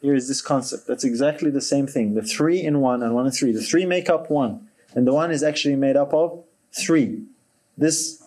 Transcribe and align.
here 0.00 0.14
is 0.14 0.28
this 0.28 0.40
concept. 0.40 0.86
That's 0.86 1.04
exactly 1.04 1.50
the 1.50 1.60
same 1.60 1.86
thing. 1.86 2.14
The 2.14 2.22
three 2.22 2.60
in 2.60 2.80
one 2.80 3.02
and 3.02 3.14
one 3.14 3.26
in 3.26 3.32
three. 3.32 3.52
The 3.52 3.62
three 3.62 3.84
make 3.84 4.08
up 4.08 4.30
one, 4.30 4.68
and 4.94 5.06
the 5.06 5.12
one 5.12 5.30
is 5.30 5.42
actually 5.42 5.76
made 5.76 5.96
up 5.96 6.14
of 6.14 6.44
three. 6.72 7.24
This 7.76 8.22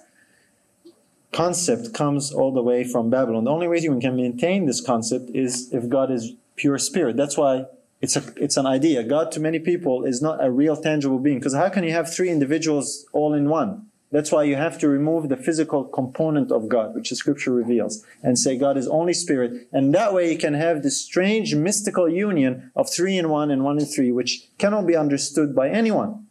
concept 1.31 1.94
comes 1.94 2.31
all 2.31 2.54
the 2.54 2.62
way 2.62 2.84
from 2.84 3.10
Babylon. 3.10 3.46
The 3.46 3.52
only 3.52 3.68
way 3.68 3.79
you 3.79 3.97
can 3.99 4.15
maintain 4.15 4.65
this 4.65 4.81
concept 4.81 5.29
is 5.34 5.71
if 5.73 5.88
God 5.88 6.12
is 6.12 6.34
pure 6.55 6.78
spirit. 6.78 7.15
That's 7.15 7.38
why 7.38 7.66
it's 8.02 8.16
a 8.16 8.24
it's 8.36 8.58
an 8.58 8.66
idea. 8.66 9.04
God 9.04 9.32
to 9.34 9.40
many 9.40 9.60
people 9.60 10.04
is 10.04 10.22
not 10.22 10.44
a 10.44 10.52
real 10.52 10.76
tangible 10.76 11.20
being. 11.20 11.40
Because 11.40 11.54
how 11.54 11.70
can 11.70 11.84
you 11.84 11.92
have 11.92 12.14
three 12.14 12.30
individuals 12.30 13.06
all 13.14 13.34
in 13.34 13.48
one? 13.50 13.88
That's 14.12 14.32
why 14.32 14.43
you 14.43 14.57
have 14.57 14.78
to 14.80 14.89
remove 14.89 15.30
the 15.30 15.38
physical 15.38 15.86
component 15.86 16.52
of 16.52 16.68
God, 16.68 16.93
which 16.93 17.10
the 17.10 17.16
scripture 17.16 17.54
reveals, 17.54 18.05
and 18.21 18.38
say 18.38 18.57
God 18.57 18.78
is 18.78 18.88
only 18.88 19.14
spirit. 19.14 19.70
And 19.71 19.96
that 19.96 20.14
way 20.14 20.32
you 20.32 20.38
can 20.38 20.54
have 20.54 20.84
this 20.84 21.02
strange 21.02 21.55
mystical 21.55 22.10
union 22.10 22.71
of 22.75 22.89
three 22.89 23.18
in 23.18 23.29
one 23.29 23.52
and 23.52 23.64
one 23.64 23.79
in 23.79 23.86
three, 23.86 24.11
which 24.11 24.50
cannot 24.57 24.86
be 24.86 24.97
understood 24.97 25.56
by 25.56 25.70
anyone. 25.70 26.28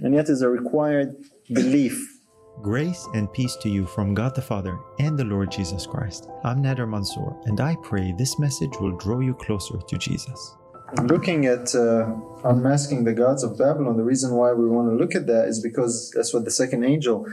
And 0.00 0.14
yet 0.14 0.28
is 0.28 0.42
a 0.42 0.48
required 0.48 1.16
belief. 1.52 2.18
Grace 2.62 3.06
and 3.14 3.32
peace 3.32 3.56
to 3.56 3.68
you 3.68 3.86
from 3.86 4.12
God 4.12 4.34
the 4.34 4.42
Father 4.42 4.78
and 4.98 5.16
the 5.16 5.24
Lord 5.24 5.50
Jesus 5.50 5.86
Christ. 5.86 6.28
I'm 6.42 6.62
Nader 6.62 6.88
Mansour, 6.88 7.36
and 7.44 7.60
I 7.60 7.76
pray 7.82 8.12
this 8.12 8.38
message 8.38 8.76
will 8.80 8.96
draw 8.96 9.20
you 9.20 9.34
closer 9.34 9.78
to 9.78 9.98
Jesus 9.98 10.56
looking 11.02 11.46
at 11.46 11.74
uh, 11.74 12.14
unmasking 12.44 13.04
the 13.04 13.12
gods 13.12 13.42
of 13.42 13.58
Babylon, 13.58 13.96
the 13.96 14.04
reason 14.04 14.34
why 14.34 14.52
we 14.52 14.68
want 14.68 14.90
to 14.90 14.96
look 14.96 15.14
at 15.14 15.26
that 15.26 15.48
is 15.48 15.60
because 15.60 16.10
that's 16.14 16.32
what 16.34 16.44
the 16.44 16.50
second 16.50 16.84
angel 16.84 17.26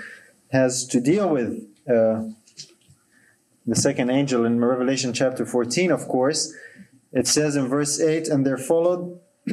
has 0.51 0.85
to 0.87 1.01
deal 1.01 1.29
with. 1.29 1.65
Uh, 1.89 2.29
the 3.65 3.75
second 3.75 4.09
angel 4.09 4.45
in 4.45 4.63
Revelation 4.63 5.13
chapter 5.13 5.45
14, 5.45 5.91
of 5.91 6.07
course, 6.07 6.53
it 7.11 7.27
says 7.27 7.55
in 7.55 7.67
verse 7.67 7.99
8, 7.99 8.27
and 8.27 8.45
there 8.45 8.57
followed 8.57 9.19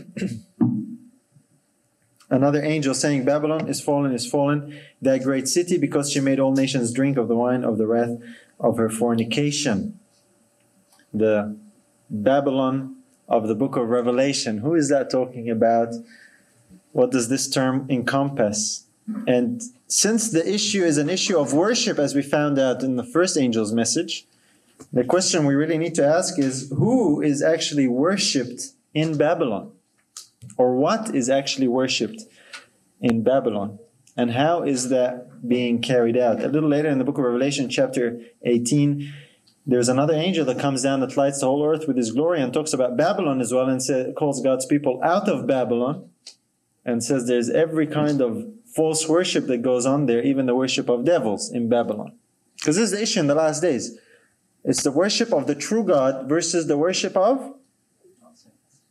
another 2.31 2.63
angel 2.63 2.95
saying, 2.95 3.25
Babylon 3.25 3.69
is 3.69 3.81
fallen, 3.81 4.13
is 4.13 4.27
fallen, 4.27 4.79
that 5.03 5.23
great 5.23 5.49
city, 5.49 5.79
because 5.79 6.11
she 6.13 6.21
made 6.21 6.39
all 6.39 6.53
nations 6.53 6.93
drink 6.93 7.17
of 7.17 7.29
the 7.29 7.37
wine 7.37 7.65
of 7.65 7.79
the 7.79 7.87
wrath 7.87 8.17
of 8.61 8.77
her 8.77 8.89
fornication. 8.89 9.99
The 11.13 11.57
Babylon 12.11 12.97
of 13.29 13.49
the 13.49 13.55
book 13.55 13.77
of 13.77 13.89
Revelation. 13.89 14.59
Who 14.59 14.75
is 14.75 14.89
that 14.89 15.11
talking 15.11 15.51
about? 15.51 15.95
What 16.93 17.11
does 17.11 17.29
this 17.29 17.49
term 17.49 17.87
encompass? 17.89 18.87
And 19.27 19.63
since 19.87 20.31
the 20.31 20.47
issue 20.49 20.83
is 20.83 20.99
an 20.99 21.11
issue 21.11 21.39
of 21.39 21.53
worship, 21.53 21.99
as 21.99 22.15
we 22.15 22.23
found 22.23 22.59
out 22.59 22.83
in 22.83 22.97
the 22.97 23.05
first 23.05 23.37
angel's 23.37 23.73
message, 23.73 24.27
the 24.93 25.05
question 25.05 25.47
we 25.47 25.55
really 25.55 25.79
need 25.79 25.95
to 25.97 26.07
ask 26.07 26.39
is 26.39 26.71
who 26.71 27.21
is 27.21 27.43
actually 27.43 27.89
worshipped 27.89 28.73
in 28.93 29.17
Babylon? 29.17 29.73
Or 30.57 30.77
what 30.77 31.15
is 31.15 31.29
actually 31.29 31.69
worshipped 31.69 32.23
in 33.01 33.23
Babylon? 33.23 33.79
And 34.17 34.33
how 34.33 34.63
is 34.63 34.91
that 34.91 35.47
being 35.49 35.81
carried 35.81 36.17
out? 36.17 36.43
A 36.43 36.49
little 36.49 36.69
later 36.69 36.89
in 36.89 36.99
the 36.99 37.05
book 37.05 37.19
of 37.19 37.25
Revelation, 37.25 37.69
chapter 37.69 38.21
18, 38.43 39.13
there's 39.67 39.89
another 39.89 40.15
angel 40.15 40.45
that 40.45 40.59
comes 40.59 40.83
down 40.83 41.01
that 41.01 41.17
lights 41.17 41.41
the 41.41 41.47
whole 41.47 41.65
earth 41.65 41.87
with 41.89 41.97
his 41.97 42.13
glory 42.13 42.41
and 42.41 42.53
talks 42.53 42.73
about 42.73 42.97
Babylon 42.97 43.41
as 43.41 43.53
well 43.53 43.69
and 43.69 43.83
say, 43.83 44.13
calls 44.17 44.43
God's 44.43 44.67
people 44.67 45.01
out 45.03 45.29
of 45.29 45.47
Babylon 45.47 46.11
and 46.85 47.03
says 47.03 47.27
there's 47.27 47.49
every 47.49 47.87
kind 47.87 48.21
of 48.21 48.47
false 48.67 49.09
worship 49.09 49.47
that 49.47 49.63
goes 49.63 49.87
on 49.87 50.07
there, 50.07 50.23
even 50.23 50.47
the 50.47 50.55
worship 50.55 50.89
of 50.89 51.05
devils 51.05 51.51
in 51.51 51.69
Babylon. 51.69 52.13
Because 52.57 52.77
this 52.77 52.87
is 52.87 52.91
the 52.91 53.03
issue 53.03 53.21
in 53.21 53.27
the 53.27 53.35
last 53.35 53.61
days. 53.61 53.99
It's 54.65 54.83
the 54.83 54.93
worship 54.93 55.33
of 55.33 55.47
the 55.47 55.55
true 55.55 55.85
God 55.85 56.29
versus 56.29 56.67
the 56.67 56.77
worship 56.77 57.17
of 57.17 57.55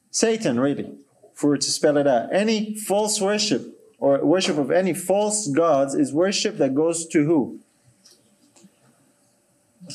Satan, 0.10 0.60
really, 0.60 0.92
for 1.34 1.58
to 1.58 1.72
spell 1.72 1.98
it 1.98 2.08
out. 2.08 2.34
Any 2.34 2.76
false 2.76 3.20
worship 3.20 3.80
or 3.98 4.24
worship 4.24 4.58
of 4.58 4.70
any 4.70 4.94
false 4.94 5.48
gods 5.48 5.96
is 5.96 6.14
worship 6.14 6.58
that 6.58 6.76
goes 6.76 7.08
to 7.08 7.26
who? 7.26 7.60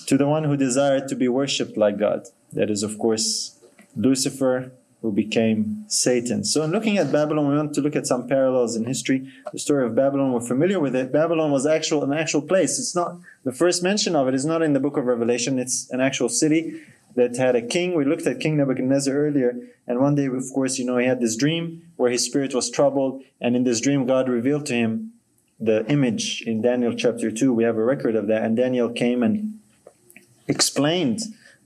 To 0.07 0.17
the 0.17 0.27
one 0.27 0.45
who 0.45 0.57
desired 0.57 1.09
to 1.09 1.17
be 1.17 1.29
worshipped 1.29 1.77
like 1.77 1.99
God. 1.99 2.27
That 2.53 2.71
is, 2.71 2.83
of 2.83 2.99
course, 2.99 3.59
Lucifer, 3.97 4.73
who 5.03 5.13
became 5.13 5.85
Satan. 5.87 6.45
So, 6.45 6.63
in 6.63 6.71
looking 6.71 6.99
at 6.99 7.13
Babylon, 7.13 7.49
we 7.49 7.57
want 7.57 7.75
to 7.75 7.81
look 7.81 7.95
at 7.95 8.07
some 8.07 8.27
parallels 8.27 8.75
in 8.75 8.85
history. 8.85 9.31
The 9.53 9.59
story 9.59 9.87
of 9.87 9.95
Babylon, 9.95 10.33
we're 10.33 10.41
familiar 10.41 10.81
with 10.81 10.97
it. 10.97 11.13
Babylon 11.13 11.53
was 11.53 11.67
actual 11.67 12.03
an 12.03 12.13
actual 12.13 12.43
place. 12.43 12.79
It's 12.79 12.97
not 12.97 13.19
the 13.45 13.53
first 13.53 13.83
mention 13.83 14.17
of 14.17 14.27
it 14.29 14.35
is 14.35 14.45
not 14.45 14.63
in 14.63 14.73
the 14.73 14.81
book 14.81 14.97
of 14.97 15.05
Revelation. 15.05 15.59
It's 15.59 15.89
an 15.91 16.01
actual 16.01 16.29
city 16.29 16.81
that 17.15 17.37
had 17.37 17.55
a 17.55 17.63
king. 17.63 17.95
We 17.95 18.05
looked 18.05 18.27
at 18.27 18.41
King 18.41 18.57
Nebuchadnezzar 18.57 19.15
earlier, 19.15 19.57
and 19.87 20.01
one 20.01 20.15
day, 20.15 20.27
of 20.27 20.45
course, 20.53 20.79
you 20.79 20.85
know, 20.85 20.99
he 20.99 21.07
had 21.07 21.21
this 21.21 21.37
dream 21.37 21.83
where 21.97 22.11
his 22.11 22.25
spirit 22.25 22.55
was 22.55 22.71
troubled, 22.71 23.23
and 23.41 23.55
in 23.55 23.65
this 23.65 23.81
dream, 23.81 24.07
God 24.07 24.29
revealed 24.29 24.67
to 24.67 24.75
him 24.75 25.13
the 25.61 25.85
image 25.87 26.43
in 26.43 26.63
Daniel 26.63 26.95
chapter 26.95 27.31
2. 27.31 27.53
We 27.53 27.65
have 27.65 27.77
a 27.77 27.85
record 27.85 28.15
of 28.17 28.27
that, 28.29 28.43
and 28.43 28.57
Daniel 28.57 28.91
came 28.91 29.23
and 29.23 29.58
explained, 30.49 31.21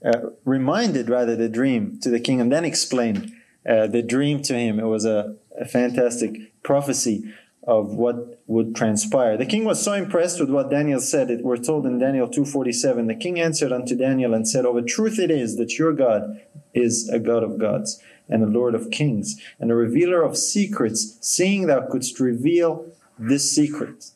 uh, 0.05 0.29
reminded 0.45 1.09
rather 1.09 1.35
the 1.35 1.49
dream 1.49 1.99
to 2.01 2.09
the 2.09 2.19
king, 2.19 2.39
and 2.39 2.51
then 2.51 2.65
explained 2.65 3.31
uh, 3.67 3.87
the 3.87 4.03
dream 4.03 4.41
to 4.43 4.53
him. 4.53 4.79
It 4.79 4.85
was 4.85 5.05
a, 5.05 5.35
a 5.59 5.65
fantastic 5.65 6.53
prophecy 6.63 7.33
of 7.65 7.93
what 7.93 8.41
would 8.47 8.75
transpire. 8.75 9.37
The 9.37 9.45
king 9.45 9.63
was 9.63 9.81
so 9.81 9.93
impressed 9.93 10.39
with 10.39 10.49
what 10.49 10.69
Daniel 10.69 10.99
said, 10.99 11.31
it 11.31 11.43
we're 11.43 11.57
told 11.57 11.85
in 11.85 11.97
Daniel 11.97 12.27
2:47, 12.27 13.07
the 13.07 13.15
king 13.15 13.39
answered 13.39 13.71
unto 13.71 13.95
Daniel 13.95 14.33
and 14.33 14.47
said, 14.47 14.65
"Of 14.65 14.75
a 14.75 14.81
truth 14.81 15.17
it 15.17 15.31
is 15.31 15.55
that 15.55 15.79
your 15.79 15.93
God 15.93 16.41
is 16.73 17.07
a 17.09 17.19
God 17.19 17.43
of 17.43 17.57
gods 17.57 18.01
and 18.27 18.43
a 18.43 18.47
Lord 18.47 18.75
of 18.75 18.91
kings 18.91 19.39
and 19.59 19.71
a 19.71 19.75
revealer 19.75 20.21
of 20.21 20.37
secrets, 20.37 21.17
seeing 21.21 21.67
thou 21.67 21.87
couldst 21.87 22.19
reveal 22.19 22.85
this 23.17 23.49
secret." 23.51 24.11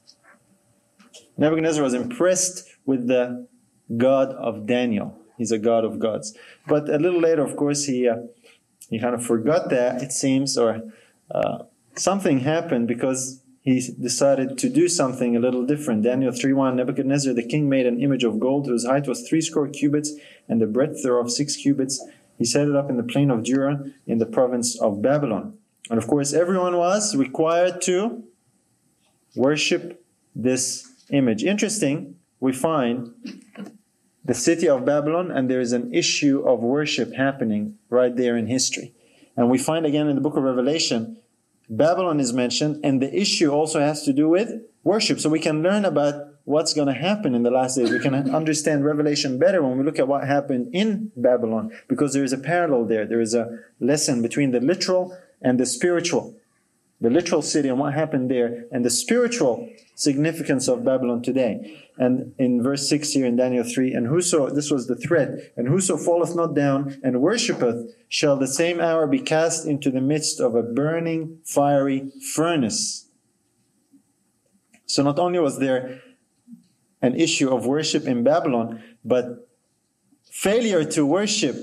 Nebuchadnezzar 1.38 1.84
was 1.84 1.94
impressed 1.94 2.68
with 2.86 3.08
the 3.08 3.48
God 3.96 4.30
of 4.34 4.66
Daniel. 4.66 5.18
He's 5.38 5.52
a 5.52 5.60
God 5.60 5.86
of 5.86 6.00
gods. 6.00 6.36
But 6.68 6.90
a 6.90 6.98
little 6.98 7.22
later, 7.22 7.44
of 7.44 7.56
course, 7.56 7.86
he 7.86 8.08
uh, 8.08 8.18
he 8.90 9.00
kind 9.00 9.14
of 9.14 9.24
forgot 9.24 9.70
that 9.70 10.02
it 10.02 10.12
seems, 10.12 10.58
or 10.58 10.82
uh, 11.32 11.64
something 11.96 12.40
happened 12.40 12.88
because 12.88 13.42
he 13.62 13.82
decided 14.02 14.58
to 14.58 14.70
do 14.70 14.88
something 14.88 15.36
a 15.36 15.40
little 15.40 15.66
different. 15.66 16.04
Daniel 16.04 16.32
3:1 16.32 16.76
Nebuchadnezzar 16.76 17.34
the 17.34 17.44
king 17.44 17.70
made 17.70 17.86
an 17.86 18.02
image 18.02 18.24
of 18.24 18.40
gold 18.40 18.66
whose 18.66 18.86
height 18.86 19.08
was 19.08 19.28
three 19.28 19.42
score 19.42 19.68
cubits 19.68 20.14
and 20.48 20.62
the 20.62 20.68
breadth 20.68 21.04
thereof 21.04 21.30
six 21.32 21.56
cubits. 21.56 22.04
He 22.38 22.46
set 22.46 22.68
it 22.68 22.76
up 22.76 22.90
in 22.90 22.98
the 22.98 23.04
plain 23.04 23.30
of 23.30 23.44
Dura 23.44 23.84
in 24.06 24.20
the 24.20 24.26
province 24.26 24.80
of 24.80 25.02
Babylon. 25.02 25.58
And 25.90 25.98
of 25.98 26.08
course, 26.08 26.34
everyone 26.34 26.78
was 26.78 27.16
required 27.16 27.82
to 27.84 28.24
worship 29.36 30.04
this 30.36 30.90
image. 31.10 31.44
Interesting, 31.44 32.16
we 32.40 32.54
find 32.54 33.14
the 34.28 34.34
city 34.34 34.68
of 34.68 34.86
Babylon, 34.86 35.32
and 35.32 35.50
there 35.50 35.62
is 35.62 35.72
an 35.72 35.94
issue 35.94 36.42
of 36.46 36.60
worship 36.60 37.14
happening 37.14 37.78
right 37.90 38.16
there 38.16 38.38
in 38.38 38.48
history. 38.48 38.94
And 39.38 39.50
we 39.50 39.58
find 39.58 39.86
again 39.86 40.08
in 40.08 40.16
the 40.16 40.22
book 40.22 40.36
of 40.36 40.44
Revelation, 40.44 41.18
Babylon 41.70 42.20
is 42.20 42.34
mentioned, 42.34 42.82
and 42.84 43.02
the 43.02 43.14
issue 43.14 43.50
also 43.50 43.80
has 43.80 44.04
to 44.04 44.14
do 44.14 44.28
with 44.28 44.52
worship. 44.84 45.20
So 45.20 45.30
we 45.30 45.40
can 45.40 45.64
learn 45.64 45.86
about 45.86 46.28
what's 46.44 46.74
going 46.74 46.88
to 46.88 46.94
happen 46.94 47.36
in 47.36 47.44
the 47.44 47.52
last 47.52 47.76
days. 47.78 47.92
We 47.92 48.00
can 48.00 48.16
understand 48.34 48.86
Revelation 48.86 49.38
better 49.40 49.62
when 49.62 49.78
we 49.78 49.84
look 49.84 50.00
at 50.00 50.08
what 50.08 50.28
happened 50.28 50.70
in 50.74 51.12
Babylon, 51.16 51.72
because 51.88 52.14
there 52.14 52.24
is 52.24 52.34
a 52.34 52.38
parallel 52.38 52.86
there. 52.86 53.06
There 53.06 53.22
is 53.22 53.34
a 53.34 53.60
lesson 53.80 54.22
between 54.22 54.52
the 54.52 54.60
literal 54.60 55.18
and 55.42 55.60
the 55.60 55.66
spiritual. 55.66 56.36
The 57.00 57.10
literal 57.12 57.44
city 57.44 57.70
and 57.70 57.80
what 57.80 57.94
happened 57.94 58.32
there, 58.32 58.66
and 58.72 58.84
the 58.84 58.90
spiritual 58.90 59.70
significance 59.94 60.68
of 60.68 60.84
Babylon 60.84 61.22
today. 61.22 61.84
And 61.98 62.34
in 62.40 62.64
verse 62.64 62.90
6 62.90 63.12
here 63.12 63.26
in 63.26 63.36
Daniel 63.36 63.64
3, 63.64 63.94
and 63.94 64.08
whoso, 64.08 64.50
this 64.50 64.72
was 64.72 64.88
the 64.88 64.96
threat, 64.96 65.54
and 65.56 65.68
whoso 65.68 65.96
falleth 65.96 66.36
not 66.36 66.56
down 66.56 67.00
and 67.04 67.22
worshippeth 67.22 67.94
shall 68.10 68.36
the 68.36 68.48
same 68.48 68.80
hour 68.80 69.06
be 69.06 69.20
cast 69.20 69.68
into 69.68 69.92
the 69.92 70.02
midst 70.02 70.40
of 70.40 70.56
a 70.56 70.64
burning 70.64 71.40
fiery 71.46 72.12
furnace. 72.34 73.10
So 74.88 75.04
not 75.04 75.20
only 75.20 75.40
was 75.40 75.60
there 75.60 76.02
an 77.02 77.16
issue 77.16 77.54
of 77.54 77.66
worship 77.66 78.06
in 78.06 78.24
Babylon, 78.24 78.82
but 79.06 79.48
failure 80.32 80.84
to 80.84 81.06
worship 81.06 81.56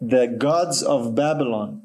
the 0.00 0.26
gods 0.26 0.82
of 0.82 1.14
Babylon 1.14 1.82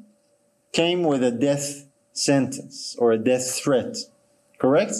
came 0.72 1.02
with 1.02 1.22
a 1.22 1.30
death 1.30 1.86
sentence 2.12 2.96
or 2.98 3.12
a 3.12 3.18
death 3.18 3.54
threat. 3.54 3.96
Correct? 4.58 4.92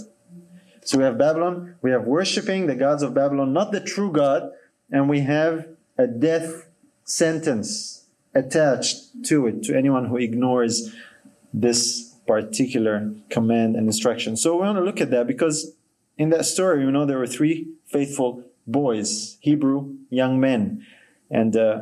So 0.82 0.98
we 0.98 1.04
have 1.04 1.18
Babylon, 1.18 1.76
we 1.82 1.90
have 1.90 2.04
worshiping 2.04 2.66
the 2.66 2.74
gods 2.74 3.02
of 3.02 3.14
Babylon, 3.14 3.52
not 3.52 3.72
the 3.72 3.80
true 3.80 4.10
God, 4.10 4.50
and 4.90 5.08
we 5.08 5.20
have 5.20 5.68
a 5.98 6.06
death 6.06 6.68
sentence 7.04 8.06
attached 8.34 9.24
to 9.26 9.46
it, 9.46 9.62
to 9.64 9.76
anyone 9.76 10.06
who 10.06 10.16
ignores 10.16 10.94
this 11.52 12.14
particular 12.26 13.12
command 13.28 13.76
and 13.76 13.86
instruction. 13.86 14.36
So 14.36 14.54
we 14.54 14.62
want 14.62 14.78
to 14.78 14.84
look 14.84 15.00
at 15.00 15.10
that 15.10 15.26
because 15.26 15.74
in 16.16 16.30
that 16.30 16.44
story, 16.44 16.82
you 16.82 16.90
know, 16.90 17.06
there 17.06 17.18
were 17.18 17.26
three 17.26 17.68
faithful 17.86 18.44
boys, 18.66 19.36
Hebrew 19.40 19.96
young 20.10 20.40
men. 20.40 20.86
And 21.30 21.56
uh, 21.56 21.80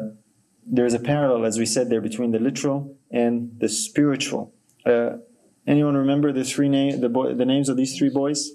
there's 0.67 0.95
a 0.95 0.99
parallel, 0.99 1.45
as 1.45 1.59
we 1.59 1.67
said 1.67 1.91
there, 1.91 2.01
between 2.01 2.31
the 2.31 2.39
literal 2.39 2.97
and 3.11 3.57
the 3.59 3.69
spiritual. 3.69 4.53
Uh, 4.89 5.19
anyone 5.67 5.97
remember 5.97 6.33
the 6.33 6.45
three 6.45 6.69
name, 6.69 7.01
the, 7.01 7.09
boy, 7.09 7.35
the 7.35 7.45
names 7.45 7.69
of 7.69 7.77
these 7.77 7.97
three 7.97 8.09
boys? 8.09 8.53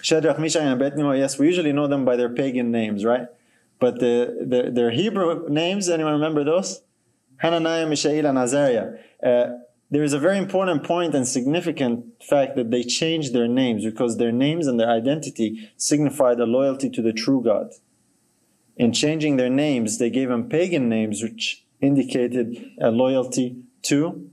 Shadrach, 0.00 0.38
Meshach, 0.38 0.62
and 0.62 0.72
Abednego. 0.72 1.12
Yes, 1.12 1.38
we 1.38 1.46
usually 1.46 1.72
know 1.72 1.86
them 1.86 2.04
by 2.04 2.16
their 2.16 2.30
pagan 2.30 2.70
names, 2.70 3.04
right? 3.04 3.26
But 3.78 4.00
the, 4.00 4.46
the 4.48 4.70
their 4.70 4.90
Hebrew 4.90 5.48
names, 5.48 5.88
anyone 5.88 6.14
remember 6.14 6.44
those? 6.44 6.82
Hananiah, 7.38 7.86
Mishael, 7.86 8.26
and 8.26 8.38
Azariah. 8.38 8.94
Uh, 9.22 9.46
there 9.90 10.02
is 10.02 10.12
a 10.14 10.18
very 10.18 10.38
important 10.38 10.84
point 10.84 11.14
and 11.14 11.28
significant 11.28 12.22
fact 12.22 12.56
that 12.56 12.70
they 12.70 12.82
changed 12.82 13.34
their 13.34 13.48
names 13.48 13.84
because 13.84 14.16
their 14.16 14.32
names 14.32 14.66
and 14.66 14.80
their 14.80 14.88
identity 14.88 15.70
signified 15.76 16.40
a 16.40 16.46
loyalty 16.46 16.88
to 16.88 17.02
the 17.02 17.12
true 17.12 17.42
God. 17.42 17.72
In 18.76 18.92
changing 18.92 19.36
their 19.36 19.50
names, 19.50 19.98
they 19.98 20.08
gave 20.08 20.30
them 20.30 20.48
pagan 20.48 20.88
names, 20.88 21.22
which 21.22 21.64
indicated 21.80 22.70
a 22.80 22.90
loyalty 22.90 23.56
to 23.82 24.30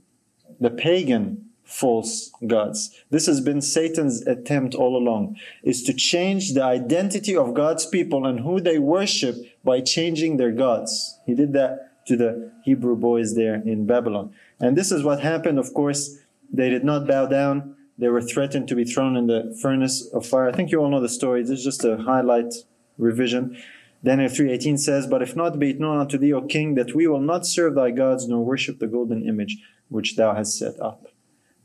the 0.60 0.70
pagan 0.70 1.50
false 1.64 2.32
gods. 2.46 2.90
This 3.10 3.26
has 3.26 3.40
been 3.40 3.60
Satan's 3.60 4.26
attempt 4.26 4.74
all 4.74 4.96
along, 4.96 5.36
is 5.62 5.84
to 5.84 5.94
change 5.94 6.52
the 6.52 6.64
identity 6.64 7.36
of 7.36 7.54
God's 7.54 7.86
people 7.86 8.26
and 8.26 8.40
who 8.40 8.60
they 8.60 8.78
worship 8.78 9.36
by 9.62 9.80
changing 9.80 10.36
their 10.36 10.50
gods. 10.50 11.18
He 11.26 11.34
did 11.34 11.52
that 11.52 12.06
to 12.06 12.16
the 12.16 12.52
Hebrew 12.64 12.96
boys 12.96 13.36
there 13.36 13.54
in 13.54 13.86
Babylon. 13.86 14.34
And 14.58 14.76
this 14.76 14.90
is 14.90 15.04
what 15.04 15.20
happened, 15.20 15.60
of 15.60 15.72
course. 15.72 16.18
They 16.52 16.70
did 16.70 16.84
not 16.84 17.06
bow 17.06 17.26
down. 17.26 17.76
They 17.96 18.08
were 18.08 18.22
threatened 18.22 18.66
to 18.68 18.74
be 18.74 18.84
thrown 18.84 19.16
in 19.16 19.28
the 19.28 19.56
furnace 19.62 20.06
of 20.08 20.26
fire. 20.26 20.48
I 20.48 20.52
think 20.52 20.72
you 20.72 20.80
all 20.80 20.90
know 20.90 21.00
the 21.00 21.08
story. 21.08 21.42
This 21.42 21.60
is 21.60 21.64
just 21.64 21.84
a 21.84 21.98
highlight 21.98 22.52
revision. 22.98 23.56
Daniel 24.02 24.30
3.18 24.30 24.78
says, 24.78 25.06
But 25.06 25.22
if 25.22 25.36
not, 25.36 25.58
be 25.58 25.70
it 25.70 25.80
known 25.80 25.98
unto 25.98 26.16
thee, 26.16 26.32
O 26.32 26.42
king, 26.42 26.74
that 26.74 26.94
we 26.94 27.06
will 27.06 27.20
not 27.20 27.46
serve 27.46 27.74
thy 27.74 27.90
gods, 27.90 28.26
nor 28.26 28.44
worship 28.44 28.78
the 28.78 28.86
golden 28.86 29.26
image 29.28 29.58
which 29.88 30.16
thou 30.16 30.34
hast 30.34 30.58
set 30.58 30.80
up. 30.80 31.06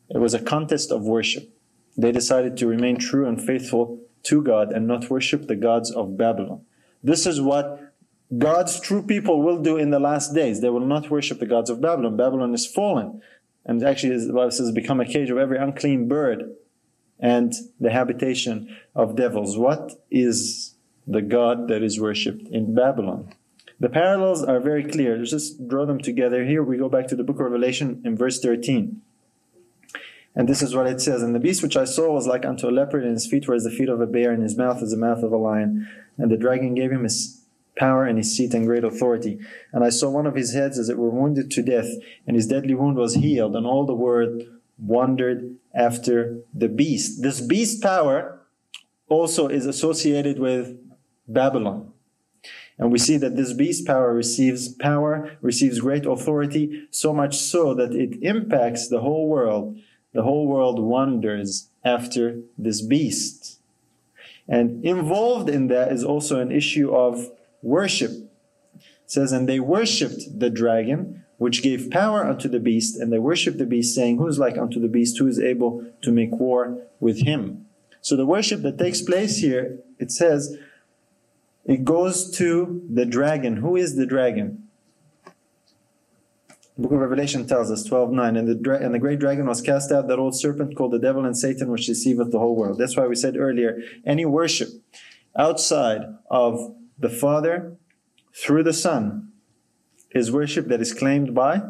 It 0.09 0.17
was 0.17 0.33
a 0.33 0.41
contest 0.41 0.91
of 0.91 1.03
worship. 1.03 1.49
They 1.97 2.11
decided 2.11 2.57
to 2.57 2.67
remain 2.67 2.97
true 2.97 3.27
and 3.27 3.41
faithful 3.41 3.99
to 4.23 4.41
God 4.41 4.71
and 4.71 4.87
not 4.87 5.09
worship 5.09 5.47
the 5.47 5.55
gods 5.55 5.91
of 5.91 6.17
Babylon. 6.17 6.65
This 7.01 7.25
is 7.25 7.39
what 7.39 7.93
God's 8.37 8.79
true 8.79 9.03
people 9.03 9.41
will 9.41 9.61
do 9.61 9.77
in 9.77 9.91
the 9.91 9.99
last 9.99 10.33
days. 10.33 10.61
They 10.61 10.69
will 10.69 10.85
not 10.85 11.09
worship 11.09 11.39
the 11.39 11.45
gods 11.45 11.69
of 11.69 11.79
Babylon. 11.79 12.17
Babylon 12.17 12.53
is 12.53 12.65
fallen. 12.65 13.21
And 13.65 13.81
actually, 13.83 14.17
the 14.25 14.33
Bible 14.33 14.51
says, 14.51 14.71
become 14.71 14.99
a 14.99 15.05
cage 15.05 15.29
of 15.29 15.37
every 15.37 15.57
unclean 15.57 16.07
bird 16.07 16.55
and 17.19 17.53
the 17.79 17.91
habitation 17.91 18.75
of 18.93 19.15
devils. 19.15 19.57
What 19.57 19.93
is 20.11 20.74
the 21.07 21.21
God 21.21 21.67
that 21.67 21.83
is 21.83 21.99
worshipped 21.99 22.47
in 22.49 22.73
Babylon? 22.75 23.33
The 23.79 23.89
parallels 23.89 24.43
are 24.43 24.59
very 24.59 24.83
clear. 24.83 25.17
Let's 25.17 25.31
just 25.31 25.67
draw 25.67 25.85
them 25.85 25.99
together. 25.99 26.45
Here 26.45 26.63
we 26.63 26.77
go 26.77 26.89
back 26.89 27.07
to 27.07 27.15
the 27.15 27.23
book 27.23 27.35
of 27.37 27.45
Revelation 27.45 28.01
in 28.05 28.15
verse 28.15 28.39
13. 28.39 29.01
And 30.33 30.49
this 30.49 30.61
is 30.61 30.75
what 30.75 30.87
it 30.87 31.01
says. 31.01 31.21
And 31.21 31.33
the 31.33 31.39
beast 31.39 31.63
which 31.63 31.77
I 31.77 31.85
saw 31.85 32.11
was 32.11 32.27
like 32.27 32.45
unto 32.45 32.67
a 32.67 32.71
leopard, 32.71 33.03
and 33.03 33.13
his 33.13 33.27
feet 33.27 33.47
were 33.47 33.55
as 33.55 33.63
the 33.63 33.71
feet 33.71 33.89
of 33.89 34.01
a 34.01 34.07
bear, 34.07 34.31
and 34.31 34.43
his 34.43 34.57
mouth 34.57 34.81
as 34.81 34.91
the 34.91 34.97
mouth 34.97 35.23
of 35.23 35.31
a 35.31 35.37
lion. 35.37 35.87
And 36.17 36.31
the 36.31 36.37
dragon 36.37 36.73
gave 36.73 36.91
him 36.91 37.03
his 37.03 37.41
power 37.77 38.05
and 38.05 38.17
his 38.17 38.35
seat 38.35 38.53
and 38.53 38.65
great 38.65 38.83
authority. 38.83 39.39
And 39.73 39.83
I 39.83 39.89
saw 39.89 40.09
one 40.09 40.25
of 40.25 40.35
his 40.35 40.53
heads 40.53 40.79
as 40.79 40.89
it 40.89 40.97
were 40.97 41.09
wounded 41.09 41.51
to 41.51 41.61
death, 41.61 41.89
and 42.25 42.35
his 42.35 42.47
deadly 42.47 42.75
wound 42.75 42.97
was 42.97 43.15
healed, 43.15 43.55
and 43.55 43.65
all 43.65 43.85
the 43.85 43.93
world 43.93 44.43
wondered 44.77 45.55
after 45.73 46.39
the 46.53 46.69
beast. 46.69 47.21
This 47.21 47.41
beast 47.41 47.81
power 47.81 48.41
also 49.07 49.47
is 49.47 49.65
associated 49.65 50.39
with 50.39 50.77
Babylon. 51.27 51.91
And 52.77 52.91
we 52.91 52.99
see 52.99 53.17
that 53.17 53.35
this 53.35 53.53
beast 53.53 53.87
power 53.87 54.13
receives 54.13 54.67
power, 54.67 55.37
receives 55.41 55.79
great 55.79 56.05
authority, 56.05 56.87
so 56.91 57.13
much 57.13 57.37
so 57.37 57.73
that 57.73 57.93
it 57.93 58.21
impacts 58.21 58.87
the 58.87 59.01
whole 59.01 59.29
world 59.29 59.77
the 60.15 60.23
whole 60.23 60.47
world 60.47 60.79
wonders 60.79 61.69
after 61.83 62.39
this 62.57 62.81
beast. 62.81 63.59
And 64.47 64.83
involved 64.83 65.49
in 65.49 65.67
that 65.67 65.91
is 65.91 66.03
also 66.03 66.39
an 66.39 66.51
issue 66.51 66.95
of 66.95 67.29
worship. 67.61 68.11
It 68.11 68.81
says, 69.07 69.33
And 69.33 69.47
they 69.47 69.59
worshipped 69.59 70.39
the 70.39 70.49
dragon, 70.49 71.25
which 71.37 71.61
gave 71.61 71.91
power 71.91 72.25
unto 72.25 72.47
the 72.47 72.61
beast, 72.61 72.97
and 72.97 73.11
they 73.11 73.19
worshipped 73.19 73.57
the 73.57 73.65
beast, 73.65 73.93
saying, 73.93 74.17
Who 74.17 74.27
is 74.27 74.39
like 74.39 74.57
unto 74.57 74.79
the 74.79 74.87
beast? 74.87 75.17
Who 75.17 75.27
is 75.27 75.39
able 75.39 75.85
to 76.01 76.11
make 76.11 76.31
war 76.31 76.77
with 77.01 77.23
him? 77.23 77.65
So 77.99 78.15
the 78.15 78.25
worship 78.25 78.61
that 78.61 78.77
takes 78.77 79.01
place 79.01 79.37
here, 79.37 79.79
it 79.99 80.11
says, 80.11 80.57
it 81.65 81.83
goes 81.83 82.29
to 82.37 82.81
the 82.89 83.05
dragon. 83.05 83.57
Who 83.57 83.75
is 83.75 83.95
the 83.95 84.05
dragon? 84.05 84.67
The 86.75 86.81
book 86.81 86.91
of 86.91 86.99
Revelation 86.99 87.47
tells 87.47 87.71
us, 87.71 87.83
12 87.83 88.11
9, 88.11 88.35
and 88.35 88.47
the, 88.47 88.55
dra- 88.55 88.79
and 88.79 88.93
the 88.93 88.99
great 88.99 89.19
dragon 89.19 89.47
was 89.47 89.61
cast 89.61 89.91
out, 89.91 90.07
that 90.07 90.19
old 90.19 90.37
serpent 90.37 90.75
called 90.75 90.91
the 90.91 90.99
devil 90.99 91.25
and 91.25 91.37
Satan, 91.37 91.71
which 91.71 91.87
deceiveth 91.87 92.31
the 92.31 92.39
whole 92.39 92.55
world. 92.55 92.77
That's 92.77 92.97
why 92.97 93.07
we 93.07 93.15
said 93.15 93.37
earlier, 93.37 93.79
any 94.05 94.25
worship 94.25 94.69
outside 95.37 96.01
of 96.29 96.75
the 96.99 97.09
Father 97.09 97.77
through 98.33 98.63
the 98.63 98.73
Son 98.73 99.31
is 100.11 100.31
worship 100.31 100.67
that 100.67 100.81
is 100.81 100.93
claimed 100.93 101.33
by 101.33 101.61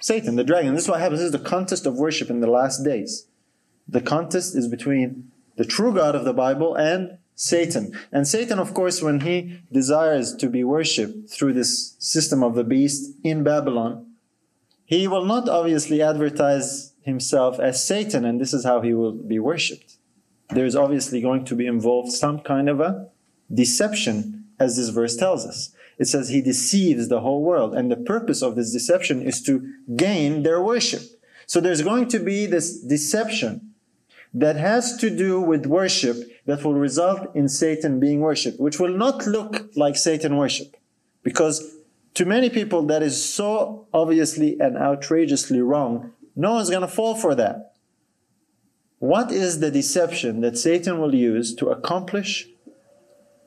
Satan, 0.00 0.36
the 0.36 0.44
dragon. 0.44 0.74
This 0.74 0.84
is 0.84 0.90
what 0.90 1.00
happens. 1.00 1.20
This 1.20 1.26
is 1.26 1.32
the 1.32 1.38
contest 1.38 1.84
of 1.84 1.96
worship 1.96 2.30
in 2.30 2.40
the 2.40 2.50
last 2.50 2.84
days. 2.84 3.26
The 3.88 4.00
contest 4.00 4.54
is 4.54 4.68
between 4.68 5.32
the 5.56 5.64
true 5.64 5.92
God 5.92 6.14
of 6.14 6.24
the 6.24 6.32
Bible 6.32 6.76
and 6.76 7.18
Satan. 7.38 7.96
And 8.10 8.26
Satan, 8.26 8.58
of 8.58 8.74
course, 8.74 9.00
when 9.00 9.20
he 9.20 9.60
desires 9.70 10.34
to 10.34 10.48
be 10.48 10.64
worshipped 10.64 11.30
through 11.30 11.52
this 11.52 11.94
system 12.00 12.42
of 12.42 12.56
the 12.56 12.64
beast 12.64 13.14
in 13.22 13.44
Babylon, 13.44 14.06
he 14.84 15.06
will 15.06 15.24
not 15.24 15.48
obviously 15.48 16.02
advertise 16.02 16.94
himself 17.02 17.60
as 17.60 17.86
Satan, 17.86 18.24
and 18.24 18.40
this 18.40 18.52
is 18.52 18.64
how 18.64 18.80
he 18.80 18.92
will 18.92 19.12
be 19.12 19.38
worshipped. 19.38 19.98
There 20.50 20.66
is 20.66 20.74
obviously 20.74 21.20
going 21.20 21.44
to 21.44 21.54
be 21.54 21.66
involved 21.66 22.10
some 22.10 22.40
kind 22.40 22.68
of 22.68 22.80
a 22.80 23.08
deception, 23.54 24.46
as 24.58 24.76
this 24.76 24.88
verse 24.88 25.16
tells 25.16 25.46
us. 25.46 25.72
It 25.96 26.06
says 26.06 26.28
he 26.28 26.42
deceives 26.42 27.06
the 27.06 27.20
whole 27.20 27.44
world, 27.44 27.72
and 27.72 27.88
the 27.88 27.96
purpose 27.96 28.42
of 28.42 28.56
this 28.56 28.72
deception 28.72 29.22
is 29.22 29.40
to 29.42 29.74
gain 29.94 30.42
their 30.42 30.60
worship. 30.60 31.02
So 31.46 31.60
there's 31.60 31.82
going 31.82 32.08
to 32.08 32.18
be 32.18 32.46
this 32.46 32.80
deception 32.80 33.67
that 34.34 34.56
has 34.56 34.96
to 34.98 35.10
do 35.10 35.40
with 35.40 35.66
worship 35.66 36.16
that 36.46 36.64
will 36.64 36.74
result 36.74 37.34
in 37.34 37.48
Satan 37.48 37.98
being 38.00 38.20
worshipped, 38.20 38.60
which 38.60 38.78
will 38.78 38.96
not 38.96 39.26
look 39.26 39.68
like 39.76 39.96
Satan 39.96 40.36
worship. 40.36 40.76
Because 41.22 41.74
to 42.14 42.24
many 42.24 42.50
people, 42.50 42.82
that 42.86 43.02
is 43.02 43.22
so 43.22 43.86
obviously 43.92 44.58
and 44.60 44.76
outrageously 44.76 45.60
wrong, 45.60 46.12
no 46.36 46.54
one's 46.54 46.70
going 46.70 46.82
to 46.82 46.88
fall 46.88 47.14
for 47.14 47.34
that. 47.34 47.74
What 48.98 49.30
is 49.30 49.60
the 49.60 49.70
deception 49.70 50.40
that 50.40 50.58
Satan 50.58 51.00
will 51.00 51.14
use 51.14 51.54
to 51.56 51.68
accomplish 51.68 52.48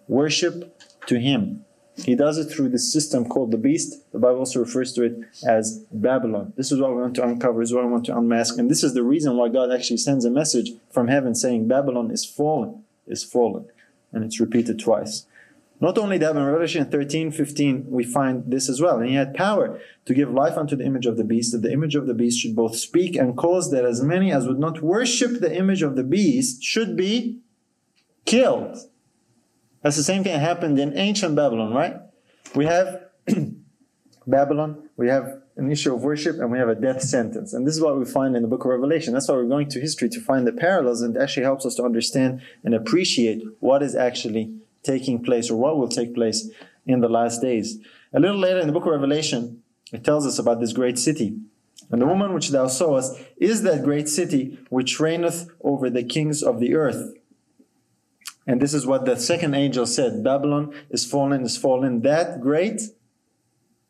worship 0.07 0.79
to 1.07 1.19
him? 1.19 1.65
He 1.97 2.15
does 2.15 2.37
it 2.37 2.45
through 2.45 2.69
this 2.69 2.91
system 2.91 3.25
called 3.25 3.51
the 3.51 3.57
beast. 3.57 4.11
The 4.11 4.19
Bible 4.19 4.39
also 4.39 4.59
refers 4.59 4.93
to 4.93 5.03
it 5.03 5.19
as 5.45 5.85
Babylon. 5.91 6.53
This 6.55 6.71
is 6.71 6.79
what 6.79 6.95
we 6.95 7.01
want 7.01 7.15
to 7.15 7.23
uncover, 7.23 7.61
this 7.61 7.69
is 7.69 7.75
what 7.75 7.85
we 7.85 7.91
want 7.91 8.05
to 8.05 8.17
unmask. 8.17 8.57
And 8.57 8.71
this 8.71 8.83
is 8.83 8.93
the 8.93 9.03
reason 9.03 9.37
why 9.37 9.49
God 9.49 9.71
actually 9.71 9.97
sends 9.97 10.25
a 10.25 10.31
message 10.31 10.71
from 10.89 11.09
heaven 11.09 11.35
saying 11.35 11.67
Babylon 11.67 12.09
is 12.11 12.25
fallen, 12.25 12.83
is 13.07 13.23
fallen. 13.23 13.65
And 14.13 14.23
it's 14.23 14.39
repeated 14.39 14.79
twice. 14.79 15.25
Not 15.81 15.97
only 15.97 16.19
that, 16.19 16.35
in 16.35 16.43
Revelation 16.43 16.85
13, 16.85 17.31
15, 17.31 17.85
we 17.89 18.03
find 18.03 18.43
this 18.45 18.69
as 18.69 18.79
well. 18.79 18.99
And 18.99 19.09
he 19.09 19.15
had 19.15 19.33
power 19.33 19.79
to 20.05 20.13
give 20.13 20.31
life 20.31 20.55
unto 20.55 20.75
the 20.75 20.85
image 20.85 21.07
of 21.07 21.17
the 21.17 21.23
beast, 21.23 21.51
that 21.53 21.63
the 21.63 21.73
image 21.73 21.95
of 21.95 22.05
the 22.05 22.13
beast 22.13 22.39
should 22.39 22.55
both 22.55 22.75
speak 22.75 23.15
and 23.15 23.35
cause 23.35 23.71
that 23.71 23.83
as 23.83 24.03
many 24.03 24.31
as 24.31 24.47
would 24.47 24.59
not 24.59 24.83
worship 24.83 25.39
the 25.39 25.55
image 25.55 25.81
of 25.81 25.95
the 25.95 26.03
beast 26.03 26.63
should 26.63 26.95
be 26.95 27.39
killed. 28.25 28.77
That's 29.81 29.97
the 29.97 30.03
same 30.03 30.23
thing 30.23 30.33
that 30.33 30.39
happened 30.39 30.79
in 30.79 30.97
ancient 30.97 31.35
Babylon, 31.35 31.73
right? 31.73 31.95
We 32.55 32.65
have 32.65 33.03
Babylon, 34.27 34.89
we 34.97 35.07
have 35.07 35.41
an 35.57 35.71
issue 35.71 35.93
of 35.93 36.03
worship, 36.03 36.37
and 36.39 36.51
we 36.51 36.57
have 36.57 36.69
a 36.69 36.75
death 36.75 37.01
sentence. 37.01 37.53
And 37.53 37.67
this 37.67 37.75
is 37.75 37.81
what 37.81 37.97
we 37.97 38.05
find 38.05 38.35
in 38.35 38.41
the 38.41 38.47
book 38.47 38.61
of 38.61 38.71
Revelation. 38.71 39.13
That's 39.13 39.27
why 39.27 39.35
we're 39.35 39.45
going 39.45 39.69
to 39.69 39.79
history 39.79 40.09
to 40.09 40.21
find 40.21 40.45
the 40.45 40.51
parallels, 40.51 41.01
and 41.01 41.15
it 41.15 41.21
actually 41.21 41.43
helps 41.43 41.65
us 41.65 41.75
to 41.75 41.83
understand 41.83 42.41
and 42.63 42.73
appreciate 42.73 43.43
what 43.59 43.81
is 43.81 43.95
actually 43.95 44.53
taking 44.83 45.23
place 45.23 45.49
or 45.49 45.57
what 45.57 45.77
will 45.77 45.89
take 45.89 46.13
place 46.13 46.49
in 46.85 47.01
the 47.01 47.09
last 47.09 47.41
days. 47.41 47.79
A 48.13 48.19
little 48.19 48.39
later 48.39 48.59
in 48.59 48.67
the 48.67 48.73
book 48.73 48.85
of 48.85 48.91
Revelation, 48.91 49.61
it 49.91 50.03
tells 50.03 50.25
us 50.25 50.39
about 50.39 50.59
this 50.59 50.73
great 50.73 50.97
city. 50.97 51.37
And 51.89 52.01
the 52.01 52.07
woman 52.07 52.33
which 52.33 52.49
thou 52.49 52.67
sawest 52.67 53.19
is 53.37 53.63
that 53.63 53.83
great 53.83 54.07
city 54.07 54.57
which 54.69 54.99
reigneth 54.99 55.49
over 55.61 55.89
the 55.89 56.03
kings 56.03 56.41
of 56.41 56.59
the 56.59 56.75
earth. 56.75 57.13
And 58.51 58.61
this 58.61 58.73
is 58.73 58.85
what 58.85 59.05
the 59.05 59.15
second 59.15 59.55
angel 59.55 59.85
said 59.85 60.25
Babylon 60.25 60.73
is 60.89 61.05
fallen, 61.05 61.41
is 61.43 61.55
fallen, 61.55 62.01
that 62.01 62.41
great 62.41 62.81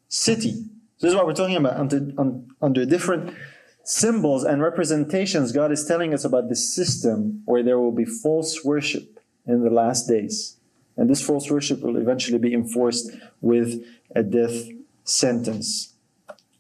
city. 0.08 0.52
This 1.00 1.10
is 1.10 1.16
what 1.16 1.26
we're 1.26 1.34
talking 1.34 1.56
about 1.56 1.78
under, 1.78 2.14
under 2.62 2.86
different 2.86 3.36
symbols 3.84 4.44
and 4.44 4.62
representations. 4.62 5.52
God 5.52 5.72
is 5.72 5.84
telling 5.84 6.14
us 6.14 6.24
about 6.24 6.48
the 6.48 6.56
system 6.56 7.42
where 7.46 7.64
there 7.64 7.80
will 7.80 7.92
be 7.92 8.06
false 8.06 8.64
worship 8.64 9.20
in 9.48 9.64
the 9.64 9.72
last 9.72 10.08
days. 10.08 10.58
And 10.96 11.10
this 11.10 11.26
false 11.26 11.50
worship 11.50 11.82
will 11.82 11.98
eventually 11.98 12.38
be 12.38 12.54
enforced 12.54 13.10
with 13.42 13.84
a 14.16 14.22
death 14.22 14.70
sentence. 15.04 15.96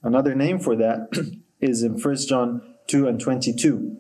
Another 0.02 0.34
name 0.34 0.58
for 0.58 0.76
that 0.76 1.10
is 1.62 1.84
in 1.84 2.02
1 2.02 2.16
John 2.28 2.64
2 2.88 3.08
and 3.08 3.20
22. 3.20 3.96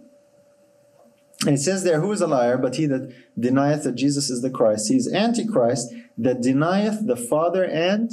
And 1.45 1.55
it 1.55 1.60
says 1.60 1.83
there, 1.83 2.01
Who 2.01 2.12
is 2.12 2.21
a 2.21 2.27
liar 2.27 2.57
but 2.57 2.75
he 2.75 2.86
that 2.88 3.13
denieth 3.39 3.83
that 3.83 3.95
Jesus 3.95 4.29
is 4.29 4.41
the 4.41 4.50
Christ? 4.50 4.89
He 4.89 4.95
is 4.95 5.12
Antichrist 5.12 5.93
that 6.17 6.41
denieth 6.41 7.07
the 7.07 7.15
Father 7.15 7.63
and 7.63 8.12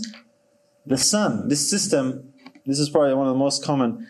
the 0.87 0.99
Son. 0.99 1.49
This 1.49 1.69
system, 1.69 2.33
this 2.65 2.79
is 2.79 2.89
probably 2.89 3.15
one 3.15 3.27
of 3.27 3.35
the 3.35 3.39
most 3.39 3.63
common 3.63 4.07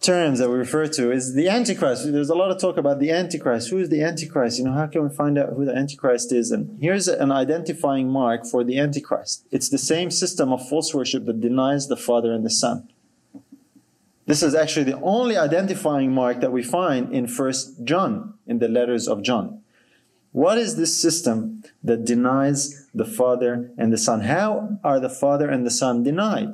terms 0.00 0.38
that 0.38 0.50
we 0.50 0.56
refer 0.56 0.86
to, 0.86 1.10
is 1.12 1.34
the 1.34 1.48
Antichrist. 1.48 2.10
There's 2.10 2.30
a 2.30 2.34
lot 2.34 2.50
of 2.50 2.60
talk 2.60 2.76
about 2.76 2.98
the 2.98 3.10
Antichrist. 3.10 3.70
Who 3.70 3.78
is 3.78 3.88
the 3.88 4.02
Antichrist? 4.02 4.58
You 4.58 4.66
know, 4.66 4.72
how 4.72 4.86
can 4.86 5.02
we 5.06 5.14
find 5.14 5.38
out 5.38 5.50
who 5.54 5.64
the 5.64 5.74
Antichrist 5.74 6.32
is? 6.32 6.50
And 6.50 6.78
here's 6.80 7.08
an 7.08 7.32
identifying 7.32 8.10
mark 8.10 8.46
for 8.46 8.64
the 8.64 8.78
Antichrist 8.78 9.46
it's 9.50 9.68
the 9.68 9.78
same 9.78 10.10
system 10.10 10.52
of 10.52 10.66
false 10.68 10.94
worship 10.94 11.26
that 11.26 11.40
denies 11.40 11.88
the 11.88 11.96
Father 11.96 12.32
and 12.32 12.44
the 12.44 12.50
Son. 12.50 12.88
This 14.26 14.42
is 14.42 14.54
actually 14.54 14.84
the 14.84 15.00
only 15.00 15.36
identifying 15.36 16.12
mark 16.12 16.40
that 16.40 16.52
we 16.52 16.62
find 16.62 17.12
in 17.12 17.26
First 17.26 17.84
John, 17.84 18.34
in 18.46 18.58
the 18.58 18.68
letters 18.68 19.06
of 19.06 19.22
John. 19.22 19.60
What 20.32 20.58
is 20.58 20.76
this 20.76 21.00
system 21.00 21.62
that 21.82 22.04
denies 22.04 22.88
the 22.94 23.04
Father 23.04 23.70
and 23.78 23.92
the 23.92 23.98
Son? 23.98 24.22
How 24.22 24.78
are 24.82 24.98
the 24.98 25.10
Father 25.10 25.48
and 25.48 25.64
the 25.64 25.70
Son 25.70 26.02
denied? 26.02 26.48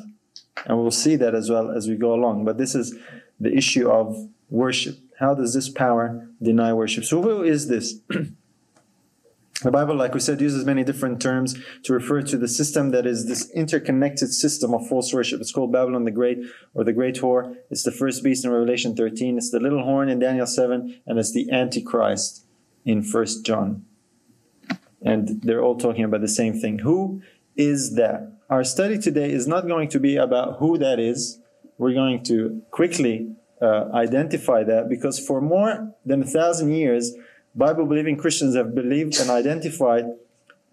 And 0.66 0.78
we'll 0.78 0.90
see 0.90 1.16
that 1.16 1.34
as 1.34 1.48
well 1.48 1.70
as 1.70 1.88
we 1.88 1.96
go 1.96 2.12
along. 2.12 2.44
But 2.44 2.58
this 2.58 2.74
is 2.74 2.94
the 3.38 3.56
issue 3.56 3.88
of 3.88 4.28
worship. 4.50 4.98
How 5.18 5.34
does 5.34 5.54
this 5.54 5.68
power 5.68 6.28
deny 6.42 6.72
worship? 6.72 7.04
So, 7.04 7.22
who 7.22 7.42
is 7.42 7.68
this? 7.68 8.00
The 9.62 9.70
Bible, 9.70 9.94
like 9.94 10.14
we 10.14 10.20
said, 10.20 10.40
uses 10.40 10.64
many 10.64 10.84
different 10.84 11.20
terms 11.20 11.54
to 11.82 11.92
refer 11.92 12.22
to 12.22 12.38
the 12.38 12.48
system 12.48 12.92
that 12.92 13.04
is 13.04 13.26
this 13.26 13.50
interconnected 13.50 14.32
system 14.32 14.72
of 14.72 14.88
false 14.88 15.12
worship. 15.12 15.40
It's 15.40 15.52
called 15.52 15.70
Babylon 15.70 16.04
the 16.04 16.10
Great 16.10 16.38
or 16.72 16.82
the 16.82 16.94
Great 16.94 17.16
Whore. 17.16 17.56
It's 17.68 17.82
the 17.82 17.92
first 17.92 18.24
beast 18.24 18.44
in 18.44 18.50
Revelation 18.50 18.96
13. 18.96 19.36
It's 19.36 19.50
the 19.50 19.60
little 19.60 19.84
horn 19.84 20.08
in 20.08 20.18
Daniel 20.18 20.46
7, 20.46 21.02
and 21.06 21.18
it's 21.18 21.32
the 21.32 21.50
Antichrist 21.50 22.46
in 22.86 23.02
1 23.02 23.26
John. 23.44 23.84
And 25.02 25.42
they're 25.42 25.62
all 25.62 25.76
talking 25.76 26.04
about 26.04 26.22
the 26.22 26.28
same 26.28 26.58
thing. 26.58 26.78
Who 26.78 27.20
is 27.54 27.96
that? 27.96 28.32
Our 28.48 28.64
study 28.64 28.98
today 28.98 29.30
is 29.30 29.46
not 29.46 29.68
going 29.68 29.90
to 29.90 30.00
be 30.00 30.16
about 30.16 30.58
who 30.58 30.78
that 30.78 30.98
is. 30.98 31.38
We're 31.76 31.94
going 31.94 32.22
to 32.24 32.62
quickly 32.70 33.34
uh, 33.60 33.90
identify 33.92 34.64
that 34.64 34.88
because 34.88 35.18
for 35.18 35.42
more 35.42 35.94
than 36.04 36.22
a 36.22 36.26
thousand 36.26 36.72
years, 36.72 37.12
Bible 37.54 37.86
believing 37.86 38.16
Christians 38.16 38.54
have 38.56 38.74
believed 38.74 39.18
and 39.18 39.30
identified 39.30 40.04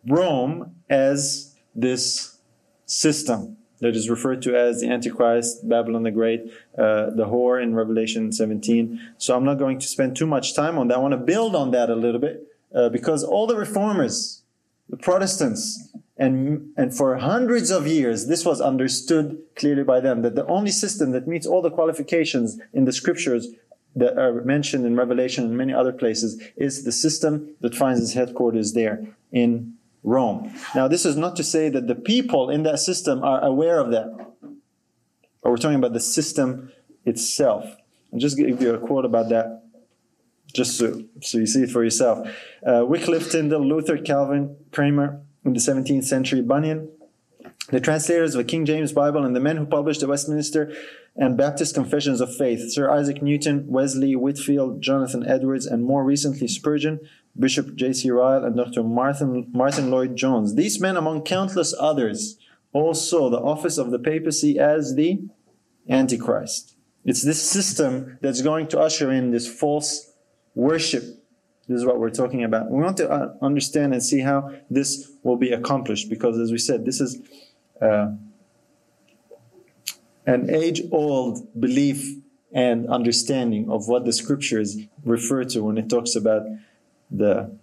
Rome 0.08 0.76
as 0.90 1.56
this 1.76 2.38
system 2.86 3.58
that 3.80 3.96
is 3.96 4.10
referred 4.10 4.42
to 4.42 4.56
as 4.56 4.82
the 4.82 4.90
Antichrist, 4.90 5.68
Babylon 5.68 6.04
the 6.04 6.12
Great, 6.12 6.52
uh, 6.78 7.12
the 7.12 7.26
whore 7.26 7.62
in 7.62 7.76
Revelation 7.76 8.32
17. 8.32 9.00
So 9.18 9.36
I'm 9.36 9.44
not 9.44 9.60
going 9.60 9.80
to 9.80 9.88
spend 9.88 10.16
too 10.16 10.26
much 10.26 10.56
time 10.56 10.78
on 10.78 10.88
that. 10.88 10.98
I 10.98 11.00
want 11.00 11.12
to 11.12 11.18
build 11.18 11.56
on 11.56 11.72
that 11.72 11.90
a 11.90 11.96
little 11.96 12.20
bit 12.20 12.48
uh, 12.74 12.90
because 12.90 13.24
all 13.24 13.46
the 13.46 13.56
reformers, 13.56 14.42
the 14.90 14.98
Protestants, 14.98 15.92
and, 16.18 16.72
and 16.76 16.96
for 16.96 17.18
hundreds 17.18 17.70
of 17.70 17.86
years, 17.86 18.26
this 18.28 18.44
was 18.44 18.60
understood 18.60 19.38
clearly 19.56 19.84
by 19.84 20.00
them 20.00 20.24
that 20.24 20.34
the 20.34 20.48
only 20.48 20.72
system 20.72 21.12
that 21.12 21.28
meets 21.28 21.46
all 21.46 21.62
the 21.62 21.70
qualifications 21.70 22.60
in 22.74 22.86
the 22.86 22.94
scriptures 22.94 23.50
that 23.96 24.18
are 24.18 24.42
mentioned 24.44 24.86
in 24.86 24.96
Revelation 24.96 25.46
and 25.46 25.58
many 25.58 25.74
other 25.74 25.92
places 25.92 26.42
is 26.56 26.84
the 26.84 26.92
system 26.92 27.56
that 27.62 27.76
finds 27.76 28.02
its 28.02 28.14
headquarters 28.14 28.74
there 28.74 29.08
in 29.32 29.74
Rome. 30.04 30.54
Now, 30.76 30.88
this 30.88 31.06
is 31.06 31.18
not 31.18 31.36
to 31.38 31.44
say 31.44 31.70
that 31.70 31.88
the 31.88 31.96
people 31.96 32.50
in 32.50 32.64
that 32.64 32.80
system 32.80 33.24
are 33.24 33.44
aware 33.44 33.80
of 33.80 33.92
that, 33.92 34.08
but 35.44 35.50
we're 35.50 35.58
talking 35.58 35.78
about 35.78 35.94
the 35.94 36.00
system 36.00 36.72
itself. 37.06 37.66
I'll 38.14 38.20
just 38.20 38.38
give 38.38 38.62
you 38.62 38.74
a 38.74 38.78
quote 38.78 39.06
about 39.06 39.30
that, 39.30 39.64
just 40.54 40.78
so, 40.78 41.04
so 41.22 41.40
you 41.40 41.48
see 41.48 41.64
it 41.64 41.72
for 41.72 41.84
yourself. 41.84 42.28
Uh, 42.66 42.86
Wycliffe, 42.86 43.32
Tyndale, 43.32 43.66
Luther, 43.66 43.98
Calvin, 43.98 44.56
Cranmer 44.72 45.22
in 45.44 45.54
the 45.54 45.60
17th 45.60 46.04
century, 46.04 46.42
Bunyan, 46.42 46.90
the 47.70 47.82
translators 47.82 48.34
of 48.34 48.40
the 48.40 48.50
King 48.50 48.66
James 48.66 48.94
Bible, 48.94 49.26
and 49.26 49.36
the 49.36 49.42
men 49.42 49.58
who 49.58 49.66
published 49.66 50.02
the 50.02 50.08
Westminster 50.08 50.74
and 51.16 51.38
Baptist 51.38 51.76
Confessions 51.76 52.22
of 52.22 52.34
Faith, 52.36 52.72
Sir 52.72 52.90
Isaac 52.90 53.22
Newton, 53.22 53.68
Wesley, 53.68 54.16
Whitefield, 54.16 54.82
Jonathan 54.82 55.28
Edwards, 55.28 55.66
and 55.66 55.84
more 55.84 56.04
recently 56.04 56.48
Spurgeon, 56.48 57.00
Bishop 57.38 57.76
J.C. 57.76 58.10
Ryle, 58.10 58.44
and 58.44 58.56
Dr. 58.56 58.84
Martin, 58.84 59.50
Martyn 59.52 59.92
Lloyd-Jones. 59.92 60.56
These 60.56 60.80
men, 60.80 60.96
among 60.96 61.24
countless 61.24 61.74
others, 61.80 62.38
all 62.72 62.94
saw 62.94 63.30
the 63.30 63.40
office 63.40 63.78
of 63.78 63.92
the 63.92 64.00
papacy 64.00 64.58
as 64.58 64.96
the 64.96 65.22
Antichrist. 65.90 66.76
It's 67.04 67.24
this 67.24 67.42
system 67.42 68.18
that's 68.22 68.42
going 68.42 68.68
to 68.68 68.80
usher 68.80 69.12
in 69.12 69.32
this 69.32 69.48
false 69.48 70.12
worship. 70.56 71.04
This 71.68 71.80
is 71.80 71.86
what 71.86 72.00
we're 72.00 72.10
talking 72.10 72.44
about. 72.44 72.70
We 72.70 72.82
want 72.82 72.98
to 72.98 73.10
uh, 73.10 73.34
understand 73.42 73.94
and 73.94 74.04
see 74.04 74.22
how 74.22 74.52
this 74.70 75.12
will 75.24 75.38
be 75.38 75.52
accomplished 75.52 76.10
because, 76.10 76.38
as 76.38 76.52
we 76.52 76.58
said, 76.58 76.86
this 76.86 77.02
is. 77.02 77.20
Uh, 77.82 78.12
an 80.26 80.50
age 80.50 80.82
old 80.92 81.48
belief 81.60 82.18
and 82.52 82.88
understanding 82.90 83.70
of 83.70 83.88
what 83.88 84.06
the 84.06 84.14
scriptures 84.14 84.78
refer 85.04 85.44
to 85.44 85.64
when 85.64 85.78
it 85.78 85.90
talks 85.90 86.16
about 86.16 86.44
the 87.10 87.58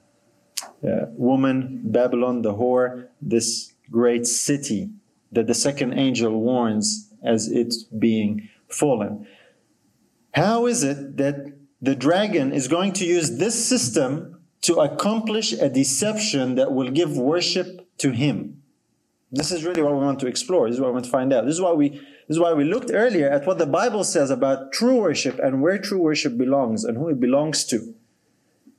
uh, 0.87 1.07
woman, 1.13 1.81
Babylon, 1.85 2.43
the 2.43 2.55
whore, 2.55 3.09
this 3.21 3.73
great 3.91 4.27
city 4.27 4.91
that 5.33 5.47
the 5.47 5.55
second 5.55 5.95
angel 5.95 6.41
warns 6.41 7.11
as 7.23 7.49
it 7.49 7.75
being 7.99 8.49
fallen. 8.69 9.27
How 10.35 10.67
is 10.67 10.83
it 10.83 11.17
that 11.17 11.53
the 11.81 11.95
dragon 11.95 12.53
is 12.53 12.69
going 12.69 12.93
to 12.95 13.05
use 13.05 13.39
this 13.39 13.67
system 13.67 14.41
to 14.63 14.77
accomplish 14.77 15.53
a 15.53 15.69
deception 15.69 16.55
that 16.55 16.73
will 16.73 16.91
give 16.91 17.17
worship 17.17 17.87
to 17.99 18.11
him? 18.11 18.63
This 19.35 19.51
is 19.51 19.65
really 19.65 19.83
what 19.83 19.93
we 19.93 19.99
want 19.99 20.21
to 20.21 20.27
explore. 20.27 20.69
This 20.69 20.77
is 20.77 20.81
what 20.81 20.89
we 20.89 20.95
want 20.95 21.05
to 21.07 21.11
find 21.11 21.33
out. 21.33 21.45
This 21.45 21.55
is 21.55 21.61
why 21.61 21.73
we 21.73 21.91
this 21.91 22.37
is 22.37 22.39
why 22.39 22.55
we 22.55 22.65
looked 22.65 22.91
earlier 22.93 23.29
at 23.29 23.47
what 23.47 23.59
the 23.59 23.67
Bible 23.67 24.05
says 24.05 24.31
about 24.31 24.73
true 24.73 24.97
worship 24.97 25.39
and 25.39 25.61
where 25.61 25.77
true 25.79 26.01
worship 26.01 26.39
belongs 26.39 26.85
and 26.85 26.97
who 26.97 27.09
it 27.09 27.21
belongs 27.21 27.65
to. 27.67 27.95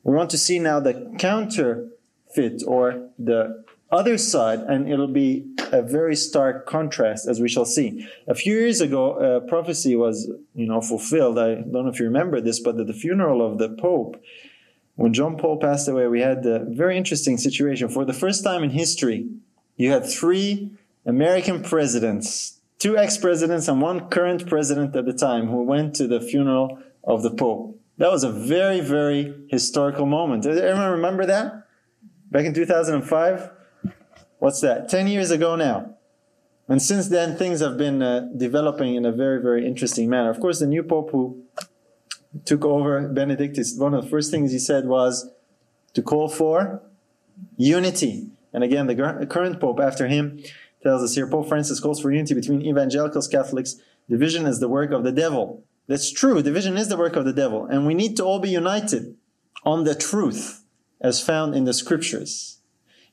We 0.03 0.15
want 0.15 0.29
to 0.31 0.37
see 0.37 0.57
now 0.57 0.79
the 0.79 1.13
counterfeit 1.19 2.63
or 2.65 3.09
the 3.19 3.63
other 3.91 4.17
side, 4.17 4.59
and 4.61 4.89
it'll 4.91 5.07
be 5.07 5.45
a 5.71 5.81
very 5.81 6.15
stark 6.15 6.65
contrast 6.65 7.27
as 7.27 7.39
we 7.39 7.49
shall 7.49 7.65
see. 7.65 8.07
A 8.27 8.33
few 8.33 8.53
years 8.53 8.81
ago, 8.81 9.13
a 9.17 9.41
prophecy 9.41 9.95
was, 9.95 10.29
you 10.53 10.67
know, 10.67 10.81
fulfilled. 10.81 11.37
I 11.37 11.55
don't 11.55 11.71
know 11.71 11.87
if 11.87 11.99
you 11.99 12.05
remember 12.05 12.41
this, 12.41 12.59
but 12.59 12.79
at 12.79 12.87
the 12.87 12.93
funeral 12.93 13.45
of 13.45 13.57
the 13.57 13.69
Pope, 13.69 14.21
when 14.95 15.13
John 15.13 15.37
Paul 15.37 15.59
passed 15.59 15.87
away, 15.87 16.07
we 16.07 16.21
had 16.21 16.45
a 16.45 16.65
very 16.65 16.97
interesting 16.97 17.37
situation. 17.37 17.89
For 17.89 18.05
the 18.05 18.13
first 18.13 18.43
time 18.43 18.63
in 18.63 18.71
history, 18.71 19.27
you 19.75 19.91
had 19.91 20.05
three 20.05 20.71
American 21.05 21.61
presidents 21.61 22.55
two 22.85 22.97
ex-presidents 22.97 23.67
and 23.67 23.81
one 23.81 24.09
current 24.09 24.47
president 24.47 24.95
at 24.95 25.05
the 25.05 25.13
time 25.13 25.47
who 25.47 25.63
went 25.63 25.95
to 25.95 26.07
the 26.07 26.21
funeral 26.21 26.77
of 27.03 27.23
the 27.23 27.31
Pope. 27.31 27.79
That 27.97 28.11
was 28.11 28.23
a 28.23 28.31
very, 28.31 28.81
very 28.81 29.33
historical 29.49 30.05
moment. 30.05 30.43
Does 30.43 30.59
anyone 30.59 30.91
remember 30.91 31.25
that? 31.25 31.67
Back 32.29 32.45
in 32.45 32.53
2005? 32.53 33.49
What's 34.39 34.61
that? 34.61 34.89
10 34.89 35.07
years 35.07 35.31
ago 35.31 35.55
now. 35.55 35.95
And 36.67 36.81
since 36.81 37.07
then, 37.07 37.37
things 37.37 37.59
have 37.59 37.77
been 37.77 38.01
uh, 38.01 38.27
developing 38.35 38.95
in 38.95 39.05
a 39.05 39.11
very, 39.11 39.41
very 39.41 39.65
interesting 39.65 40.09
manner. 40.09 40.29
Of 40.29 40.39
course, 40.39 40.59
the 40.59 40.67
new 40.67 40.83
Pope 40.83 41.11
who 41.11 41.43
took 42.43 42.65
over, 42.65 43.07
Benedict, 43.07 43.57
is 43.57 43.77
one 43.79 43.93
of 43.93 44.03
the 44.03 44.09
first 44.09 44.31
things 44.31 44.51
he 44.51 44.59
said 44.59 44.85
was 44.85 45.29
to 45.93 46.01
call 46.01 46.27
for 46.27 46.81
unity. 47.55 48.29
And 48.55 48.63
again, 48.63 48.87
the 48.87 49.27
current 49.29 49.59
Pope 49.59 49.81
after 49.81 50.07
him 50.07 50.41
tells 50.81 51.03
us 51.03 51.13
here 51.13 51.27
Pope 51.27 51.49
Francis 51.49 51.81
calls 51.81 51.99
for 51.99 52.09
unity 52.09 52.33
between 52.33 52.61
evangelicals, 52.61 53.27
and 53.27 53.33
Catholics. 53.33 53.75
Division 54.09 54.45
is 54.45 54.61
the 54.61 54.69
work 54.69 54.91
of 54.91 55.03
the 55.03 55.11
devil. 55.11 55.65
That's 55.87 56.09
true. 56.09 56.41
Division 56.41 56.77
is 56.77 56.87
the 56.87 56.95
work 56.95 57.17
of 57.17 57.25
the 57.25 57.33
devil. 57.33 57.65
And 57.65 57.85
we 57.85 57.93
need 57.93 58.15
to 58.15 58.23
all 58.23 58.39
be 58.39 58.49
united 58.49 59.17
on 59.65 59.83
the 59.83 59.93
truth 59.93 60.63
as 61.01 61.21
found 61.21 61.53
in 61.53 61.65
the 61.65 61.73
scriptures. 61.73 62.59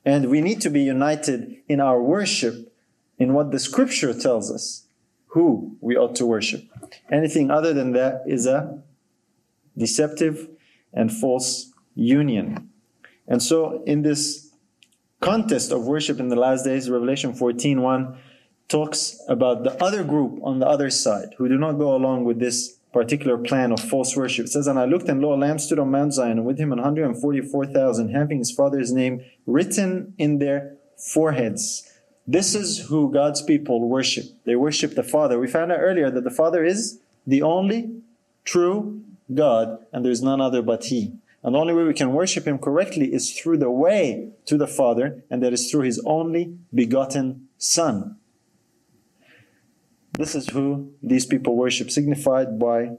And 0.05 0.29
we 0.29 0.39
need 0.39 0.61
to 0.61 0.69
be 0.69 0.81
united 0.81 1.57
in 1.67 1.81
our 1.81 2.01
worship 2.01 2.73
in 3.17 3.33
what 3.33 3.51
the 3.51 3.59
scripture 3.59 4.13
tells 4.13 4.49
us 4.49 4.87
who 5.27 5.75
we 5.81 5.97
ought 5.97 6.15
to 6.15 6.25
worship. 6.25 6.63
Anything 7.11 7.51
other 7.51 7.73
than 7.73 7.91
that 7.93 8.23
is 8.25 8.45
a 8.45 8.81
deceptive 9.77 10.47
and 10.93 11.11
false 11.11 11.73
union. 11.95 12.69
And 13.27 13.43
so 13.43 13.83
in 13.85 14.03
this 14.03 14.42
contest 15.23 15.71
of 15.71 15.85
worship 15.85 16.19
in 16.19 16.27
the 16.27 16.35
last 16.35 16.65
days, 16.65 16.89
Revelation 16.89 17.33
14:1 17.33 18.15
talks 18.67 19.19
about 19.27 19.63
the 19.63 19.73
other 19.83 20.03
group 20.03 20.39
on 20.43 20.59
the 20.59 20.67
other 20.67 20.89
side 20.89 21.29
who 21.37 21.47
do 21.47 21.57
not 21.57 21.73
go 21.73 21.95
along 21.95 22.25
with 22.25 22.39
this 22.39 22.77
particular 22.91 23.37
plan 23.37 23.71
of 23.71 23.79
false 23.79 24.15
worship. 24.15 24.45
It 24.45 24.49
says, 24.49 24.67
And 24.67 24.77
I 24.77 24.85
looked, 24.85 25.09
and 25.09 25.19
lo, 25.21 25.33
a 25.33 25.35
lamb 25.35 25.59
stood 25.59 25.79
on 25.79 25.89
Mount 25.91 26.13
Zion, 26.13 26.37
and 26.37 26.45
with 26.45 26.59
him 26.59 26.69
144,000, 26.69 28.09
having 28.09 28.37
his 28.37 28.51
father's 28.51 28.91
name 28.91 29.23
written 29.47 30.13
in 30.17 30.37
their 30.37 30.75
foreheads. 30.97 31.89
This 32.27 32.53
is 32.55 32.87
who 32.87 33.11
God's 33.11 33.41
people 33.41 33.87
worship. 33.87 34.25
They 34.45 34.55
worship 34.55 34.95
the 34.95 35.03
Father. 35.03 35.39
We 35.39 35.47
found 35.47 35.71
out 35.71 35.79
earlier 35.79 36.09
that 36.11 36.23
the 36.23 36.31
Father 36.31 36.63
is 36.63 36.99
the 37.25 37.41
only 37.41 37.79
true 38.45 39.01
God, 39.33 39.79
and 39.91 40.05
there's 40.05 40.21
none 40.21 40.39
other 40.39 40.61
but 40.61 40.85
He. 40.85 41.13
And 41.43 41.55
the 41.55 41.59
only 41.59 41.73
way 41.73 41.83
we 41.83 41.93
can 41.93 42.13
worship 42.13 42.45
Him 42.45 42.57
correctly 42.57 43.13
is 43.13 43.33
through 43.33 43.57
the 43.57 43.69
way 43.69 44.29
to 44.45 44.57
the 44.57 44.67
Father, 44.67 45.23
and 45.29 45.43
that 45.43 45.53
is 45.53 45.69
through 45.69 45.81
His 45.81 46.01
only 46.05 46.57
begotten 46.73 47.49
Son. 47.57 48.17
This 50.17 50.35
is 50.35 50.49
who 50.49 50.93
these 51.01 51.25
people 51.25 51.55
worship, 51.55 51.89
signified 51.89 52.59
by 52.59 52.91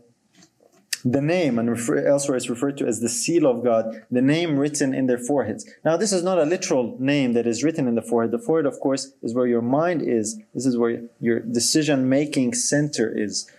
the 1.04 1.20
name, 1.20 1.58
and 1.58 1.70
refer, 1.70 2.06
elsewhere 2.06 2.36
it's 2.36 2.48
referred 2.48 2.76
to 2.78 2.86
as 2.86 3.00
the 3.00 3.08
seal 3.08 3.46
of 3.46 3.62
God, 3.62 4.02
the 4.10 4.22
name 4.22 4.58
written 4.58 4.94
in 4.94 5.06
their 5.06 5.18
foreheads. 5.18 5.70
Now, 5.84 5.96
this 5.96 6.12
is 6.12 6.22
not 6.22 6.38
a 6.38 6.44
literal 6.44 6.96
name 6.98 7.34
that 7.34 7.46
is 7.46 7.62
written 7.62 7.86
in 7.86 7.94
the 7.94 8.02
forehead. 8.02 8.30
The 8.30 8.38
forehead, 8.38 8.66
of 8.66 8.80
course, 8.80 9.12
is 9.22 9.34
where 9.34 9.46
your 9.46 9.62
mind 9.62 10.02
is. 10.02 10.40
This 10.54 10.66
is 10.66 10.76
where 10.76 11.02
your 11.20 11.40
decision 11.40 12.08
making 12.08 12.54
center 12.54 13.12
is. 13.14 13.50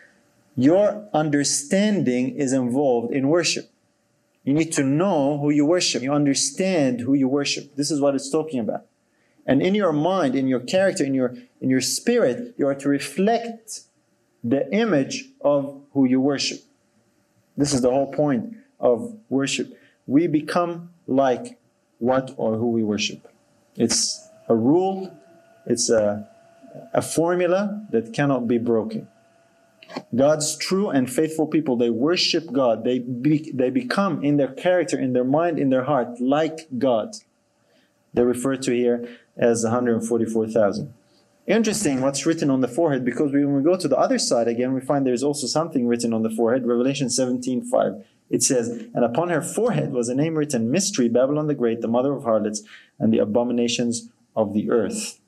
Your 0.56 1.08
understanding 1.14 2.36
is 2.36 2.52
involved 2.52 3.14
in 3.14 3.30
worship. 3.30 3.70
You 4.46 4.54
need 4.54 4.72
to 4.74 4.84
know 4.84 5.40
who 5.40 5.50
you 5.50 5.66
worship. 5.66 6.04
You 6.04 6.14
understand 6.14 7.02
who 7.02 7.16
you 7.16 7.28
worship. 7.28 7.76
This 7.76 7.90
is 7.90 8.00
what 8.00 8.14
it's 8.14 8.30
talking 8.30 8.60
about. 8.60 8.86
And 9.46 9.62
in 9.62 9.76
your 9.76 9.92
mind, 9.92 10.36
in 10.36 10.48
your 10.48 10.60
character, 10.60 11.04
in 11.04 11.16
your, 11.16 11.36
in 11.60 11.70
your 11.70 11.82
spirit, 11.82 12.54
you 12.58 12.68
are 12.68 12.76
to 12.76 12.88
reflect 12.88 13.82
the 14.44 14.72
image 14.72 15.26
of 15.42 15.82
who 15.94 16.06
you 16.06 16.22
worship. 16.22 16.60
This 17.58 17.74
is 17.74 17.82
the 17.82 17.90
whole 17.90 18.12
point 18.12 18.56
of 18.80 19.18
worship. 19.30 19.74
We 20.06 20.28
become 20.28 20.90
like 21.08 21.58
what 21.98 22.34
or 22.38 22.58
who 22.58 22.70
we 22.70 22.84
worship. 22.84 23.28
It's 23.76 24.28
a 24.48 24.56
rule, 24.56 25.12
it's 25.66 25.90
a, 25.90 26.30
a 26.94 27.02
formula 27.02 27.88
that 27.92 28.14
cannot 28.14 28.48
be 28.48 28.60
broken. 28.60 29.08
God's 30.16 30.58
true 30.58 30.90
and 30.90 31.12
faithful 31.12 31.48
people, 31.48 31.78
they 31.78 31.90
worship 31.90 32.52
God. 32.52 32.84
They, 32.84 33.00
be, 33.00 33.52
they 33.54 33.70
become 33.70 34.24
in 34.24 34.38
their 34.38 34.54
character, 34.54 34.98
in 35.00 35.14
their 35.14 35.24
mind, 35.24 35.60
in 35.60 35.70
their 35.70 35.84
heart, 35.84 36.20
like 36.20 36.68
God. 36.78 37.16
They're 38.14 38.26
referred 38.26 38.62
to 38.64 38.72
here 38.74 39.08
as 39.38 39.64
144,000. 39.64 40.94
Interesting 41.48 42.02
what's 42.02 42.26
written 42.26 42.50
on 42.50 42.62
the 42.62 42.68
forehead 42.68 43.06
because 43.06 43.32
when 43.32 43.54
we 43.54 43.62
go 43.62 43.78
to 43.78 43.88
the 43.88 43.98
other 43.98 44.18
side 44.18 44.48
again, 44.48 44.74
we 44.74 44.82
find 44.82 45.06
there's 45.06 45.22
also 45.22 45.46
something 45.46 45.88
written 45.88 46.14
on 46.14 46.24
the 46.24 46.30
forehead. 46.30 46.66
Revelation 46.66 47.10
17 47.10 47.66
5. 47.66 48.04
It 48.32 48.42
says, 48.42 48.70
And 48.96 49.06
upon 49.06 49.30
her 49.30 49.42
forehead 49.42 49.92
was 49.92 50.10
a 50.10 50.16
name 50.16 50.36
written 50.36 50.72
Mystery, 50.72 51.08
Babylon 51.08 51.46
the 51.46 51.54
Great, 51.54 51.82
the 51.82 51.88
mother 51.88 52.14
of 52.14 52.24
harlots, 52.24 52.64
and 52.98 53.14
the 53.14 53.20
abominations 53.20 54.10
of 54.36 54.54
the 54.54 54.72
earth. 54.72 55.20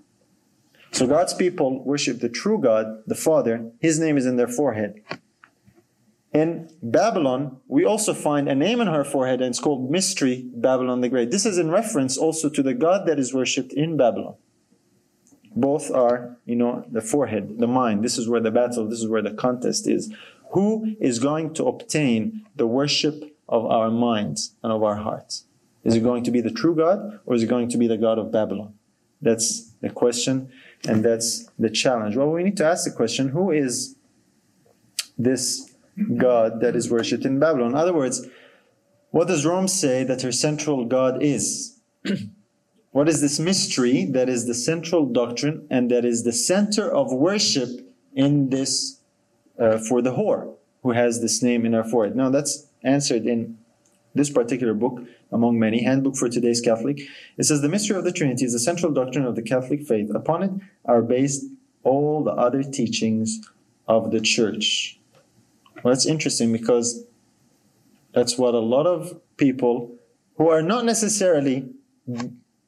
So 0.92 1.06
God's 1.06 1.34
people 1.34 1.84
worship 1.84 2.20
the 2.20 2.30
true 2.30 2.60
God, 2.60 3.04
the 3.06 3.16
Father. 3.16 3.72
His 3.80 4.00
name 4.00 4.18
is 4.18 4.26
in 4.26 4.36
their 4.36 4.48
forehead. 4.48 5.02
In 6.34 6.70
Babylon, 6.82 7.58
we 7.68 7.86
also 7.86 8.14
find 8.14 8.48
a 8.48 8.56
name 8.56 8.82
on 8.82 8.88
her 8.88 9.04
forehead, 9.04 9.42
and 9.42 9.50
it's 9.50 9.60
called 9.60 9.90
Mystery, 9.90 10.50
Babylon 10.54 11.02
the 11.02 11.10
Great. 11.10 11.32
This 11.32 11.46
is 11.46 11.58
in 11.58 11.72
reference 11.72 12.18
also 12.18 12.50
to 12.50 12.62
the 12.62 12.74
God 12.74 13.08
that 13.08 13.20
is 13.20 13.34
worshipped 13.34 13.74
in 13.74 13.98
Babylon 13.98 14.36
both 15.58 15.90
are, 15.92 16.38
you 16.46 16.56
know, 16.56 16.86
the 16.90 17.02
forehead, 17.02 17.58
the 17.58 17.68
mind. 17.68 18.04
This 18.04 18.18
is 18.18 18.30
where 18.30 18.40
the 18.40 18.52
battle, 18.52 18.88
this 18.88 19.00
is 19.00 19.08
where 19.08 19.24
the 19.24 19.34
contest 19.34 19.88
is. 19.88 20.14
Who 20.52 20.96
is 21.00 21.20
going 21.20 21.56
to 21.56 21.66
obtain 21.66 22.46
the 22.56 22.68
worship 22.68 23.36
of 23.50 23.66
our 23.66 23.90
minds 23.90 24.56
and 24.64 24.72
of 24.72 24.84
our 24.84 24.98
hearts? 24.98 25.46
Is 25.84 25.96
it 25.96 26.04
going 26.04 26.24
to 26.24 26.32
be 26.32 26.42
the 26.42 26.52
true 26.52 26.76
God 26.76 27.20
or 27.26 27.34
is 27.36 27.44
it 27.44 27.48
going 27.48 27.70
to 27.70 27.78
be 27.78 27.88
the 27.88 27.98
God 27.98 28.20
of 28.20 28.32
Babylon? 28.32 28.76
That's 29.22 29.72
the 29.82 29.90
question 29.90 30.52
and 30.88 31.04
that's 31.04 31.50
the 31.58 31.70
challenge. 31.70 32.16
Well, 32.16 32.30
we 32.30 32.44
need 32.44 32.58
to 32.58 32.66
ask 32.66 32.86
the 32.86 32.96
question 32.96 33.30
who 33.30 33.52
is 33.52 33.96
this 35.18 35.74
God 36.16 36.62
that 36.62 36.76
is 36.76 36.92
worshipped 36.92 37.26
in 37.26 37.40
Babylon? 37.40 37.72
In 37.72 37.78
other 37.78 37.94
words, 37.94 38.26
what 39.12 39.28
does 39.28 39.46
Rome 39.46 39.68
say 39.68 40.04
that 40.04 40.22
her 40.22 40.32
central 40.32 40.86
God 40.86 41.22
is? 41.22 41.80
What 42.92 43.10
is 43.10 43.22
this 43.22 43.40
mystery 43.40 44.06
that 44.06 44.28
is 44.28 44.48
the 44.48 44.56
central 44.56 45.06
doctrine 45.06 45.68
and 45.70 45.92
that 45.92 46.04
is 46.04 46.24
the 46.24 46.32
center 46.32 46.92
of 46.92 47.14
worship 47.14 47.70
in 48.16 48.50
this 48.50 49.02
uh, 49.60 49.78
for 49.78 50.02
the 50.02 50.14
whore 50.14 50.56
who 50.82 50.94
has 50.94 51.22
this 51.22 51.44
name 51.44 51.64
in 51.64 51.74
her 51.74 51.84
forehead? 51.84 52.16
Now 52.16 52.32
that's 52.32 52.66
answered 52.84 53.28
in 53.28 53.57
this 54.18 54.30
particular 54.30 54.74
book 54.74 55.02
among 55.32 55.60
many, 55.60 55.84
Handbook 55.84 56.16
for 56.16 56.30
Today's 56.30 56.62
Catholic. 56.62 57.00
It 57.38 57.44
says 57.46 57.62
the 57.62 57.70
mystery 57.70 57.98
of 57.98 58.04
the 58.04 58.12
Trinity 58.12 58.46
is 58.46 58.54
the 58.54 58.60
central 58.60 58.92
doctrine 58.92 59.26
of 59.26 59.36
the 59.36 59.42
Catholic 59.42 59.84
faith. 59.84 60.10
Upon 60.14 60.44
it 60.44 60.52
are 60.86 61.02
based 61.02 61.46
all 61.84 62.24
the 62.24 62.32
other 62.32 62.64
teachings 62.64 63.40
of 63.88 64.12
the 64.12 64.20
church. 64.20 65.00
Well, 65.76 65.94
that's 65.94 66.06
interesting 66.06 66.52
because 66.52 67.06
that's 68.14 68.38
what 68.38 68.54
a 68.54 68.60
lot 68.60 68.88
of 68.88 69.20
people 69.38 69.96
who 70.38 70.50
are 70.50 70.62
not 70.62 70.86
necessarily 70.86 71.70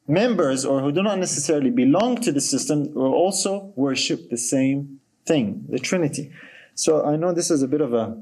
members 0.07 0.65
or 0.65 0.81
who 0.81 0.91
do 0.91 1.03
not 1.03 1.19
necessarily 1.19 1.69
belong 1.69 2.17
to 2.21 2.31
the 2.31 2.41
system 2.41 2.93
will 2.93 3.13
also 3.13 3.71
worship 3.75 4.29
the 4.29 4.37
same 4.37 4.99
thing, 5.25 5.65
the 5.69 5.79
Trinity. 5.79 6.31
So 6.75 7.05
I 7.05 7.15
know 7.15 7.33
this 7.33 7.51
is 7.51 7.61
a 7.61 7.67
bit 7.67 7.81
of 7.81 7.93
a 7.93 8.17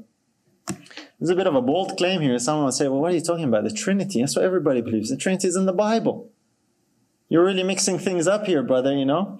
this 1.18 1.26
is 1.26 1.30
a 1.30 1.36
bit 1.36 1.46
of 1.46 1.54
a 1.54 1.62
bold 1.62 1.96
claim 1.96 2.20
here. 2.20 2.38
Someone 2.38 2.66
would 2.66 2.74
say, 2.74 2.88
"Well, 2.88 3.00
what 3.00 3.12
are 3.12 3.14
you 3.14 3.20
talking 3.20 3.44
about? 3.44 3.64
The 3.64 3.70
Trinity? 3.70 4.20
That's 4.20 4.36
what 4.36 4.44
everybody 4.44 4.80
believes. 4.80 5.10
The 5.10 5.16
Trinity 5.16 5.48
is 5.48 5.56
in 5.56 5.66
the 5.66 5.72
Bible. 5.72 6.30
You're 7.28 7.44
really 7.44 7.62
mixing 7.62 7.98
things 7.98 8.26
up 8.26 8.46
here, 8.46 8.62
brother. 8.62 8.96
You 8.96 9.04
know. 9.04 9.38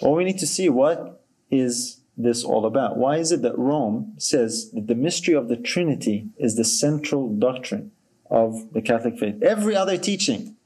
Well, 0.00 0.14
we 0.14 0.24
need 0.24 0.38
to 0.38 0.46
see 0.46 0.68
what 0.68 1.22
is 1.50 2.00
this 2.16 2.42
all 2.42 2.64
about. 2.64 2.96
Why 2.96 3.16
is 3.18 3.32
it 3.32 3.42
that 3.42 3.58
Rome 3.58 4.14
says 4.18 4.70
that 4.72 4.86
the 4.86 4.94
mystery 4.94 5.34
of 5.34 5.48
the 5.48 5.56
Trinity 5.56 6.28
is 6.38 6.56
the 6.56 6.64
central 6.64 7.28
doctrine 7.28 7.92
of 8.30 8.72
the 8.72 8.80
Catholic 8.80 9.18
faith? 9.18 9.42
Every 9.42 9.76
other 9.76 9.98
teaching 9.98 10.56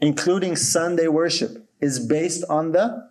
including 0.00 0.56
Sunday 0.56 1.08
worship, 1.08 1.64
is 1.80 1.98
based 1.98 2.44
on 2.48 2.72
the 2.72 3.10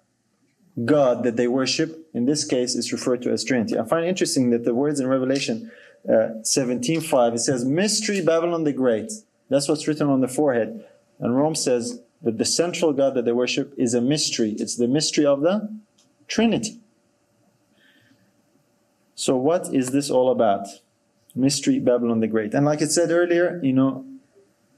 God 0.84 1.24
that 1.24 1.38
they 1.38 1.48
worship. 1.48 2.10
In 2.14 2.26
this 2.26 2.46
case, 2.46 2.76
is 2.76 2.92
referred 2.92 3.22
to 3.24 3.32
as 3.32 3.44
Trinity. 3.44 3.78
I 3.78 3.84
find 3.84 4.06
it 4.06 4.10
interesting 4.10 4.50
that 4.52 4.66
the 4.66 4.74
words 4.74 5.00
in 5.00 5.08
Revelation 5.08 5.72
uh, 6.08 6.42
17:5 6.42 7.36
it 7.36 7.40
says, 7.40 7.66
"Mystery 7.66 8.22
Babylon 8.22 8.64
the 8.64 8.74
Great." 8.74 9.12
That's 9.50 9.68
what's 9.70 9.88
written 9.88 10.08
on 10.08 10.22
the 10.22 10.28
forehead. 10.28 10.86
And 11.20 11.36
Rome 11.36 11.56
says 11.56 12.02
that 12.22 12.38
the 12.38 12.46
central 12.46 12.94
God 12.94 13.16
that 13.16 13.26
they 13.26 13.32
worship 13.32 13.74
is 13.78 13.94
a 13.94 14.02
mystery. 14.02 14.56
It's 14.60 14.76
the 14.76 14.88
mystery 14.88 15.26
of 15.26 15.42
the 15.42 15.70
Trinity. 16.28 16.80
So, 19.16 19.36
what 19.36 19.74
is 19.74 19.90
this 19.90 20.10
all 20.10 20.30
about? 20.32 20.68
Mystery 21.34 21.80
Babylon 21.80 22.20
the 22.20 22.28
Great. 22.28 22.54
And 22.54 22.66
like 22.66 22.82
I 22.82 22.86
said 22.86 23.12
earlier, 23.12 23.60
you 23.64 23.74
know, 23.74 24.06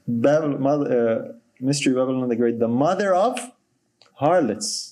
Babylon, 0.06 0.92
uh, 0.92 1.32
Mystery 1.58 1.94
Babylon 1.94 2.28
the 2.28 2.36
Great, 2.36 2.58
the 2.58 2.68
mother 2.68 3.14
of 3.14 3.38
harlots. 4.14 4.89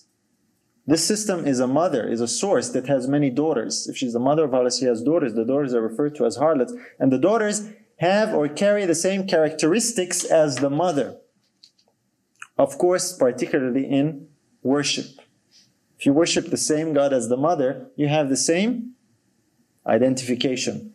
This 0.89 1.07
system 1.07 1.47
is 1.47 1.61
a 1.61 1.67
mother, 1.67 2.09
is 2.09 2.23
a 2.23 2.27
source 2.27 2.71
that 2.71 2.87
has 2.87 3.07
many 3.07 3.29
daughters. 3.29 3.87
If 3.89 3.99
she's 3.99 4.15
the 4.15 4.19
mother 4.19 4.45
of 4.45 4.53
harlots, 4.53 4.79
she 4.79 4.87
has 4.87 5.03
daughters. 5.03 5.35
The 5.35 5.45
daughters 5.45 5.75
are 5.75 5.83
referred 5.83 6.15
to 6.15 6.25
as 6.25 6.37
harlots. 6.37 6.73
And 6.99 7.13
the 7.13 7.19
daughters 7.19 7.69
have 7.99 8.33
or 8.33 8.49
carry 8.49 8.87
the 8.87 8.95
same 8.95 9.27
characteristics 9.27 10.25
as 10.25 10.57
the 10.57 10.71
mother. 10.71 11.19
Of 12.57 12.79
course, 12.79 13.13
particularly 13.13 13.85
in 13.85 14.29
worship. 14.63 15.21
If 15.99 16.07
you 16.07 16.15
worship 16.15 16.47
the 16.47 16.57
same 16.57 16.95
God 16.95 17.13
as 17.13 17.29
the 17.29 17.37
mother, 17.37 17.89
you 17.95 18.09
have 18.09 18.31
the 18.31 18.37
same 18.37 18.95
identification. 19.87 20.95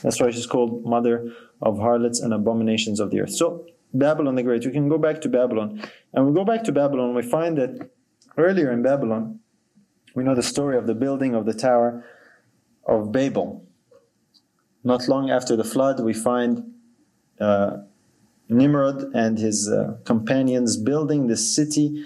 That's 0.00 0.20
why 0.20 0.30
she's 0.30 0.46
called 0.46 0.84
mother 0.84 1.32
of 1.60 1.78
harlots 1.78 2.20
and 2.20 2.32
abominations 2.32 3.00
of 3.00 3.10
the 3.10 3.22
earth. 3.22 3.32
So 3.32 3.66
Babylon 3.92 4.36
the 4.36 4.44
Great. 4.44 4.64
We 4.64 4.70
can 4.70 4.88
go 4.88 4.98
back 4.98 5.20
to 5.22 5.28
Babylon. 5.28 5.82
And 6.12 6.28
we 6.28 6.32
go 6.32 6.44
back 6.44 6.62
to 6.64 6.72
Babylon, 6.72 7.16
we 7.16 7.22
find 7.22 7.58
that 7.58 7.90
earlier 8.36 8.70
in 8.72 8.82
Babylon, 8.82 9.40
we 10.14 10.24
know 10.24 10.34
the 10.34 10.42
story 10.42 10.76
of 10.76 10.86
the 10.86 10.94
building 10.94 11.34
of 11.34 11.44
the 11.46 11.54
Tower 11.54 12.04
of 12.86 13.12
Babel. 13.12 13.64
Not 14.82 15.08
long 15.08 15.30
after 15.30 15.56
the 15.56 15.64
flood, 15.64 16.00
we 16.00 16.12
find 16.12 16.74
uh, 17.40 17.78
Nimrod 18.48 19.14
and 19.14 19.38
his 19.38 19.68
uh, 19.68 19.96
companions 20.04 20.76
building 20.76 21.26
this 21.26 21.54
city, 21.54 22.04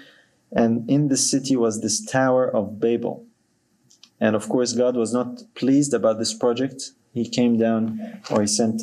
and 0.51 0.89
in 0.89 1.09
this 1.09 1.29
city 1.29 1.55
was 1.55 1.81
this 1.81 2.03
Tower 2.03 2.49
of 2.49 2.79
Babel. 2.79 3.25
And 4.19 4.35
of 4.35 4.49
course, 4.49 4.73
God 4.73 4.95
was 4.95 5.13
not 5.13 5.43
pleased 5.55 5.93
about 5.93 6.19
this 6.19 6.33
project. 6.33 6.91
He 7.13 7.27
came 7.27 7.57
down, 7.57 8.21
or 8.31 8.41
he 8.41 8.47
sent 8.47 8.81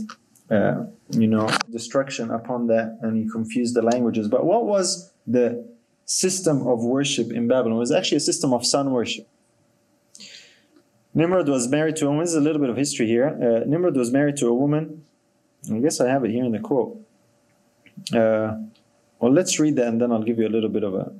uh, 0.51 0.85
you 1.11 1.27
know, 1.27 1.49
destruction 1.71 2.31
upon 2.31 2.69
that, 2.69 2.99
and 3.03 3.17
he 3.17 3.29
confused 3.29 3.75
the 3.75 3.83
languages. 3.83 4.29
But 4.29 4.45
what 4.45 4.65
was 4.65 5.13
the 5.27 5.69
system 6.07 6.67
of 6.67 6.83
worship 6.83 7.31
in 7.31 7.47
Babylon? 7.47 7.79
Was 7.79 7.93
actually 7.93 8.17
a 8.17 8.21
system 8.21 8.53
of 8.55 8.65
sun 8.65 8.91
worship. 8.91 9.29
Nimrod 11.15 11.49
was 11.49 11.69
married 11.69 11.97
to 11.97 12.07
a 12.07 12.09
woman. 12.09 12.25
This 12.25 12.31
is 12.31 12.37
a 12.37 12.41
little 12.41 12.61
bit 12.61 12.71
of 12.71 12.77
history 12.77 13.07
here. 13.07 13.29
Uh, 13.29 13.69
Nimrod 13.69 13.97
was 13.97 14.11
married 14.11 14.37
to 14.39 14.49
a 14.49 14.55
woman. 14.55 15.05
I 15.73 15.79
guess 15.79 16.01
I 16.01 16.09
have 16.09 16.25
it 16.25 16.31
here 16.31 16.45
in 16.45 16.53
the 16.53 16.61
quote. 16.61 16.99
Uh, 18.15 18.59
well, 19.19 19.33
let's 19.33 19.59
read 19.59 19.77
that 19.77 19.89
and 19.89 20.01
then 20.01 20.13
I'll 20.13 20.23
give 20.23 20.39
you 20.39 20.47
a 20.47 20.51
little 20.51 20.69
bit 20.69 20.85
of 20.85 20.95
a 20.95 21.13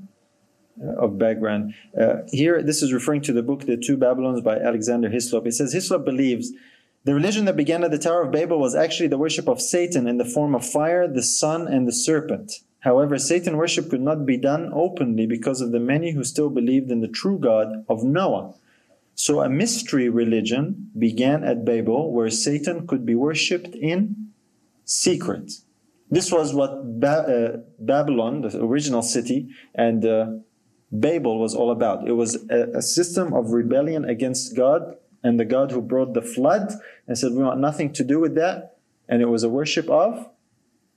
uh, 0.79 0.93
of 0.97 1.19
background. 1.19 1.73
Uh, 1.99 2.17
here, 2.29 2.63
this 2.63 2.83
is 2.83 2.93
referring 2.93 3.23
to 3.23 3.33
the 3.33 3.43
book 3.43 3.61
The 3.61 3.79
Two 3.79 3.97
Babylons 3.97 4.43
by 4.43 4.59
Alexander 4.59 5.09
Hislop. 5.09 5.47
It 5.47 5.53
says 5.53 5.73
Hislop 5.73 6.05
believes 6.05 6.53
the 7.05 7.15
religion 7.15 7.47
that 7.47 7.57
began 7.57 7.83
at 7.83 7.91
the 7.91 7.99
Tower 7.99 8.25
of 8.25 8.33
Babel 8.33 8.59
was 8.59 8.75
actually 8.75 9.09
the 9.09 9.17
worship 9.17 9.49
of 9.49 9.63
Satan 9.63 10.07
in 10.07 10.19
the 10.19 10.25
form 10.25 10.55
of 10.55 10.67
fire, 10.67 11.09
the 11.09 11.23
sun, 11.23 11.67
and 11.67 11.89
the 11.89 11.93
serpent. 11.93 12.61
However, 12.87 13.19
Satan 13.19 13.57
worship 13.57 13.91
could 13.91 14.01
not 14.01 14.25
be 14.25 14.37
done 14.37 14.71
openly 14.73 15.27
because 15.27 15.61
of 15.61 15.73
the 15.73 15.81
many 15.81 16.13
who 16.13 16.23
still 16.23 16.49
believed 16.49 16.89
in 16.89 17.01
the 17.01 17.09
true 17.09 17.37
God 17.37 17.85
of 17.89 18.05
Noah. 18.05 18.55
So 19.17 19.43
a 19.43 19.49
mystery 19.49 20.09
religion 20.09 20.93
began 20.97 21.43
at 21.43 21.65
Babel 21.65 22.13
where 22.13 22.31
Satan 22.31 22.87
could 22.87 23.05
be 23.05 23.17
worshipped 23.17 23.75
in 23.75 24.29
secret. 24.85 25.51
This 26.13 26.31
was 26.31 26.55
what 26.55 27.01
ba- 27.01 27.27
uh, 27.27 27.57
Babylon, 27.81 28.43
the 28.43 28.63
original 28.63 29.03
city, 29.03 29.49
and 29.75 30.07
uh, 30.07 30.27
Babel 30.93 31.41
was 31.41 31.57
all 31.57 31.73
about. 31.73 32.07
It 32.07 32.13
was 32.13 32.37
a, 32.49 32.79
a, 32.79 32.83
system 32.83 33.35
of 33.35 33.51
rebellion 33.51 34.05
against 34.05 34.55
God 34.55 34.95
and 35.25 35.41
the 35.41 35.45
God 35.45 35.73
who 35.73 35.83
brought 35.83 36.15
the 36.15 36.23
flood 36.23 36.73
and 37.09 37.19
said, 37.19 37.33
We 37.33 37.43
want 37.43 37.59
nothing 37.59 37.93
to 37.95 38.05
do 38.05 38.21
with 38.21 38.37
that. 38.37 38.79
And 39.09 39.23
it 39.23 39.29
was 39.29 39.43
a 39.43 39.49
worship 39.49 39.91
of 39.91 40.31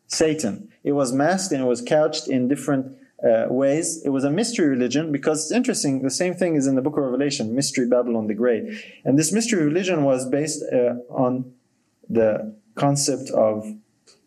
Satan. 0.05 0.68
It 0.83 0.93
was 0.93 1.11
masked 1.11 1.51
and 1.51 1.61
it 1.61 1.65
was 1.65 1.81
couched 1.81 2.27
in 2.27 2.47
different 2.47 2.95
uh, 3.23 3.47
ways. 3.49 4.01
It 4.05 4.09
was 4.09 4.23
a 4.23 4.29
mystery 4.29 4.67
religion 4.67 5.11
because 5.11 5.43
it's 5.43 5.51
interesting. 5.51 6.01
The 6.01 6.09
same 6.09 6.33
thing 6.33 6.55
is 6.55 6.67
in 6.67 6.75
the 6.75 6.81
book 6.81 6.97
of 6.97 7.03
Revelation, 7.03 7.53
Mystery 7.53 7.87
Babylon 7.87 8.27
the 8.27 8.33
Great. 8.33 8.63
And 9.03 9.19
this 9.19 9.31
mystery 9.31 9.63
religion 9.63 10.03
was 10.03 10.27
based 10.27 10.63
uh, 10.71 10.95
on 11.09 11.53
the 12.09 12.55
concept 12.75 13.29
of 13.31 13.75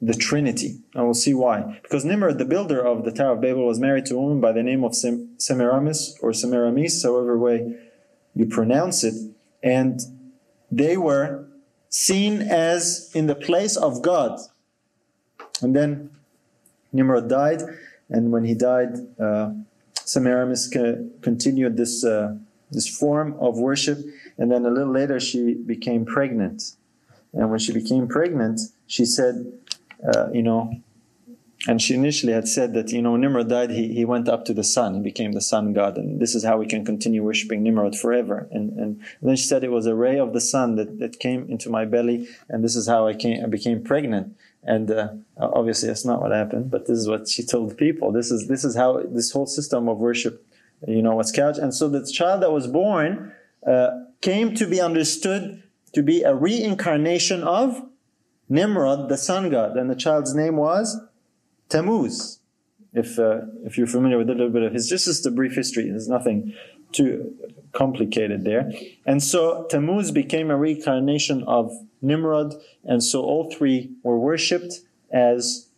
the 0.00 0.14
Trinity. 0.14 0.80
And 0.94 1.04
we'll 1.04 1.14
see 1.14 1.32
why. 1.32 1.80
Because 1.82 2.04
Nimrod, 2.04 2.38
the 2.38 2.44
builder 2.44 2.84
of 2.84 3.04
the 3.04 3.12
Tower 3.12 3.34
of 3.34 3.40
Babel, 3.40 3.66
was 3.66 3.78
married 3.78 4.06
to 4.06 4.16
a 4.16 4.20
woman 4.20 4.40
by 4.40 4.52
the 4.52 4.62
name 4.62 4.84
of 4.84 4.94
Sem- 4.94 5.30
Semiramis 5.38 6.18
or 6.20 6.32
Semiramis, 6.32 7.02
however 7.02 7.38
way 7.38 7.76
you 8.34 8.46
pronounce 8.46 9.04
it. 9.04 9.14
And 9.62 10.00
they 10.70 10.96
were 10.96 11.46
seen 11.88 12.42
as 12.42 13.10
in 13.14 13.26
the 13.26 13.34
place 13.34 13.76
of 13.76 14.02
God. 14.02 14.40
And 15.60 15.76
then 15.76 16.10
Nimrod 16.92 17.28
died, 17.28 17.62
and 18.10 18.30
when 18.30 18.44
he 18.44 18.54
died, 18.54 18.90
uh, 19.18 19.52
Semiramis 20.04 20.68
continued 20.68 21.76
this, 21.76 22.04
uh, 22.04 22.36
this 22.70 22.88
form 22.88 23.34
of 23.40 23.58
worship. 23.58 23.98
And 24.38 24.50
then 24.50 24.64
a 24.66 24.70
little 24.70 24.92
later, 24.92 25.20
she 25.20 25.54
became 25.54 26.04
pregnant. 26.04 26.74
And 27.32 27.50
when 27.50 27.58
she 27.58 27.72
became 27.72 28.08
pregnant, 28.08 28.60
she 28.86 29.04
said, 29.04 29.52
uh, 30.06 30.30
you 30.32 30.42
know, 30.42 30.82
and 31.68 31.80
she 31.80 31.94
initially 31.94 32.32
had 32.32 32.48
said 32.48 32.74
that, 32.74 32.90
you 32.90 33.00
know, 33.00 33.16
Nimrod 33.16 33.48
died, 33.48 33.70
he, 33.70 33.94
he 33.94 34.04
went 34.04 34.28
up 34.28 34.44
to 34.46 34.54
the 34.54 34.64
sun, 34.64 34.94
he 34.94 35.00
became 35.00 35.30
the 35.30 35.40
sun 35.40 35.72
god, 35.72 35.96
and 35.96 36.18
this 36.18 36.34
is 36.34 36.42
how 36.42 36.58
we 36.58 36.66
can 36.66 36.84
continue 36.84 37.22
worshiping 37.22 37.62
Nimrod 37.62 37.96
forever. 37.96 38.48
And, 38.50 38.76
and 38.78 39.00
then 39.22 39.36
she 39.36 39.44
said 39.44 39.62
it 39.62 39.70
was 39.70 39.86
a 39.86 39.94
ray 39.94 40.18
of 40.18 40.32
the 40.32 40.40
sun 40.40 40.74
that, 40.74 40.98
that 40.98 41.20
came 41.20 41.48
into 41.48 41.70
my 41.70 41.84
belly, 41.84 42.28
and 42.48 42.64
this 42.64 42.74
is 42.74 42.88
how 42.88 43.06
I, 43.06 43.14
came, 43.14 43.44
I 43.44 43.46
became 43.46 43.84
pregnant. 43.84 44.36
And 44.64 44.90
uh, 44.90 45.08
obviously, 45.38 45.88
that's 45.88 46.04
not 46.04 46.20
what 46.20 46.30
happened, 46.30 46.70
but 46.70 46.86
this 46.86 46.98
is 46.98 47.08
what 47.08 47.28
she 47.28 47.44
told 47.44 47.76
people. 47.76 48.12
This 48.12 48.30
is, 48.30 48.46
this 48.46 48.64
is 48.64 48.76
how 48.76 49.02
this 49.02 49.32
whole 49.32 49.46
system 49.46 49.88
of 49.88 49.98
worship, 49.98 50.46
you 50.86 51.02
know, 51.02 51.16
was 51.16 51.32
couched. 51.32 51.58
And 51.58 51.74
so 51.74 51.88
the 51.88 52.06
child 52.10 52.42
that 52.42 52.52
was 52.52 52.68
born 52.68 53.32
uh, 53.66 53.90
came 54.20 54.54
to 54.54 54.66
be 54.66 54.80
understood 54.80 55.62
to 55.94 56.02
be 56.02 56.22
a 56.22 56.34
reincarnation 56.34 57.42
of 57.42 57.82
Nimrod, 58.48 59.08
the 59.08 59.16
sun 59.16 59.50
god, 59.50 59.76
and 59.76 59.90
the 59.90 59.96
child's 59.96 60.34
name 60.34 60.56
was 60.56 61.00
Tammuz. 61.68 62.38
If 62.92 63.18
uh, 63.18 63.42
if 63.64 63.78
you're 63.78 63.86
familiar 63.86 64.18
with 64.18 64.28
a 64.28 64.34
little 64.34 64.50
bit 64.50 64.62
of 64.62 64.74
his, 64.74 64.88
just 64.88 65.06
just 65.06 65.26
a 65.26 65.30
brief 65.30 65.54
history. 65.54 65.88
There's 65.88 66.08
nothing 66.08 66.54
too 66.92 67.34
complicated 67.72 68.44
there. 68.44 68.70
And 69.06 69.22
so 69.22 69.66
Tammuz 69.70 70.10
became 70.10 70.50
a 70.50 70.56
reincarnation 70.56 71.42
of 71.44 71.72
Nimrod, 72.00 72.54
and 72.84 73.02
so 73.02 73.22
all 73.22 73.50
three 73.50 73.92
were 74.02 74.18
worshipped 74.18 74.80
as 75.10 75.68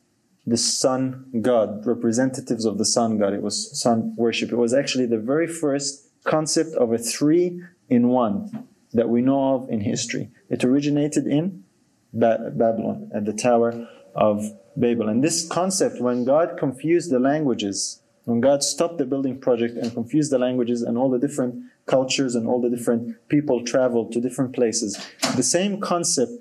the 0.46 0.56
sun 0.56 1.26
god, 1.40 1.86
representatives 1.86 2.64
of 2.64 2.78
the 2.78 2.84
sun 2.84 3.18
god. 3.18 3.32
It 3.32 3.42
was 3.42 3.80
sun 3.80 4.14
worship. 4.16 4.52
It 4.52 4.56
was 4.56 4.74
actually 4.74 5.06
the 5.06 5.18
very 5.18 5.46
first 5.46 6.08
concept 6.24 6.74
of 6.74 6.92
a 6.92 6.98
three 6.98 7.62
in 7.88 8.08
one 8.08 8.66
that 8.92 9.08
we 9.08 9.22
know 9.22 9.54
of 9.54 9.70
in 9.70 9.80
history. 9.80 10.30
It 10.48 10.64
originated 10.64 11.26
in 11.26 11.64
ba- 12.12 12.52
Babylon, 12.54 13.10
at 13.14 13.24
the 13.24 13.32
Tower 13.32 13.88
of 14.14 14.44
Babel. 14.76 15.08
And 15.08 15.22
this 15.22 15.46
concept, 15.46 16.00
when 16.00 16.24
God 16.24 16.56
confused 16.58 17.10
the 17.10 17.18
languages, 17.18 18.00
when 18.24 18.40
God 18.40 18.62
stopped 18.62 18.98
the 18.98 19.04
building 19.04 19.38
project 19.38 19.76
and 19.76 19.92
confused 19.92 20.30
the 20.32 20.38
languages 20.38 20.82
and 20.82 20.96
all 20.96 21.10
the 21.10 21.18
different 21.18 21.64
cultures 21.86 22.34
and 22.34 22.46
all 22.46 22.60
the 22.60 22.70
different 22.70 23.16
people 23.28 23.64
traveled 23.64 24.12
to 24.12 24.20
different 24.20 24.54
places, 24.54 24.98
the 25.36 25.42
same 25.42 25.80
concept 25.80 26.32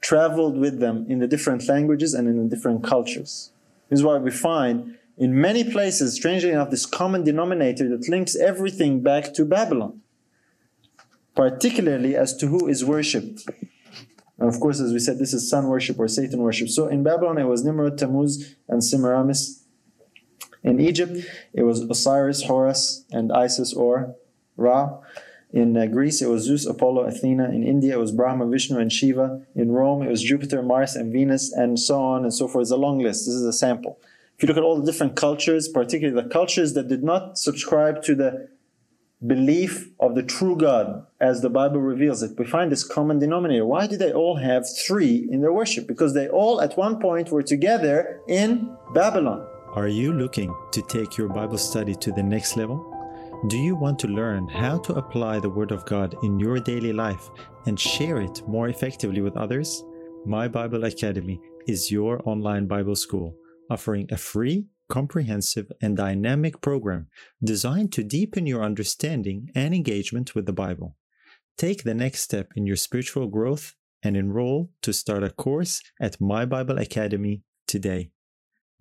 traveled 0.00 0.56
with 0.56 0.80
them 0.80 1.06
in 1.08 1.18
the 1.18 1.26
different 1.26 1.66
languages 1.68 2.14
and 2.14 2.28
in 2.28 2.42
the 2.42 2.54
different 2.54 2.82
cultures. 2.84 3.50
This 3.88 4.00
is 4.00 4.04
why 4.04 4.16
we 4.18 4.30
find 4.30 4.96
in 5.18 5.38
many 5.38 5.64
places, 5.64 6.14
strangely 6.14 6.50
enough, 6.50 6.70
this 6.70 6.86
common 6.86 7.24
denominator 7.24 7.88
that 7.90 8.08
links 8.08 8.34
everything 8.36 9.02
back 9.02 9.34
to 9.34 9.44
Babylon, 9.44 10.00
particularly 11.34 12.16
as 12.16 12.34
to 12.38 12.46
who 12.46 12.66
is 12.66 12.84
worshipped. 12.84 13.44
And 14.38 14.48
of 14.48 14.58
course, 14.58 14.80
as 14.80 14.94
we 14.94 14.98
said, 14.98 15.18
this 15.18 15.34
is 15.34 15.50
sun 15.50 15.66
worship 15.66 15.98
or 15.98 16.08
Satan 16.08 16.40
worship. 16.40 16.70
So 16.70 16.86
in 16.86 17.02
Babylon, 17.02 17.36
it 17.36 17.44
was 17.44 17.62
Nimrod, 17.62 17.98
Tammuz, 17.98 18.54
and 18.66 18.82
Semiramis. 18.82 19.62
In 20.62 20.80
Egypt, 20.80 21.18
it 21.52 21.64
was 21.64 21.80
Osiris, 21.80 22.44
Horus, 22.44 23.04
and 23.10 23.30
Isis 23.30 23.74
or 23.74 24.16
Ra. 24.60 24.98
In 25.52 25.76
uh, 25.76 25.86
Greece, 25.86 26.22
it 26.22 26.28
was 26.28 26.44
Zeus, 26.44 26.64
Apollo, 26.64 27.06
Athena. 27.06 27.50
In 27.50 27.64
India, 27.64 27.94
it 27.94 27.98
was 27.98 28.12
Brahma, 28.12 28.46
Vishnu, 28.46 28.78
and 28.78 28.92
Shiva. 28.92 29.42
In 29.56 29.72
Rome, 29.72 30.02
it 30.02 30.08
was 30.08 30.22
Jupiter, 30.22 30.62
Mars, 30.62 30.94
and 30.94 31.12
Venus, 31.12 31.52
and 31.52 31.78
so 31.78 32.00
on 32.00 32.22
and 32.22 32.32
so 32.32 32.46
forth. 32.46 32.62
It's 32.64 32.70
a 32.70 32.76
long 32.76 33.00
list. 33.00 33.26
This 33.26 33.34
is 33.34 33.42
a 33.42 33.52
sample. 33.52 33.98
If 34.36 34.44
you 34.44 34.46
look 34.46 34.56
at 34.56 34.62
all 34.62 34.80
the 34.80 34.90
different 34.90 35.16
cultures, 35.16 35.68
particularly 35.68 36.22
the 36.22 36.28
cultures 36.28 36.74
that 36.74 36.88
did 36.88 37.02
not 37.02 37.36
subscribe 37.36 38.02
to 38.04 38.14
the 38.14 38.48
belief 39.26 39.90
of 39.98 40.14
the 40.14 40.22
true 40.22 40.56
God 40.56 41.04
as 41.20 41.42
the 41.42 41.50
Bible 41.50 41.80
reveals 41.80 42.22
it, 42.22 42.38
we 42.38 42.46
find 42.46 42.70
this 42.72 42.84
common 42.84 43.18
denominator. 43.18 43.66
Why 43.66 43.86
do 43.86 43.96
they 43.96 44.12
all 44.12 44.36
have 44.36 44.64
three 44.86 45.28
in 45.30 45.42
their 45.42 45.52
worship? 45.52 45.86
Because 45.86 46.14
they 46.14 46.28
all 46.28 46.62
at 46.62 46.78
one 46.78 47.00
point 47.00 47.30
were 47.30 47.42
together 47.42 48.20
in 48.28 48.74
Babylon. 48.94 49.46
Are 49.74 49.88
you 49.88 50.12
looking 50.12 50.54
to 50.72 50.82
take 50.82 51.18
your 51.18 51.28
Bible 51.28 51.58
study 51.58 51.94
to 51.96 52.12
the 52.12 52.22
next 52.22 52.56
level? 52.56 52.99
Do 53.48 53.56
you 53.56 53.74
want 53.74 53.98
to 54.00 54.06
learn 54.06 54.48
how 54.48 54.78
to 54.78 54.94
apply 54.94 55.40
the 55.40 55.48
Word 55.48 55.72
of 55.72 55.86
God 55.86 56.14
in 56.22 56.38
your 56.38 56.60
daily 56.60 56.92
life 56.92 57.30
and 57.66 57.78
share 57.78 58.20
it 58.20 58.46
more 58.46 58.68
effectively 58.68 59.22
with 59.22 59.36
others? 59.36 59.82
My 60.26 60.46
Bible 60.46 60.84
Academy 60.84 61.40
is 61.66 61.90
your 61.90 62.20
online 62.28 62.66
Bible 62.66 62.96
school, 62.96 63.34
offering 63.70 64.06
a 64.12 64.16
free 64.18 64.66
comprehensive, 64.90 65.72
and 65.80 65.96
dynamic 65.96 66.60
program 66.60 67.06
designed 67.42 67.92
to 67.92 68.04
deepen 68.04 68.46
your 68.46 68.62
understanding 68.62 69.48
and 69.54 69.74
engagement 69.74 70.34
with 70.34 70.44
the 70.44 70.52
Bible. 70.52 70.96
Take 71.56 71.84
the 71.84 71.94
next 71.94 72.20
step 72.20 72.52
in 72.56 72.66
your 72.66 72.76
spiritual 72.76 73.28
growth 73.28 73.74
and 74.02 74.16
enroll 74.16 74.70
to 74.82 74.92
start 74.92 75.24
a 75.24 75.30
course 75.30 75.80
at 75.98 76.20
My 76.20 76.44
Bible 76.44 76.78
Academy 76.78 77.42
today. 77.66 78.10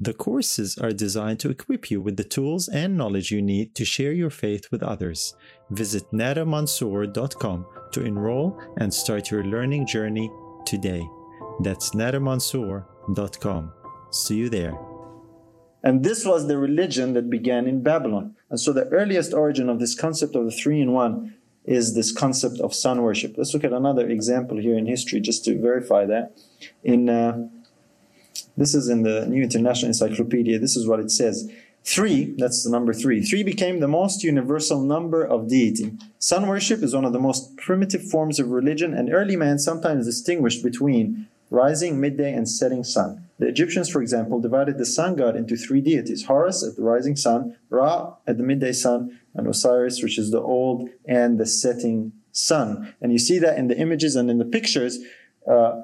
The 0.02 0.14
courses 0.14 0.78
are 0.78 0.92
designed 0.92 1.42
to 1.42 1.50
equip 1.50 1.92
you 1.92 2.00
with 2.00 2.16
the 2.16 2.24
tools 2.24 2.70
and 2.70 2.96
knowledge 2.96 3.32
you 3.32 3.42
need 3.42 3.76
to 3.76 3.84
share 3.84 4.14
your 4.14 4.30
faith 4.30 4.72
with 4.72 4.82
others. 4.82 5.36
Visit 5.72 6.10
nadermansour.com 6.14 7.66
to 7.92 8.06
enroll 8.06 8.58
and 8.78 8.94
start 8.94 9.30
your 9.30 9.44
learning 9.44 9.88
journey 9.88 10.32
today. 10.66 11.06
That's 11.60 11.90
nadermansour.com. 11.90 13.74
See 14.12 14.38
you 14.38 14.48
there. 14.48 14.80
And 15.84 16.02
this 16.02 16.26
was 16.26 16.48
the 16.48 16.58
religion 16.58 17.14
that 17.16 17.30
began 17.30 17.68
in 17.68 17.84
Babylon. 17.84 18.36
And 18.50 18.58
so 18.58 18.72
the 18.72 18.88
earliest 18.88 19.34
origin 19.34 19.68
of 19.68 19.80
this 19.80 19.96
concept 19.96 20.34
of 20.34 20.46
the 20.46 20.52
three 20.52 20.80
in 20.80 20.94
one 20.94 21.36
is 21.66 21.94
this 21.94 22.14
concept 22.14 22.62
of 22.62 22.74
sun 22.74 23.02
worship. 23.02 23.36
Let's 23.38 23.54
look 23.54 23.66
at 23.66 23.74
another 23.74 24.08
example 24.08 24.58
here 24.58 24.78
in 24.78 24.86
history 24.86 25.20
just 25.20 25.44
to 25.46 25.60
verify 25.60 26.06
that. 26.06 26.38
In 26.84 27.10
uh, 27.10 27.50
this 28.60 28.76
is 28.76 28.90
in 28.90 29.04
the 29.04 29.26
New 29.26 29.42
International 29.42 29.88
Encyclopedia. 29.88 30.60
This 30.60 30.76
is 30.76 30.88
what 30.88 31.00
it 31.00 31.12
says. 31.12 31.50
Three, 31.86 32.36
that's 32.38 32.64
the 32.64 32.70
number 32.70 32.94
three. 32.94 33.22
Three 33.22 33.42
became 33.42 33.80
the 33.80 33.88
most 33.88 34.22
universal 34.22 34.82
number 34.82 35.24
of 35.24 35.48
deity. 35.48 35.94
Sun 36.20 36.46
worship 36.48 36.84
is 36.84 36.94
one 36.94 37.06
of 37.06 37.14
the 37.14 37.20
most 37.20 37.56
primitive 37.56 38.04
forms 38.04 38.38
of 38.38 38.50
religion, 38.50 38.94
and 38.94 39.12
early 39.12 39.38
man 39.38 39.60
sometimes 39.60 40.06
distinguished 40.06 40.62
between 40.62 41.28
rising, 41.50 42.00
midday, 42.00 42.34
and 42.34 42.48
setting 42.48 42.84
sun. 42.84 43.24
The 43.40 43.48
Egyptians, 43.48 43.90
for 43.90 44.02
example, 44.02 44.42
divided 44.42 44.78
the 44.78 44.86
sun 44.86 45.16
god 45.16 45.38
into 45.38 45.56
three 45.56 45.82
deities 45.82 46.26
Horus 46.26 46.62
at 46.62 46.76
the 46.76 46.84
rising 46.84 47.16
sun, 47.16 47.56
Ra 47.70 48.16
at 48.28 48.38
the 48.38 48.44
midday 48.44 48.74
sun, 48.74 49.20
and 49.34 49.48
Osiris, 49.48 50.04
which 50.04 50.20
is 50.20 50.32
the 50.32 50.42
old 50.42 50.90
and 51.08 51.40
the 51.40 51.46
setting 51.46 52.12
sun. 52.34 52.94
And 53.02 53.12
you 53.14 53.20
see 53.20 53.40
that 53.40 53.58
in 53.58 53.68
the 53.68 53.78
images 53.78 54.16
and 54.16 54.30
in 54.30 54.38
the 54.38 54.46
pictures. 54.46 55.00
Uh, 55.50 55.84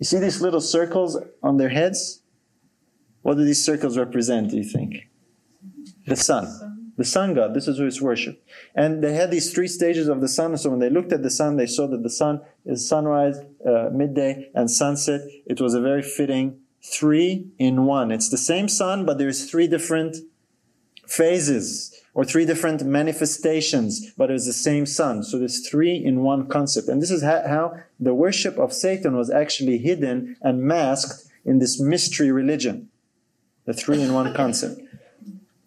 you 0.00 0.06
see 0.06 0.18
these 0.18 0.40
little 0.40 0.62
circles 0.62 1.18
on 1.42 1.58
their 1.58 1.68
heads? 1.68 2.22
What 3.22 3.36
do 3.36 3.44
these 3.44 3.62
circles 3.62 3.98
represent, 3.98 4.50
do 4.50 4.56
you 4.56 4.64
think? 4.64 5.08
The 6.06 6.16
sun. 6.16 6.92
The 6.96 7.04
sun 7.04 7.34
god. 7.34 7.52
This 7.52 7.68
is 7.68 7.76
who 7.76 7.86
is 7.86 8.00
worshipped. 8.00 8.42
And 8.74 9.04
they 9.04 9.12
had 9.12 9.30
these 9.30 9.52
three 9.52 9.68
stages 9.68 10.08
of 10.08 10.22
the 10.22 10.28
sun. 10.28 10.56
So 10.56 10.70
when 10.70 10.80
they 10.80 10.88
looked 10.88 11.12
at 11.12 11.22
the 11.22 11.30
sun, 11.30 11.56
they 11.56 11.66
saw 11.66 11.86
that 11.88 12.02
the 12.02 12.10
sun 12.10 12.40
is 12.64 12.88
sunrise, 12.88 13.38
uh, 13.66 13.90
midday, 13.92 14.50
and 14.54 14.70
sunset. 14.70 15.20
It 15.46 15.60
was 15.60 15.74
a 15.74 15.80
very 15.82 16.02
fitting 16.02 16.60
three 16.82 17.48
in 17.58 17.84
one. 17.84 18.10
It's 18.10 18.30
the 18.30 18.38
same 18.38 18.68
sun, 18.68 19.04
but 19.04 19.18
there's 19.18 19.50
three 19.50 19.66
different 19.66 20.16
phases 21.06 21.99
or 22.12 22.24
three 22.24 22.44
different 22.44 22.84
manifestations, 22.84 24.12
but 24.16 24.30
it's 24.30 24.46
the 24.46 24.52
same 24.52 24.84
sun. 24.84 25.22
So 25.22 25.38
there's 25.38 25.66
three 25.68 25.96
in 25.96 26.22
one 26.22 26.48
concept. 26.48 26.88
And 26.88 27.00
this 27.00 27.10
is 27.10 27.22
how 27.22 27.74
the 27.98 28.14
worship 28.14 28.58
of 28.58 28.72
Satan 28.72 29.16
was 29.16 29.30
actually 29.30 29.78
hidden 29.78 30.36
and 30.42 30.62
masked 30.62 31.30
in 31.44 31.58
this 31.58 31.80
mystery 31.80 32.32
religion. 32.32 32.88
The 33.64 33.74
three 33.74 34.02
in 34.02 34.12
one 34.12 34.34
concept. 34.34 34.80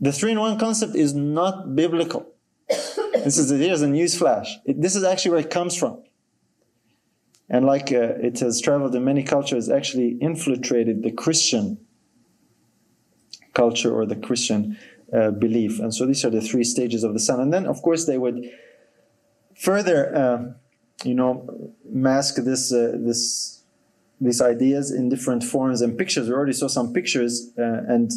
The 0.02 0.12
three 0.12 0.32
in 0.32 0.40
one 0.40 0.60
concept 0.60 0.96
is 0.96 1.14
not 1.14 1.76
biblical. 1.76 2.28
This 2.68 3.38
is 3.38 3.50
here's 3.50 3.82
a 3.82 3.88
news 3.88 4.18
flash. 4.18 4.58
It, 4.66 4.82
this 4.82 4.96
is 4.96 5.04
actually 5.04 5.32
where 5.32 5.40
it 5.40 5.50
comes 5.50 5.78
from. 5.78 6.04
And 7.50 7.66
like 7.66 7.92
uh, 7.92 8.16
it 8.20 8.40
has 8.40 8.60
traveled 8.60 8.96
in 8.96 9.06
many 9.06 9.24
cultures, 9.24 9.70
actually 9.70 10.18
infiltrated 10.20 11.04
the 11.04 11.12
Christian 11.12 11.78
culture 13.54 13.94
or 13.94 14.06
the 14.06 14.16
Christian 14.16 14.78
uh, 15.14 15.32
belief. 15.32 15.80
And 15.80 15.94
so 15.94 16.06
these 16.06 16.26
are 16.26 16.30
the 16.30 16.42
three 16.42 16.64
stages 16.64 17.04
of 17.04 17.14
the 17.14 17.20
sun. 17.20 17.40
And 17.40 17.54
then, 17.54 17.66
of 17.66 17.82
course, 17.82 18.06
they 18.06 18.18
would 18.18 18.50
further, 19.56 20.16
uh, 20.16 20.54
you 21.04 21.14
know, 21.14 21.72
mask 21.90 22.36
this 22.38 22.74
uh, 22.74 22.94
this 22.96 23.62
these 24.20 24.42
ideas 24.42 24.92
in 24.92 25.10
different 25.10 25.44
forms 25.44 25.82
and 25.82 25.98
pictures. 25.98 26.28
We 26.28 26.34
already 26.34 26.54
saw 26.54 26.68
some 26.68 26.94
pictures, 26.94 27.52
uh, 27.58 27.84
and 27.88 28.12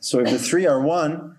so 0.00 0.20
if 0.20 0.30
the 0.30 0.38
three 0.38 0.66
are 0.66 0.80
one, 0.80 1.36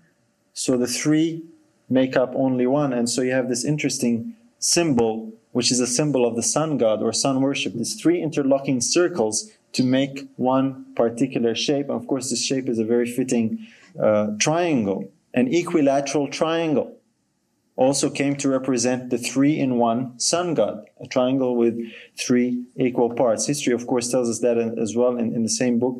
so 0.54 0.76
the 0.76 0.86
three 0.86 1.42
make 1.88 2.16
up 2.16 2.32
only 2.34 2.66
one, 2.66 2.92
and 2.92 3.08
so 3.08 3.22
you 3.22 3.32
have 3.32 3.48
this 3.48 3.64
interesting 3.64 4.34
symbol, 4.58 5.32
which 5.52 5.70
is 5.70 5.80
a 5.80 5.86
symbol 5.86 6.26
of 6.26 6.34
the 6.34 6.42
sun 6.42 6.78
god 6.78 7.02
or 7.02 7.12
sun 7.12 7.40
worship. 7.40 7.74
These 7.74 8.00
three 8.00 8.20
interlocking 8.22 8.80
circles 8.80 9.50
to 9.72 9.84
make 9.84 10.28
one 10.36 10.86
particular 10.94 11.54
shape. 11.54 11.90
And 11.90 12.00
of 12.00 12.06
course, 12.06 12.30
this 12.30 12.42
shape 12.42 12.68
is 12.68 12.78
a 12.78 12.84
very 12.84 13.06
fitting 13.06 13.66
uh, 14.02 14.28
triangle, 14.38 15.10
an 15.34 15.52
equilateral 15.52 16.28
triangle. 16.28 16.92
Also 17.76 18.08
came 18.08 18.36
to 18.36 18.48
represent 18.48 19.10
the 19.10 19.18
three 19.18 19.58
in 19.58 19.76
one 19.76 20.18
sun 20.18 20.54
god, 20.54 20.88
a 20.98 21.06
triangle 21.06 21.56
with 21.56 21.78
three 22.18 22.64
equal 22.76 23.14
parts. 23.14 23.46
History, 23.46 23.74
of 23.74 23.86
course, 23.86 24.10
tells 24.10 24.30
us 24.30 24.40
that 24.40 24.56
as 24.56 24.96
well 24.96 25.16
in, 25.18 25.34
in 25.34 25.42
the 25.42 25.50
same 25.50 25.78
book, 25.78 25.98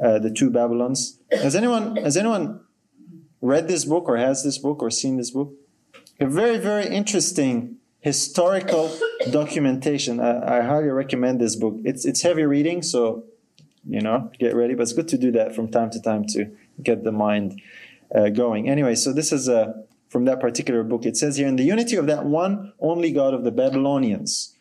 uh, 0.00 0.20
The 0.20 0.30
Two 0.30 0.48
Babylons. 0.48 1.18
Has 1.32 1.56
anyone, 1.56 1.96
has 1.96 2.16
anyone 2.16 2.60
read 3.40 3.66
this 3.66 3.84
book 3.84 4.08
or 4.08 4.16
has 4.16 4.44
this 4.44 4.58
book 4.58 4.80
or 4.80 4.90
seen 4.90 5.16
this 5.16 5.32
book? 5.32 5.52
A 6.20 6.26
very, 6.26 6.58
very 6.58 6.86
interesting 6.86 7.78
historical 8.00 8.90
documentation. 9.30 10.20
I, 10.20 10.58
I, 10.58 10.62
highly 10.62 10.88
recommend 10.88 11.40
this 11.40 11.56
book. 11.56 11.76
It's 11.84 12.04
it's 12.04 12.22
heavy 12.22 12.44
reading, 12.44 12.82
so 12.82 13.24
you 13.88 14.00
know, 14.00 14.30
get 14.38 14.54
ready. 14.54 14.74
But 14.74 14.82
it's 14.82 14.92
good 14.92 15.08
to 15.08 15.18
do 15.18 15.32
that 15.32 15.54
from 15.54 15.70
time 15.70 15.90
to 15.90 16.00
time 16.00 16.24
to 16.28 16.50
get 16.82 17.04
the 17.04 17.12
mind 17.12 17.60
uh, 18.14 18.28
going. 18.30 18.68
Anyway, 18.68 18.94
so 18.94 19.12
this 19.12 19.32
is 19.32 19.48
uh, 19.48 19.72
from 20.08 20.24
that 20.24 20.40
particular 20.40 20.82
book. 20.82 21.04
It 21.04 21.16
says 21.16 21.36
here, 21.36 21.48
in 21.48 21.56
the 21.56 21.64
unity 21.64 21.96
of 21.96 22.06
that 22.06 22.24
one 22.24 22.72
only 22.80 23.12
God 23.12 23.34
of 23.34 23.44
the 23.44 23.50
Babylonians, 23.50 24.54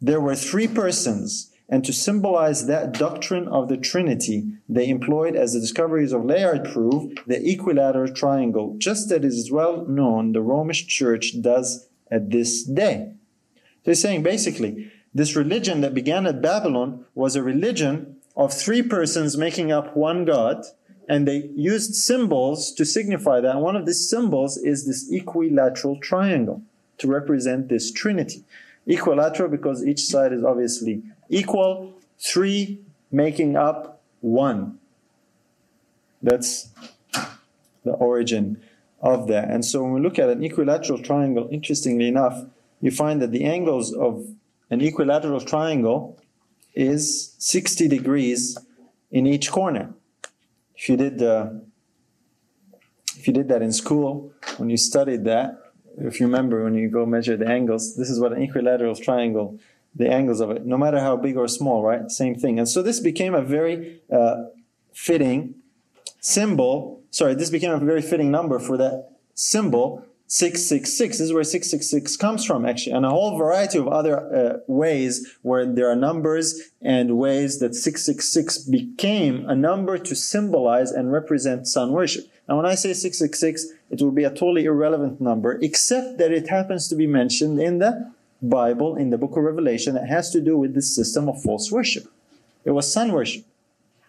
there 0.00 0.20
were 0.20 0.34
three 0.34 0.68
persons. 0.68 1.50
And 1.72 1.84
to 1.84 1.92
symbolize 1.92 2.66
that 2.66 2.92
doctrine 2.94 3.46
of 3.46 3.68
the 3.68 3.76
Trinity, 3.76 4.48
they 4.68 4.88
employed, 4.88 5.36
as 5.36 5.52
the 5.52 5.60
discoveries 5.60 6.12
of 6.12 6.24
Layard 6.24 6.64
prove, 6.64 7.12
the 7.28 7.40
equilateral 7.48 8.12
triangle, 8.12 8.74
just 8.76 9.12
as 9.12 9.24
is 9.24 9.52
well 9.52 9.86
known 9.86 10.32
the 10.32 10.42
Romish 10.42 10.88
Church 10.88 11.40
does 11.40 11.88
at 12.10 12.30
this 12.30 12.64
day. 12.64 13.12
So 13.84 13.92
he's 13.92 14.02
saying 14.02 14.24
basically, 14.24 14.90
this 15.14 15.36
religion 15.36 15.80
that 15.80 15.94
began 15.94 16.26
at 16.26 16.42
Babylon 16.42 17.04
was 17.14 17.36
a 17.36 17.42
religion 17.42 18.16
of 18.36 18.52
three 18.52 18.82
persons 18.82 19.36
making 19.36 19.70
up 19.70 19.96
one 19.96 20.24
God, 20.24 20.64
and 21.10 21.26
they 21.26 21.50
used 21.56 21.96
symbols 21.96 22.72
to 22.72 22.84
signify 22.84 23.40
that. 23.40 23.56
And 23.56 23.62
one 23.62 23.74
of 23.74 23.84
these 23.84 24.08
symbols 24.08 24.56
is 24.56 24.86
this 24.86 25.10
equilateral 25.10 25.98
triangle 25.98 26.62
to 26.98 27.08
represent 27.08 27.68
this 27.68 27.90
trinity. 27.90 28.44
Equilateral 28.86 29.48
because 29.48 29.84
each 29.84 30.02
side 30.02 30.32
is 30.32 30.44
obviously 30.44 31.02
equal, 31.28 31.92
three 32.20 32.78
making 33.10 33.56
up 33.56 34.00
one. 34.20 34.78
That's 36.22 36.68
the 37.82 37.90
origin 37.90 38.62
of 39.02 39.26
that. 39.26 39.50
And 39.50 39.64
so 39.64 39.82
when 39.82 39.94
we 39.94 40.00
look 40.00 40.16
at 40.16 40.28
an 40.28 40.44
equilateral 40.44 41.02
triangle, 41.02 41.48
interestingly 41.50 42.06
enough, 42.06 42.44
you 42.80 42.92
find 42.92 43.20
that 43.20 43.32
the 43.32 43.46
angles 43.46 43.92
of 43.92 44.28
an 44.70 44.80
equilateral 44.80 45.40
triangle 45.40 46.16
is 46.72 47.34
60 47.38 47.88
degrees 47.88 48.56
in 49.10 49.26
each 49.26 49.50
corner. 49.50 49.92
If 50.80 50.88
you 50.88 50.96
did 50.96 51.22
uh, 51.22 51.50
if 53.18 53.26
you 53.26 53.32
did 53.32 53.48
that 53.48 53.62
in 53.62 53.72
school 53.72 54.32
when 54.56 54.70
you 54.70 54.76
studied 54.76 55.24
that, 55.24 55.48
if 55.98 56.20
you 56.20 56.26
remember 56.26 56.64
when 56.64 56.74
you 56.74 56.88
go 56.88 57.04
measure 57.04 57.36
the 57.36 57.48
angles, 57.48 57.96
this 57.96 58.08
is 58.08 58.18
what 58.18 58.32
an 58.32 58.42
equilateral 58.42 58.96
triangle, 58.96 59.58
the 59.94 60.08
angles 60.08 60.40
of 60.40 60.50
it, 60.50 60.64
no 60.64 60.78
matter 60.78 61.00
how 61.00 61.16
big 61.16 61.36
or 61.36 61.48
small, 61.48 61.82
right? 61.82 62.10
Same 62.10 62.34
thing. 62.34 62.58
And 62.58 62.68
so 62.68 62.82
this 62.82 63.00
became 63.00 63.34
a 63.34 63.42
very 63.42 64.00
uh, 64.10 64.44
fitting 64.92 65.56
symbol 66.20 67.00
sorry, 67.10 67.34
this 67.34 67.50
became 67.50 67.72
a 67.72 67.78
very 67.78 68.02
fitting 68.02 68.30
number 68.30 68.58
for 68.58 68.76
that 68.78 69.10
symbol 69.34 70.06
666. 70.32 71.18
This 71.18 71.26
is 71.26 71.32
where 71.32 71.42
666 71.42 72.16
comes 72.16 72.44
from, 72.44 72.64
actually, 72.64 72.92
and 72.92 73.04
a 73.04 73.10
whole 73.10 73.36
variety 73.36 73.78
of 73.78 73.88
other 73.88 74.16
uh, 74.16 74.58
ways 74.68 75.36
where 75.42 75.66
there 75.66 75.90
are 75.90 75.96
numbers 75.96 76.70
and 76.80 77.18
ways 77.18 77.58
that 77.58 77.74
666 77.74 78.58
became 78.58 79.44
a 79.48 79.56
number 79.56 79.98
to 79.98 80.14
symbolize 80.14 80.92
and 80.92 81.10
represent 81.10 81.66
sun 81.66 81.90
worship. 81.90 82.26
Now, 82.48 82.58
when 82.58 82.66
I 82.66 82.76
say 82.76 82.92
666, 82.92 83.72
it 83.90 84.00
will 84.00 84.12
be 84.12 84.22
a 84.22 84.30
totally 84.30 84.66
irrelevant 84.66 85.20
number, 85.20 85.58
except 85.60 86.18
that 86.18 86.30
it 86.30 86.48
happens 86.48 86.86
to 86.90 86.94
be 86.94 87.08
mentioned 87.08 87.60
in 87.60 87.80
the 87.80 88.12
Bible, 88.40 88.94
in 88.94 89.10
the 89.10 89.18
book 89.18 89.36
of 89.36 89.42
Revelation. 89.42 89.96
It 89.96 90.06
has 90.06 90.30
to 90.30 90.40
do 90.40 90.56
with 90.56 90.74
this 90.74 90.94
system 90.94 91.28
of 91.28 91.42
false 91.42 91.72
worship. 91.72 92.06
It 92.64 92.70
was 92.70 92.92
sun 92.92 93.10
worship 93.10 93.44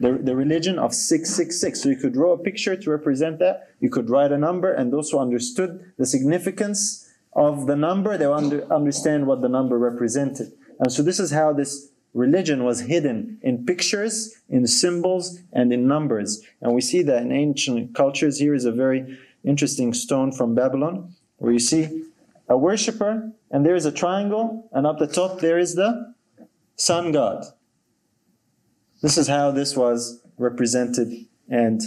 the, 0.01 0.19
the 0.21 0.35
religion 0.35 0.79
of 0.79 0.93
666. 0.93 1.81
So 1.81 1.89
you 1.89 1.95
could 1.95 2.13
draw 2.13 2.33
a 2.33 2.37
picture 2.37 2.75
to 2.75 2.89
represent 2.89 3.39
that. 3.39 3.69
You 3.79 3.89
could 3.89 4.09
write 4.09 4.31
a 4.31 4.37
number, 4.37 4.73
and 4.73 4.91
those 4.91 5.11
who 5.11 5.19
understood 5.19 5.93
the 5.97 6.05
significance 6.05 7.07
of 7.33 7.67
the 7.67 7.75
number, 7.75 8.17
they 8.17 8.25
under, 8.25 8.71
understand 8.73 9.27
what 9.27 9.41
the 9.41 9.47
number 9.47 9.77
represented. 9.77 10.51
And 10.79 10.91
so 10.91 11.03
this 11.03 11.19
is 11.19 11.31
how 11.31 11.53
this 11.53 11.89
religion 12.13 12.63
was 12.63 12.81
hidden 12.81 13.39
in 13.41 13.65
pictures, 13.65 14.35
in 14.49 14.65
symbols, 14.67 15.39
and 15.53 15.71
in 15.71 15.87
numbers. 15.87 16.41
And 16.61 16.73
we 16.73 16.81
see 16.81 17.03
that 17.03 17.21
in 17.21 17.31
ancient 17.31 17.95
cultures. 17.95 18.39
Here 18.39 18.55
is 18.55 18.65
a 18.65 18.71
very 18.71 19.17
interesting 19.43 19.93
stone 19.93 20.31
from 20.31 20.55
Babylon, 20.55 21.15
where 21.37 21.53
you 21.53 21.59
see 21.59 22.05
a 22.49 22.57
worshiper, 22.57 23.31
and 23.51 23.65
there 23.65 23.75
is 23.75 23.85
a 23.85 23.91
triangle, 23.91 24.67
and 24.73 24.85
up 24.85 24.97
the 24.97 25.07
top 25.07 25.39
there 25.39 25.59
is 25.59 25.75
the 25.75 26.13
sun 26.75 27.11
god. 27.11 27.45
This 29.01 29.17
is 29.17 29.27
how 29.27 29.51
this 29.51 29.75
was 29.75 30.21
represented 30.37 31.25
and 31.49 31.81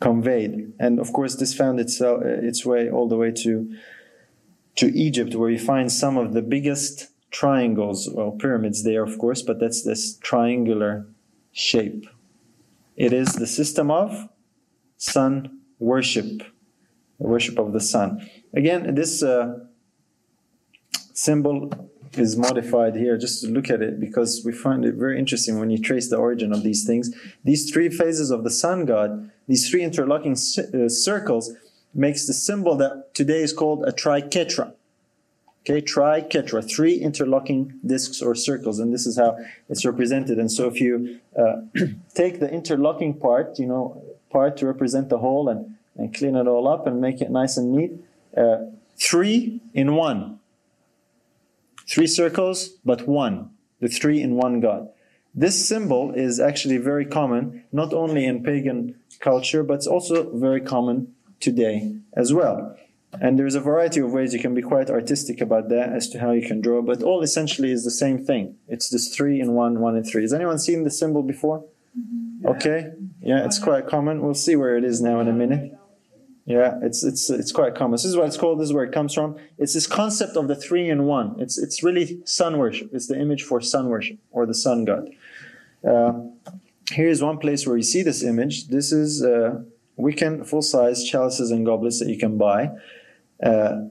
conveyed. 0.00 0.72
And 0.78 0.98
of 0.98 1.12
course, 1.12 1.36
this 1.36 1.54
found 1.54 1.80
itself, 1.80 2.22
uh, 2.22 2.28
its 2.28 2.64
way 2.64 2.90
all 2.90 3.08
the 3.08 3.16
way 3.16 3.30
to, 3.30 3.76
to 4.76 4.86
Egypt, 4.96 5.34
where 5.34 5.50
you 5.50 5.58
find 5.58 5.90
some 5.90 6.16
of 6.16 6.32
the 6.32 6.42
biggest 6.42 7.08
triangles, 7.30 8.08
well, 8.12 8.32
pyramids 8.32 8.84
there, 8.84 9.02
of 9.02 9.18
course, 9.18 9.42
but 9.42 9.58
that's 9.58 9.82
this 9.82 10.16
triangular 10.18 11.06
shape. 11.52 12.06
It 12.96 13.12
is 13.12 13.34
the 13.34 13.46
system 13.46 13.90
of 13.90 14.28
sun 14.98 15.60
worship, 15.78 16.42
the 17.18 17.26
worship 17.26 17.58
of 17.58 17.72
the 17.72 17.80
sun. 17.80 18.28
Again, 18.54 18.94
this 18.94 19.22
uh, 19.22 19.60
symbol 21.12 21.70
is 22.14 22.36
modified 22.36 22.94
here 22.94 23.16
just 23.16 23.42
to 23.42 23.48
look 23.48 23.70
at 23.70 23.80
it 23.80 23.98
because 23.98 24.42
we 24.44 24.52
find 24.52 24.84
it 24.84 24.94
very 24.94 25.18
interesting 25.18 25.58
when 25.58 25.70
you 25.70 25.78
trace 25.78 26.08
the 26.08 26.16
origin 26.16 26.52
of 26.52 26.62
these 26.62 26.84
things. 26.84 27.14
These 27.44 27.70
three 27.70 27.88
phases 27.88 28.30
of 28.30 28.44
the 28.44 28.50
sun 28.50 28.84
god, 28.84 29.30
these 29.48 29.68
three 29.68 29.82
interlocking 29.82 30.32
uh, 30.32 30.88
circles, 30.88 31.52
makes 31.94 32.26
the 32.26 32.32
symbol 32.32 32.76
that 32.76 33.14
today 33.14 33.42
is 33.42 33.52
called 33.52 33.84
a 33.84 33.92
triquetra. 33.92 34.72
Okay, 35.62 35.80
triquetra, 35.80 36.68
three 36.68 36.96
interlocking 36.96 37.78
discs 37.86 38.20
or 38.20 38.34
circles, 38.34 38.80
and 38.80 38.92
this 38.92 39.06
is 39.06 39.16
how 39.16 39.38
it's 39.68 39.84
represented. 39.84 40.38
And 40.38 40.50
so 40.50 40.66
if 40.66 40.80
you 40.80 41.20
uh, 41.38 41.62
take 42.14 42.40
the 42.40 42.50
interlocking 42.50 43.14
part, 43.14 43.58
you 43.58 43.66
know, 43.66 44.02
part 44.30 44.56
to 44.56 44.66
represent 44.66 45.08
the 45.08 45.18
whole, 45.18 45.48
and 45.48 45.76
and 45.96 46.14
clean 46.14 46.36
it 46.36 46.46
all 46.46 46.68
up 46.68 46.86
and 46.86 47.00
make 47.00 47.20
it 47.20 47.30
nice 47.30 47.56
and 47.56 47.72
neat. 47.72 47.92
Uh, 48.36 48.66
three 48.96 49.60
in 49.74 49.94
one. 49.94 50.38
Three 51.92 52.06
circles, 52.06 52.70
but 52.86 53.06
one. 53.06 53.50
The 53.80 53.88
three 53.88 54.22
in 54.22 54.36
one 54.36 54.60
God. 54.60 54.88
This 55.34 55.68
symbol 55.68 56.12
is 56.12 56.40
actually 56.40 56.78
very 56.78 57.04
common, 57.04 57.64
not 57.70 57.92
only 57.92 58.24
in 58.24 58.42
pagan 58.42 58.96
culture, 59.20 59.62
but 59.62 59.74
it's 59.74 59.86
also 59.86 60.34
very 60.34 60.62
common 60.62 61.14
today 61.38 61.94
as 62.14 62.32
well. 62.32 62.74
And 63.20 63.38
there's 63.38 63.54
a 63.54 63.60
variety 63.60 64.00
of 64.00 64.10
ways 64.10 64.32
you 64.32 64.40
can 64.40 64.54
be 64.54 64.62
quite 64.62 64.88
artistic 64.88 65.42
about 65.42 65.68
that 65.68 65.92
as 65.92 66.08
to 66.10 66.18
how 66.20 66.30
you 66.30 66.46
can 66.46 66.62
draw, 66.62 66.80
but 66.80 67.02
all 67.02 67.20
essentially 67.22 67.70
is 67.70 67.84
the 67.84 67.90
same 67.90 68.24
thing. 68.24 68.56
It's 68.68 68.88
this 68.88 69.14
three 69.14 69.38
in 69.38 69.52
one, 69.52 69.80
one 69.80 69.94
in 69.94 70.02
three. 70.02 70.22
Has 70.22 70.32
anyone 70.32 70.58
seen 70.58 70.84
the 70.84 70.90
symbol 70.90 71.22
before? 71.22 71.62
Mm-hmm. 71.98 72.48
Okay, 72.48 72.92
yeah, 73.20 73.44
it's 73.44 73.58
quite 73.58 73.86
common. 73.86 74.22
We'll 74.22 74.32
see 74.32 74.56
where 74.56 74.78
it 74.78 74.84
is 74.84 75.02
now 75.02 75.20
in 75.20 75.28
a 75.28 75.32
minute. 75.34 75.78
Yeah, 76.44 76.78
it's 76.82 77.04
it's 77.04 77.30
it's 77.30 77.52
quite 77.52 77.76
common. 77.76 77.92
This 77.92 78.04
is 78.04 78.16
what 78.16 78.26
it's 78.26 78.36
called. 78.36 78.58
This 78.58 78.66
is 78.66 78.72
where 78.72 78.84
it 78.84 78.92
comes 78.92 79.14
from. 79.14 79.36
It's 79.58 79.74
this 79.74 79.86
concept 79.86 80.36
of 80.36 80.48
the 80.48 80.56
three 80.56 80.88
in 80.88 81.04
one. 81.04 81.36
It's 81.38 81.56
it's 81.56 81.84
really 81.84 82.20
sun 82.24 82.58
worship. 82.58 82.90
It's 82.92 83.06
the 83.06 83.18
image 83.18 83.44
for 83.44 83.60
sun 83.60 83.88
worship 83.88 84.18
or 84.32 84.44
the 84.44 84.54
sun 84.54 84.84
god. 84.84 85.08
Uh, 85.88 86.12
here's 86.90 87.22
one 87.22 87.38
place 87.38 87.66
where 87.66 87.76
you 87.76 87.82
see 87.84 88.02
this 88.02 88.24
image. 88.24 88.68
This 88.68 88.90
is 88.90 89.22
uh, 89.22 89.62
Wiccan 89.96 90.44
full 90.44 90.62
size 90.62 91.04
chalices 91.04 91.52
and 91.52 91.64
goblets 91.64 92.00
that 92.00 92.08
you 92.08 92.18
can 92.18 92.38
buy. 92.38 92.70
Uh, 93.40 93.86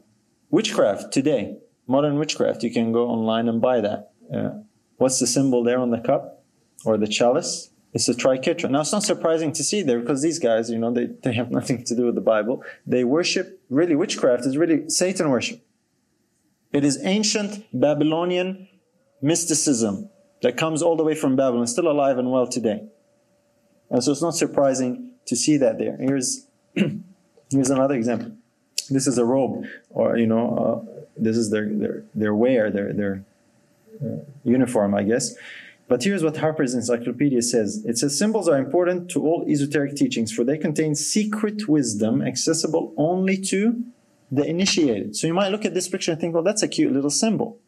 witchcraft 0.50 1.14
today, 1.14 1.58
modern 1.88 2.20
witchcraft. 2.20 2.64
You 2.64 2.72
can 2.72 2.92
go 2.92 3.08
online 3.08 3.48
and 3.48 3.62
buy 3.62 3.80
that. 3.80 4.12
Uh, 4.34 4.52
what's 4.98 5.20
the 5.20 5.28
symbol 5.28 5.64
there 5.64 5.80
on 5.80 5.92
the 5.92 6.00
cup 6.00 6.44
or 6.86 6.98
the 6.98 7.08
chalice? 7.08 7.71
It's 7.94 8.08
a 8.08 8.14
triquetra. 8.14 8.70
Now, 8.70 8.82
it's 8.82 8.92
not 8.94 9.04
surprising 9.04 9.52
to 9.54 9.64
see 9.64 9.82
there 9.82 10.00
because 10.00 10.22
these 10.22 10.40
guys, 10.40 10.70
you 10.70 10.78
know, 10.78 10.94
they, 10.94 11.08
they 11.24 11.34
have 11.34 11.52
nothing 11.52 11.84
to 11.84 11.96
do 11.96 12.06
with 12.06 12.16
the 12.16 12.22
Bible. 12.22 12.64
They 12.88 13.04
worship, 13.04 13.62
really, 13.70 13.96
witchcraft 13.96 14.46
is 14.46 14.58
really 14.58 14.90
Satan 14.90 15.30
worship. 15.30 15.62
It 16.72 16.86
is 16.86 17.00
ancient 17.04 17.66
Babylonian 17.74 18.70
mysticism 19.22 20.10
that 20.42 20.56
comes 20.56 20.82
all 20.82 20.96
the 20.96 21.04
way 21.04 21.16
from 21.16 21.36
Babylon, 21.36 21.68
still 21.68 21.92
alive 21.92 22.18
and 22.18 22.32
well 22.32 22.48
today. 22.48 22.84
And 23.90 24.02
so 24.02 24.14
it's 24.14 24.22
not 24.22 24.36
surprising 24.36 25.12
to 25.26 25.36
see 25.36 25.58
that 25.58 25.78
there. 25.78 25.98
Here's, 25.98 26.48
here's 26.76 27.70
another 27.70 27.96
example. 27.96 28.32
This 28.90 29.06
is 29.06 29.18
a 29.18 29.26
robe, 29.26 29.66
or, 29.90 30.18
you 30.18 30.28
know, 30.28 30.86
uh, 30.88 31.04
this 31.18 31.36
is 31.38 31.52
their, 31.52 31.68
their, 31.68 32.04
their 32.16 32.34
wear, 32.34 32.72
their, 32.72 32.94
their 32.94 33.24
uh, 34.04 34.24
uniform, 34.44 34.96
I 34.96 35.04
guess. 35.04 35.36
But 35.92 36.06
here's 36.06 36.24
what 36.24 36.38
Harper's 36.38 36.74
Encyclopedia 36.74 37.42
says 37.42 37.84
it 37.86 37.98
says 37.98 38.18
symbols 38.18 38.48
are 38.48 38.58
important 38.58 39.12
to 39.12 39.28
all 39.28 39.46
esoteric 39.46 39.94
teachings, 39.98 40.32
for 40.32 40.46
they 40.46 40.58
contain 40.58 40.96
secret 40.96 41.68
wisdom 41.68 42.22
accessible 42.22 42.94
only 42.96 43.36
to 43.52 43.84
the 44.32 44.46
initiated. 44.46 45.18
So 45.18 45.28
you 45.28 45.34
might 45.34 45.52
look 45.52 45.66
at 45.66 45.74
this 45.74 45.90
picture 45.90 46.14
and 46.14 46.22
think, 46.22 46.34
well, 46.34 46.44
that's 46.44 46.64
a 46.64 46.70
cute 46.70 46.94
little 46.94 47.10
symbol. 47.10 47.60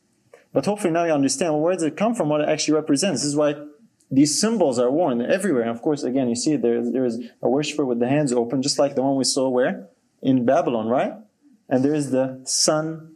But 0.53 0.65
hopefully 0.65 0.93
now 0.93 1.03
you 1.03 1.11
understand 1.11 1.51
well, 1.51 1.63
where 1.63 1.73
does 1.73 1.83
it 1.83 1.97
come 1.97 2.15
from, 2.15 2.29
what 2.29 2.39
it 2.39 2.47
actually 2.47 2.75
represents. 2.75 3.23
This 3.23 3.27
is 3.27 3.35
why 3.35 3.55
these 4.09 4.39
symbols 4.39 4.79
are 4.79 4.89
worn 4.89 5.21
everywhere. 5.21 5.63
And 5.63 5.71
of 5.71 5.81
course, 5.81 6.03
again, 6.03 6.29
you 6.29 6.35
see 6.37 6.55
there, 6.55 6.81
there 6.81 7.03
is 7.03 7.19
a 7.41 7.49
worshiper 7.49 7.83
with 7.83 7.99
the 7.99 8.07
hands 8.07 8.31
open, 8.31 8.61
just 8.61 8.79
like 8.79 8.95
the 8.95 9.03
one 9.03 9.17
we 9.17 9.25
saw 9.25 9.49
where? 9.49 9.89
In 10.21 10.45
Babylon, 10.45 10.87
right? 10.87 11.11
And 11.67 11.83
there 11.83 11.93
is 11.93 12.11
the 12.11 12.39
sun 12.45 13.12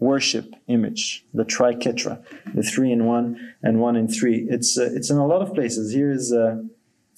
worship 0.00 0.54
image, 0.68 1.24
the 1.34 1.44
triquetra, 1.44 2.22
the 2.54 2.62
three 2.62 2.92
in 2.92 3.04
one 3.04 3.54
and 3.62 3.80
one 3.80 3.96
in 3.96 4.08
three. 4.08 4.46
It's 4.48 4.78
uh, 4.78 4.90
it's 4.92 5.10
in 5.10 5.16
a 5.16 5.26
lot 5.26 5.42
of 5.42 5.54
places. 5.54 5.92
Here 5.92 6.10
is 6.10 6.32
uh, 6.32 6.62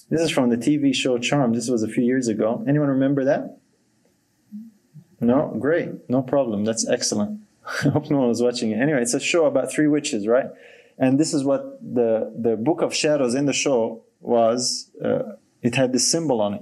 this 0.09 0.21
is 0.21 0.31
from 0.31 0.49
the 0.49 0.57
TV 0.57 0.93
show 0.93 1.17
Charmed. 1.17 1.55
This 1.55 1.69
was 1.69 1.83
a 1.83 1.87
few 1.87 2.03
years 2.03 2.27
ago. 2.27 2.63
Anyone 2.67 2.89
remember 2.89 3.23
that? 3.25 3.57
No, 5.19 5.55
great, 5.59 6.09
no 6.09 6.21
problem. 6.21 6.65
That's 6.65 6.87
excellent. 6.87 7.41
I 7.85 7.89
hope 7.89 8.09
no 8.09 8.17
one 8.17 8.27
was 8.27 8.41
watching 8.41 8.71
it. 8.71 8.79
Anyway, 8.79 9.01
it's 9.01 9.13
a 9.13 9.19
show 9.19 9.45
about 9.45 9.71
three 9.71 9.87
witches, 9.87 10.27
right? 10.27 10.47
And 10.97 11.19
this 11.19 11.33
is 11.33 11.43
what 11.43 11.79
the 11.81 12.33
the 12.37 12.55
Book 12.55 12.81
of 12.81 12.93
Shadows 12.93 13.35
in 13.35 13.45
the 13.45 13.53
show 13.53 14.03
was. 14.19 14.89
Uh, 15.03 15.33
it 15.61 15.75
had 15.75 15.93
this 15.93 16.09
symbol 16.09 16.41
on 16.41 16.55
it. 16.55 16.61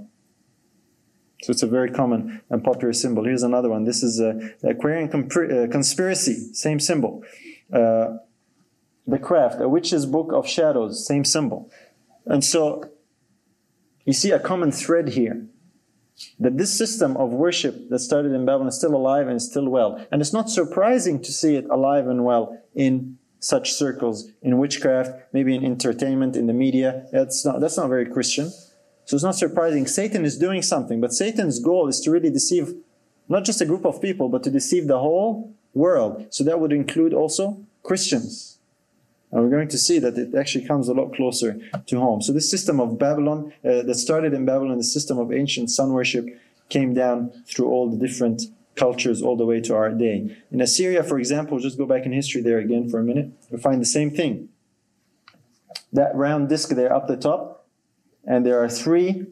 So 1.41 1.51
it's 1.51 1.63
a 1.63 1.67
very 1.67 1.89
common 1.91 2.41
and 2.49 2.63
popular 2.63 2.93
symbol. 2.93 3.23
Here's 3.23 3.43
another 3.43 3.69
one. 3.69 3.85
This 3.85 4.03
is 4.03 4.19
a, 4.19 4.33
the 4.61 4.69
Aquarian 4.69 5.09
uh, 5.09 5.67
conspiracy, 5.71 6.53
same 6.53 6.79
symbol. 6.79 7.23
Uh, 7.71 8.17
the 9.07 9.19
craft, 9.19 9.61
a 9.61 9.69
witch's 9.69 10.05
book 10.05 10.31
of 10.33 10.47
shadows, 10.47 11.05
same 11.05 11.23
symbol. 11.23 11.71
And 12.25 12.43
so 12.43 12.89
you 14.05 14.13
see 14.13 14.31
a 14.31 14.39
common 14.39 14.71
thread 14.71 15.09
here 15.09 15.47
that 16.39 16.57
this 16.57 16.77
system 16.77 17.15
of 17.15 17.29
worship 17.29 17.89
that 17.89 17.99
started 17.99 18.33
in 18.33 18.45
Babylon 18.45 18.67
is 18.67 18.75
still 18.75 18.95
alive 18.95 19.27
and 19.27 19.41
still 19.41 19.69
well. 19.69 20.05
And 20.11 20.21
it's 20.21 20.33
not 20.33 20.49
surprising 20.49 21.21
to 21.21 21.31
see 21.31 21.55
it 21.55 21.65
alive 21.69 22.07
and 22.07 22.25
well 22.25 22.61
in 22.75 23.17
such 23.39 23.71
circles, 23.71 24.29
in 24.41 24.57
witchcraft, 24.57 25.11
maybe 25.31 25.55
in 25.55 25.63
entertainment, 25.63 26.35
in 26.35 26.47
the 26.47 26.53
media. 26.53 27.05
That's 27.13 27.45
not, 27.45 27.61
that's 27.61 27.77
not 27.77 27.87
very 27.87 28.05
Christian. 28.05 28.51
So 29.09 29.15
it's 29.15 29.23
not 29.23 29.33
surprising. 29.33 29.87
Satan 29.87 30.23
is 30.23 30.37
doing 30.37 30.61
something, 30.61 31.01
but 31.01 31.13
Satan's 31.13 31.57
goal 31.57 31.87
is 31.87 31.99
to 32.01 32.11
really 32.11 32.29
deceive 32.29 32.75
not 33.27 33.43
just 33.43 33.59
a 33.59 33.65
group 33.65 33.83
of 33.83 33.99
people, 33.99 34.29
but 34.29 34.43
to 34.43 34.51
deceive 34.51 34.85
the 34.85 34.99
whole 34.99 35.51
world. 35.73 36.27
So 36.29 36.43
that 36.43 36.59
would 36.59 36.71
include 36.71 37.11
also 37.11 37.57
Christians. 37.81 38.59
And 39.31 39.41
we're 39.41 39.49
going 39.49 39.67
to 39.69 39.79
see 39.79 39.97
that 39.97 40.15
it 40.15 40.35
actually 40.35 40.67
comes 40.67 40.87
a 40.89 40.93
lot 40.93 41.15
closer 41.15 41.59
to 41.87 41.99
home. 41.99 42.21
So 42.21 42.31
this 42.31 42.51
system 42.51 42.79
of 42.79 42.99
Babylon 42.99 43.51
uh, 43.65 43.81
that 43.81 43.95
started 43.95 44.35
in 44.35 44.45
Babylon, 44.45 44.77
the 44.77 44.83
system 44.83 45.17
of 45.17 45.33
ancient 45.33 45.71
sun 45.71 45.91
worship, 45.91 46.27
came 46.69 46.93
down 46.93 47.31
through 47.47 47.67
all 47.67 47.89
the 47.89 47.97
different 47.97 48.43
cultures 48.75 49.23
all 49.23 49.35
the 49.35 49.45
way 49.45 49.59
to 49.59 49.75
our 49.75 49.89
day. 49.89 50.37
In 50.51 50.61
Assyria, 50.61 51.03
for 51.03 51.17
example, 51.17 51.57
just 51.57 51.79
go 51.79 51.87
back 51.87 52.05
in 52.05 52.11
history 52.11 52.43
there 52.43 52.59
again 52.59 52.87
for 52.87 52.99
a 52.99 53.03
minute, 53.03 53.31
we 53.49 53.57
find 53.57 53.81
the 53.81 53.87
same 53.87 54.11
thing. 54.11 54.49
That 55.91 56.15
round 56.15 56.47
disc 56.47 56.69
there 56.69 56.93
up 56.93 57.07
the 57.07 57.17
top, 57.17 57.58
and 58.29 58.45
there 58.45 58.63
are 58.63 58.69
three 58.69 59.25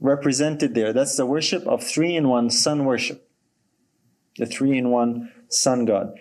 represented 0.00 0.74
there. 0.74 0.92
That's 0.92 1.16
the 1.16 1.26
worship 1.26 1.66
of 1.66 1.82
three 1.82 2.14
in 2.14 2.28
one 2.28 2.48
sun 2.48 2.84
worship. 2.84 3.28
The 4.38 4.46
three 4.46 4.78
in 4.78 4.90
one 4.90 5.32
sun 5.48 5.84
god. 5.84 6.14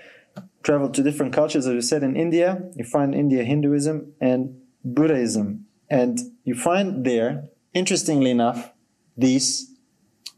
Travel 0.63 0.89
to 0.89 1.03
different 1.03 1.33
cultures, 1.33 1.67
as 1.67 1.73
we 1.73 1.81
said 1.81 2.01
in 2.01 2.15
India, 2.15 2.63
you 2.75 2.83
find 2.83 3.13
India 3.13 3.43
Hinduism 3.43 4.13
and 4.19 4.59
Buddhism. 4.83 5.67
And 5.87 6.19
you 6.43 6.55
find 6.55 7.05
there, 7.05 7.49
interestingly 7.75 8.31
enough, 8.31 8.71
these 9.15 9.71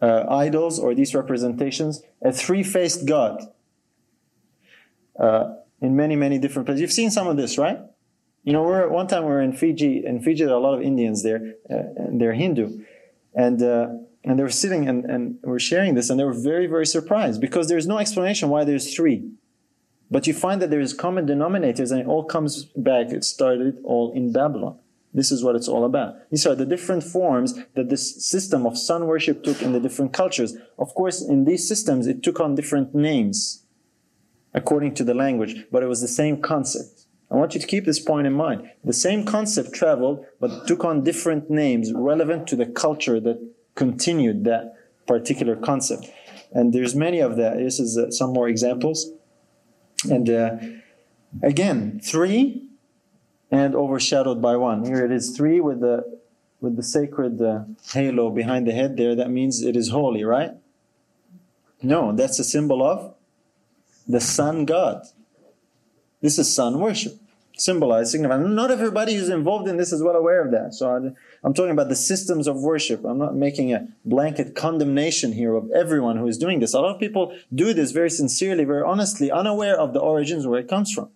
uh, 0.01 0.25
idols 0.29 0.77
or 0.79 0.93
these 0.93 1.15
representations, 1.15 2.03
a 2.21 2.33
three 2.33 2.63
faced 2.63 3.05
God 3.05 3.41
uh, 5.17 5.53
in 5.81 5.95
many, 5.95 6.17
many 6.17 6.37
different 6.37 6.65
places. 6.65 6.81
You've 6.81 6.91
seen 6.91 7.11
some 7.11 7.27
of 7.27 7.37
this, 7.37 7.57
right? 7.57 7.79
You 8.47 8.53
know, 8.53 8.63
we're 8.63 8.87
one 8.87 9.07
time 9.07 9.23
we 9.23 9.29
were 9.29 9.41
in 9.41 9.51
Fiji. 9.51 10.05
In 10.05 10.21
Fiji, 10.21 10.45
there 10.45 10.53
are 10.53 10.57
a 10.57 10.61
lot 10.61 10.75
of 10.75 10.81
Indians 10.81 11.21
there, 11.21 11.55
uh, 11.69 11.79
and 11.97 12.21
they're 12.21 12.31
Hindu, 12.31 12.81
and 13.35 13.61
uh, 13.61 13.87
and 14.23 14.39
they 14.39 14.43
were 14.43 14.57
sitting 14.63 14.87
and 14.87 15.03
and 15.03 15.37
we're 15.43 15.59
sharing 15.59 15.95
this, 15.95 16.09
and 16.09 16.17
they 16.17 16.23
were 16.23 16.39
very 16.51 16.65
very 16.65 16.85
surprised 16.85 17.41
because 17.41 17.67
there's 17.67 17.87
no 17.87 17.97
explanation 17.97 18.47
why 18.47 18.63
there's 18.63 18.95
three, 18.95 19.29
but 20.09 20.27
you 20.27 20.33
find 20.33 20.61
that 20.61 20.69
there 20.69 20.79
is 20.79 20.93
common 20.93 21.27
denominators, 21.27 21.91
and 21.91 21.99
it 21.99 22.07
all 22.07 22.23
comes 22.23 22.63
back. 22.77 23.07
It 23.11 23.25
started 23.25 23.79
all 23.83 24.13
in 24.13 24.31
Babylon. 24.31 24.79
This 25.13 25.29
is 25.29 25.43
what 25.43 25.57
it's 25.57 25.67
all 25.67 25.83
about. 25.83 26.15
These 26.31 26.45
are 26.47 26.55
the 26.55 26.65
different 26.65 27.03
forms 27.03 27.53
that 27.75 27.89
this 27.89 28.25
system 28.25 28.65
of 28.65 28.77
sun 28.77 29.07
worship 29.07 29.43
took 29.43 29.61
in 29.61 29.73
the 29.73 29.81
different 29.81 30.13
cultures. 30.13 30.55
Of 30.79 30.95
course, 30.95 31.21
in 31.21 31.43
these 31.43 31.67
systems, 31.67 32.07
it 32.07 32.23
took 32.23 32.39
on 32.39 32.55
different 32.55 32.95
names 32.95 33.65
according 34.53 34.93
to 34.93 35.03
the 35.03 35.13
language, 35.13 35.65
but 35.69 35.83
it 35.83 35.87
was 35.87 35.99
the 35.99 36.07
same 36.07 36.41
concept. 36.41 36.96
I 37.29 37.35
want 37.35 37.53
you 37.53 37.59
to 37.59 37.67
keep 37.67 37.85
this 37.85 37.99
point 37.99 38.25
in 38.25 38.33
mind. 38.33 38.69
The 38.83 38.93
same 38.93 39.25
concept 39.25 39.73
traveled, 39.73 40.25
but 40.39 40.65
took 40.65 40.85
on 40.85 41.03
different 41.03 41.49
names 41.49 41.91
relevant 41.93 42.47
to 42.47 42.55
the 42.55 42.65
culture 42.65 43.19
that 43.19 43.37
continued 43.75 44.45
that 44.45 44.75
particular 45.05 45.55
concept. 45.55 46.09
And 46.51 46.73
there's 46.73 46.95
many 46.95 47.19
of 47.19 47.35
that. 47.35 47.57
This 47.57 47.79
is 47.79 47.97
uh, 47.97 48.11
some 48.11 48.31
more 48.31 48.47
examples. 48.47 49.11
And 50.09 50.29
uh, 50.29 50.57
again, 51.43 51.99
three 52.01 52.63
and 53.51 53.75
overshadowed 53.75 54.41
by 54.41 54.55
one. 54.55 54.85
Here 54.85 55.05
it 55.05 55.11
is 55.11 55.35
three 55.35 55.59
with 55.59 55.81
the 55.81 56.19
with 56.59 56.75
the 56.75 56.83
sacred 56.83 57.39
uh, 57.41 57.65
halo 57.93 58.31
behind 58.31 58.67
the 58.67 58.71
head 58.71 58.97
there. 58.97 59.15
That 59.15 59.29
means 59.29 59.61
it 59.61 59.75
is 59.75 59.89
holy, 59.89 60.23
right? 60.23 60.51
No, 61.83 62.11
that's 62.15 62.39
a 62.39 62.43
symbol 62.43 62.81
of 62.81 63.13
the 64.07 64.19
sun 64.19 64.65
god. 64.65 65.05
This 66.21 66.39
is 66.39 66.53
sun 66.53 66.79
worship, 66.79 67.13
symbolized, 67.55 68.11
signified. 68.11 68.41
Not 68.41 68.71
everybody 68.71 69.15
who's 69.15 69.29
involved 69.29 69.67
in 69.67 69.77
this 69.77 69.91
is 69.91 70.01
well 70.01 70.15
aware 70.15 70.43
of 70.43 70.51
that. 70.51 70.73
So 70.73 71.15
I'm 71.43 71.53
talking 71.53 71.71
about 71.71 71.89
the 71.89 71.95
systems 71.95 72.47
of 72.47 72.57
worship. 72.57 73.05
I'm 73.05 73.19
not 73.19 73.35
making 73.35 73.73
a 73.73 73.87
blanket 74.03 74.55
condemnation 74.55 75.33
here 75.33 75.55
of 75.55 75.69
everyone 75.71 76.17
who 76.17 76.27
is 76.27 76.37
doing 76.37 76.59
this. 76.59 76.73
A 76.73 76.79
lot 76.79 76.95
of 76.95 76.99
people 76.99 77.37
do 77.53 77.73
this 77.73 77.91
very 77.91 78.09
sincerely, 78.09 78.63
very 78.63 78.83
honestly, 78.83 79.31
unaware 79.31 79.79
of 79.79 79.93
the 79.93 79.99
origins 79.99 80.47
where 80.47 80.59
it 80.59 80.67
comes 80.67 80.91
from. 80.91 81.09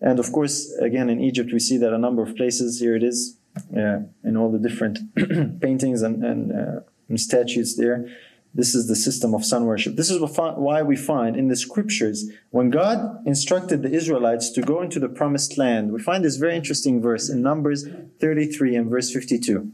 And 0.00 0.18
of 0.18 0.32
course, 0.32 0.72
again, 0.80 1.08
in 1.08 1.20
Egypt, 1.20 1.50
we 1.52 1.60
see 1.60 1.76
that 1.76 1.92
a 1.92 1.98
number 1.98 2.22
of 2.22 2.34
places. 2.34 2.80
Here 2.80 2.96
it 2.96 3.04
is, 3.04 3.36
uh, 3.76 4.00
in 4.24 4.36
all 4.36 4.50
the 4.50 4.58
different 4.58 4.98
paintings 5.60 6.02
and, 6.02 6.24
and 6.24 6.52
uh, 6.52 6.80
and 7.10 7.20
statutes 7.20 7.76
there. 7.76 8.08
This 8.52 8.74
is 8.74 8.88
the 8.88 8.96
system 8.96 9.32
of 9.32 9.44
sun 9.44 9.64
worship. 9.64 9.94
This 9.94 10.10
is 10.10 10.20
why 10.20 10.82
we 10.82 10.96
find 10.96 11.36
in 11.36 11.48
the 11.48 11.56
scriptures, 11.56 12.28
when 12.50 12.70
God 12.70 13.24
instructed 13.24 13.82
the 13.82 13.92
Israelites 13.92 14.50
to 14.50 14.62
go 14.62 14.82
into 14.82 14.98
the 14.98 15.08
promised 15.08 15.56
land, 15.56 15.92
we 15.92 16.02
find 16.02 16.24
this 16.24 16.36
very 16.36 16.56
interesting 16.56 17.00
verse 17.00 17.28
in 17.28 17.42
Numbers 17.42 17.86
33 18.18 18.74
and 18.74 18.90
verse 18.90 19.12
52. 19.12 19.70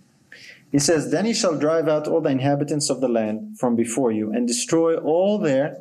He 0.71 0.79
says, 0.79 1.11
Then 1.11 1.25
he 1.25 1.33
shall 1.33 1.59
drive 1.59 1.89
out 1.89 2.07
all 2.07 2.21
the 2.21 2.31
inhabitants 2.31 2.91
of 2.91 3.01
the 3.01 3.09
land 3.09 3.59
from 3.59 3.77
before 3.77 4.13
you 4.13 4.31
and 4.31 4.47
destroy 4.47 4.97
all 4.97 5.39
their 5.39 5.79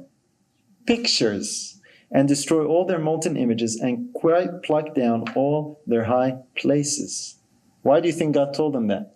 pictures 0.85 1.81
and 2.11 2.27
destroy 2.27 2.65
all 2.65 2.85
their 2.85 2.99
molten 2.99 3.35
images 3.35 3.75
and 3.75 4.13
quite 4.13 4.63
pluck 4.63 4.95
down 4.95 5.25
all 5.35 5.81
their 5.85 6.05
high 6.05 6.37
places. 6.55 7.35
Why 7.81 7.99
do 7.99 8.07
you 8.07 8.13
think 8.13 8.35
God 8.35 8.53
told 8.53 8.73
them 8.73 8.87
that? 8.87 9.14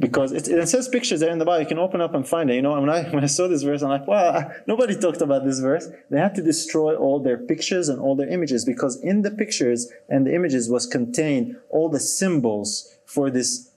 Because 0.00 0.30
it, 0.30 0.68
says 0.68 0.88
pictures 0.88 1.18
there 1.18 1.30
in 1.30 1.38
the 1.38 1.44
Bible. 1.44 1.62
You 1.62 1.66
can 1.66 1.78
open 1.78 2.00
up 2.00 2.14
and 2.14 2.26
find 2.26 2.48
it. 2.50 2.54
You 2.54 2.62
know, 2.62 2.80
when 2.80 2.88
I, 2.88 3.02
when 3.10 3.24
I 3.24 3.26
saw 3.26 3.48
this 3.48 3.62
verse, 3.62 3.82
I'm 3.82 3.88
like, 3.88 4.06
wow, 4.06 4.50
nobody 4.66 4.94
talked 4.96 5.20
about 5.20 5.44
this 5.44 5.58
verse. 5.58 5.88
They 6.10 6.20
had 6.20 6.34
to 6.36 6.42
destroy 6.42 6.94
all 6.94 7.18
their 7.20 7.36
pictures 7.36 7.88
and 7.88 8.00
all 8.00 8.14
their 8.14 8.28
images 8.28 8.64
because 8.64 9.00
in 9.00 9.22
the 9.22 9.30
pictures 9.30 9.90
and 10.08 10.26
the 10.26 10.34
images 10.34 10.70
was 10.70 10.86
contained 10.86 11.56
all 11.68 11.88
the 11.88 11.98
symbols 11.98 12.96
for 13.06 13.28
this 13.30 13.72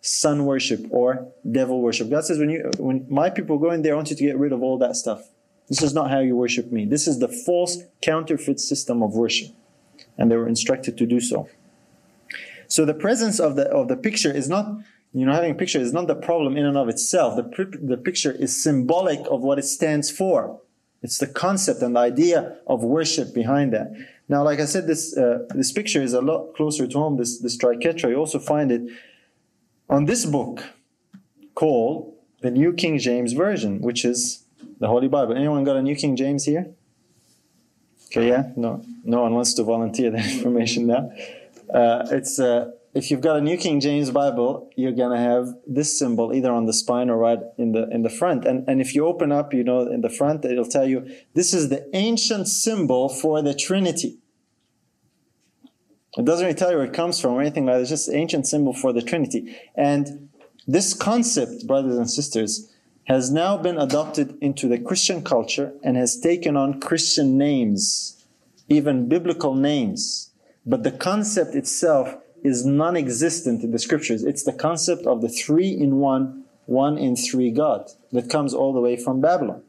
sun 0.00 0.46
worship 0.46 0.86
or 0.90 1.28
devil 1.50 1.82
worship. 1.82 2.08
God 2.08 2.24
says, 2.24 2.38
when 2.38 2.48
you, 2.48 2.70
when 2.78 3.06
my 3.10 3.28
people 3.28 3.58
go 3.58 3.70
in 3.70 3.82
there, 3.82 3.92
I 3.92 3.96
want 3.96 4.10
you 4.10 4.16
to 4.16 4.22
get 4.22 4.38
rid 4.38 4.52
of 4.52 4.62
all 4.62 4.78
that 4.78 4.96
stuff. 4.96 5.28
This 5.68 5.82
is 5.82 5.92
not 5.92 6.10
how 6.10 6.20
you 6.20 6.36
worship 6.36 6.70
me. 6.70 6.84
This 6.84 7.08
is 7.08 7.18
the 7.18 7.28
false 7.28 7.78
counterfeit 8.00 8.60
system 8.60 9.02
of 9.02 9.14
worship. 9.14 9.50
And 10.16 10.30
they 10.30 10.36
were 10.36 10.48
instructed 10.48 10.96
to 10.98 11.06
do 11.06 11.20
so. 11.20 11.48
So 12.68 12.84
the 12.84 12.94
presence 12.94 13.38
of 13.40 13.56
the, 13.56 13.68
of 13.68 13.88
the 13.88 13.96
picture 13.96 14.32
is 14.32 14.48
not, 14.48 14.78
you 15.16 15.24
know, 15.24 15.32
having 15.32 15.52
a 15.52 15.54
picture 15.54 15.80
is 15.80 15.94
not 15.94 16.08
the 16.08 16.14
problem 16.14 16.58
in 16.58 16.66
and 16.66 16.76
of 16.76 16.90
itself. 16.90 17.36
The, 17.36 17.78
the 17.82 17.96
picture 17.96 18.32
is 18.32 18.62
symbolic 18.62 19.20
of 19.30 19.40
what 19.40 19.58
it 19.58 19.64
stands 19.64 20.10
for. 20.10 20.60
It's 21.02 21.16
the 21.16 21.26
concept 21.26 21.80
and 21.80 21.96
the 21.96 22.00
idea 22.00 22.58
of 22.66 22.84
worship 22.84 23.32
behind 23.32 23.72
that. 23.72 23.92
Now, 24.28 24.44
like 24.44 24.60
I 24.60 24.66
said, 24.66 24.86
this, 24.86 25.16
uh, 25.16 25.46
this 25.54 25.72
picture 25.72 26.02
is 26.02 26.12
a 26.12 26.20
lot 26.20 26.54
closer 26.54 26.86
to 26.86 26.98
home, 26.98 27.16
this, 27.16 27.38
this 27.38 27.56
triquetra. 27.56 28.10
You 28.10 28.16
also 28.16 28.38
find 28.38 28.70
it 28.70 28.82
on 29.88 30.04
this 30.04 30.26
book 30.26 30.62
called 31.54 32.14
the 32.42 32.50
New 32.50 32.74
King 32.74 32.98
James 32.98 33.32
Version, 33.32 33.80
which 33.80 34.04
is 34.04 34.44
the 34.80 34.88
Holy 34.88 35.08
Bible. 35.08 35.34
Anyone 35.34 35.64
got 35.64 35.76
a 35.76 35.82
New 35.82 35.96
King 35.96 36.16
James 36.16 36.44
here? 36.44 36.74
Okay, 38.08 38.28
yeah? 38.28 38.50
No, 38.54 38.84
no 39.02 39.22
one 39.22 39.32
wants 39.32 39.54
to 39.54 39.62
volunteer 39.62 40.10
that 40.10 40.26
information 40.30 40.88
now. 40.88 41.10
Uh, 41.72 42.06
it's 42.10 42.38
uh, 42.38 42.72
if 42.96 43.10
you've 43.10 43.20
got 43.20 43.36
a 43.36 43.42
New 43.42 43.58
King 43.58 43.78
James 43.78 44.10
Bible, 44.10 44.70
you're 44.74 44.98
gonna 45.02 45.20
have 45.20 45.54
this 45.66 45.98
symbol 45.98 46.34
either 46.34 46.50
on 46.50 46.64
the 46.64 46.72
spine 46.72 47.10
or 47.10 47.18
right 47.18 47.40
in 47.58 47.72
the 47.72 47.86
in 47.90 48.02
the 48.02 48.08
front. 48.08 48.46
And 48.46 48.66
and 48.66 48.80
if 48.80 48.94
you 48.94 49.06
open 49.06 49.30
up, 49.30 49.52
you 49.52 49.62
know, 49.62 49.80
in 49.86 50.00
the 50.00 50.08
front, 50.08 50.46
it'll 50.46 50.64
tell 50.64 50.88
you 50.88 51.06
this 51.34 51.52
is 51.52 51.68
the 51.68 51.86
ancient 51.94 52.48
symbol 52.48 53.10
for 53.10 53.42
the 53.42 53.52
Trinity. 53.52 54.16
It 56.16 56.24
doesn't 56.24 56.46
really 56.46 56.56
tell 56.56 56.70
you 56.70 56.78
where 56.78 56.86
it 56.86 56.94
comes 56.94 57.20
from 57.20 57.34
or 57.34 57.42
anything 57.42 57.66
like 57.66 57.74
that. 57.74 57.80
It's 57.82 57.90
just 57.90 58.08
ancient 58.10 58.46
symbol 58.46 58.72
for 58.72 58.94
the 58.94 59.02
Trinity. 59.02 59.54
And 59.74 60.30
this 60.66 60.94
concept, 60.94 61.66
brothers 61.66 61.98
and 61.98 62.10
sisters, 62.10 62.72
has 63.04 63.30
now 63.30 63.58
been 63.58 63.76
adopted 63.76 64.38
into 64.40 64.68
the 64.68 64.78
Christian 64.78 65.22
culture 65.22 65.74
and 65.84 65.98
has 65.98 66.18
taken 66.18 66.56
on 66.56 66.80
Christian 66.80 67.36
names, 67.36 68.24
even 68.70 69.06
biblical 69.06 69.54
names. 69.54 70.30
But 70.64 70.82
the 70.82 70.90
concept 70.90 71.54
itself 71.54 72.16
is 72.46 72.64
non 72.64 72.96
existent 72.96 73.62
in 73.64 73.72
the 73.72 73.78
scriptures. 73.78 74.22
It's 74.22 74.44
the 74.44 74.52
concept 74.52 75.06
of 75.06 75.20
the 75.20 75.28
three 75.28 75.68
in 75.68 75.96
one, 75.96 76.44
one 76.66 76.96
in 76.96 77.16
three 77.16 77.50
God 77.50 77.90
that 78.12 78.30
comes 78.30 78.54
all 78.54 78.72
the 78.72 78.80
way 78.80 78.96
from 78.96 79.20
Babylon. 79.20 79.62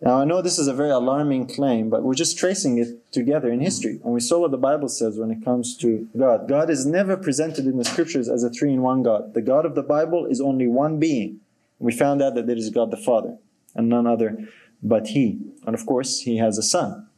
Now, 0.00 0.20
I 0.20 0.24
know 0.24 0.42
this 0.42 0.58
is 0.58 0.68
a 0.68 0.74
very 0.74 0.90
alarming 0.90 1.46
claim, 1.46 1.88
but 1.88 2.02
we're 2.02 2.14
just 2.14 2.36
tracing 2.36 2.76
it 2.78 3.10
together 3.10 3.50
in 3.50 3.60
history. 3.60 4.00
And 4.04 4.12
we 4.12 4.20
saw 4.20 4.40
what 4.40 4.50
the 4.50 4.58
Bible 4.58 4.88
says 4.88 5.18
when 5.18 5.30
it 5.30 5.42
comes 5.42 5.76
to 5.78 6.08
God. 6.16 6.46
God 6.46 6.68
is 6.68 6.84
never 6.84 7.16
presented 7.16 7.66
in 7.66 7.78
the 7.78 7.84
scriptures 7.84 8.28
as 8.28 8.44
a 8.44 8.50
three 8.50 8.72
in 8.72 8.82
one 8.82 9.02
God. 9.02 9.32
The 9.32 9.40
God 9.40 9.64
of 9.64 9.74
the 9.74 9.82
Bible 9.82 10.26
is 10.26 10.40
only 10.40 10.66
one 10.66 10.98
being. 10.98 11.40
We 11.78 11.92
found 11.92 12.22
out 12.22 12.34
that 12.34 12.48
it 12.48 12.58
is 12.58 12.70
God 12.70 12.90
the 12.90 12.96
Father 12.96 13.38
and 13.74 13.88
none 13.88 14.06
other 14.06 14.48
but 14.82 15.08
He. 15.08 15.40
And 15.66 15.74
of 15.74 15.86
course, 15.86 16.20
He 16.20 16.36
has 16.36 16.58
a 16.58 16.62
Son 16.62 17.08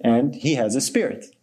and 0.00 0.34
He 0.34 0.54
has 0.54 0.76
a 0.76 0.80
Spirit. 0.80 1.35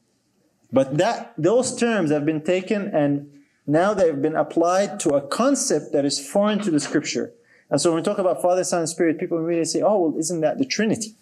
But 0.73 0.97
that 0.97 1.33
those 1.37 1.75
terms 1.75 2.11
have 2.11 2.25
been 2.25 2.41
taken 2.41 2.87
and 2.87 3.29
now 3.65 3.93
they've 3.93 4.21
been 4.21 4.35
applied 4.35 4.99
to 5.01 5.09
a 5.11 5.21
concept 5.21 5.93
that 5.93 6.03
is 6.03 6.19
foreign 6.19 6.59
to 6.59 6.71
the 6.71 6.79
Scripture. 6.79 7.31
And 7.69 7.79
so 7.79 7.91
when 7.91 8.01
we 8.01 8.03
talk 8.03 8.17
about 8.17 8.41
Father, 8.41 8.63
Son, 8.63 8.79
and 8.79 8.89
Spirit, 8.89 9.19
people 9.19 9.37
immediately 9.37 9.65
say, 9.65 9.81
oh, 9.81 9.99
well, 9.99 10.19
isn't 10.19 10.41
that 10.41 10.57
the 10.57 10.65
Trinity? 10.65 11.15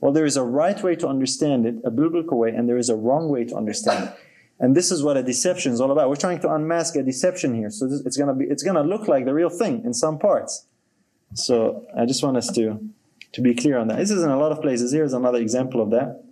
Well, 0.00 0.12
there 0.12 0.24
is 0.24 0.36
a 0.36 0.42
right 0.42 0.82
way 0.82 0.96
to 0.96 1.06
understand 1.06 1.66
it, 1.66 1.74
a 1.84 1.90
biblical 1.90 2.38
way, 2.38 2.50
and 2.50 2.68
there 2.68 2.78
is 2.78 2.88
a 2.88 2.96
wrong 2.96 3.28
way 3.28 3.44
to 3.44 3.54
understand 3.54 4.08
it. 4.08 4.14
And 4.58 4.76
this 4.76 4.90
is 4.90 5.02
what 5.02 5.16
a 5.16 5.22
deception 5.22 5.72
is 5.72 5.80
all 5.80 5.90
about. 5.90 6.08
We're 6.08 6.16
trying 6.16 6.40
to 6.40 6.52
unmask 6.52 6.96
a 6.96 7.02
deception 7.02 7.54
here. 7.54 7.70
So 7.70 7.86
it's 7.86 8.16
going 8.16 8.28
to 8.28 8.34
be, 8.34 8.46
it's 8.46 8.62
to 8.62 8.82
look 8.82 9.08
like 9.08 9.24
the 9.24 9.34
real 9.34 9.50
thing 9.50 9.84
in 9.84 9.92
some 9.92 10.18
parts. 10.18 10.66
So 11.34 11.84
I 11.96 12.06
just 12.06 12.22
want 12.22 12.36
us 12.36 12.50
to, 12.52 12.80
to 13.32 13.40
be 13.40 13.54
clear 13.54 13.78
on 13.78 13.88
that. 13.88 13.98
This 13.98 14.10
is 14.10 14.22
in 14.22 14.30
a 14.30 14.38
lot 14.38 14.52
of 14.52 14.62
places. 14.62 14.92
Here's 14.92 15.12
another 15.12 15.38
example 15.38 15.80
of 15.80 15.90
that. 15.90 16.24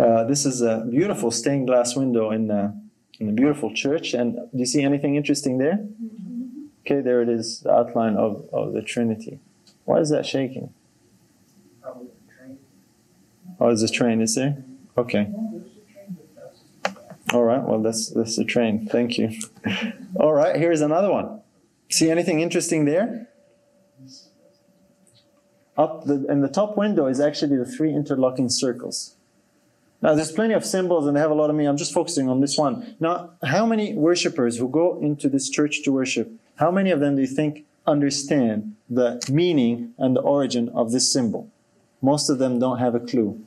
Uh, 0.00 0.24
this 0.24 0.46
is 0.46 0.62
a 0.62 0.86
beautiful 0.88 1.30
stained 1.30 1.66
glass 1.66 1.94
window 1.94 2.30
in, 2.30 2.50
uh, 2.50 2.72
in 3.18 3.28
a 3.28 3.32
beautiful 3.32 3.74
church. 3.74 4.14
And 4.14 4.34
do 4.34 4.58
you 4.58 4.64
see 4.64 4.82
anything 4.82 5.14
interesting 5.16 5.58
there? 5.58 5.74
Mm-hmm. 5.74 6.64
Okay, 6.86 7.02
there 7.02 7.20
it 7.20 7.28
is, 7.28 7.60
the 7.60 7.70
outline 7.70 8.16
of, 8.16 8.48
of 8.50 8.72
the 8.72 8.80
Trinity. 8.80 9.40
Why 9.84 9.98
is 9.98 10.08
that 10.08 10.24
shaking? 10.24 10.72
Oh, 13.60 13.68
is 13.68 13.82
this 13.82 13.90
train, 13.90 14.22
is 14.22 14.34
there? 14.36 14.64
Okay. 14.96 15.30
All 17.34 17.44
right, 17.44 17.62
well, 17.62 17.82
that's, 17.82 18.08
that's 18.08 18.36
the 18.36 18.44
train. 18.44 18.86
Thank 18.86 19.18
you. 19.18 19.38
All 20.16 20.32
right, 20.32 20.56
here's 20.56 20.80
another 20.80 21.12
one. 21.12 21.42
See 21.90 22.10
anything 22.10 22.40
interesting 22.40 22.86
there? 22.86 23.28
Up 25.76 26.06
the, 26.06 26.24
in 26.30 26.40
the 26.40 26.48
top 26.48 26.78
window 26.78 27.06
is 27.06 27.20
actually 27.20 27.56
the 27.56 27.66
three 27.66 27.94
interlocking 27.94 28.48
circles. 28.48 29.16
Now, 30.02 30.14
there's 30.14 30.32
plenty 30.32 30.54
of 30.54 30.64
symbols 30.64 31.06
and 31.06 31.16
they 31.16 31.20
have 31.20 31.30
a 31.30 31.34
lot 31.34 31.50
of 31.50 31.56
meaning. 31.56 31.68
I'm 31.68 31.76
just 31.76 31.92
focusing 31.92 32.28
on 32.28 32.40
this 32.40 32.56
one. 32.56 32.96
Now, 33.00 33.32
how 33.42 33.66
many 33.66 33.94
worshippers 33.94 34.56
who 34.56 34.68
go 34.68 34.98
into 35.00 35.28
this 35.28 35.50
church 35.50 35.82
to 35.82 35.92
worship, 35.92 36.30
how 36.56 36.70
many 36.70 36.90
of 36.90 37.00
them 37.00 37.16
do 37.16 37.22
you 37.22 37.28
think 37.28 37.66
understand 37.86 38.76
the 38.88 39.22
meaning 39.30 39.92
and 39.98 40.16
the 40.16 40.20
origin 40.20 40.70
of 40.70 40.92
this 40.92 41.12
symbol? 41.12 41.50
Most 42.00 42.30
of 42.30 42.38
them 42.38 42.58
don't 42.58 42.78
have 42.78 42.94
a 42.94 43.00
clue. 43.00 43.44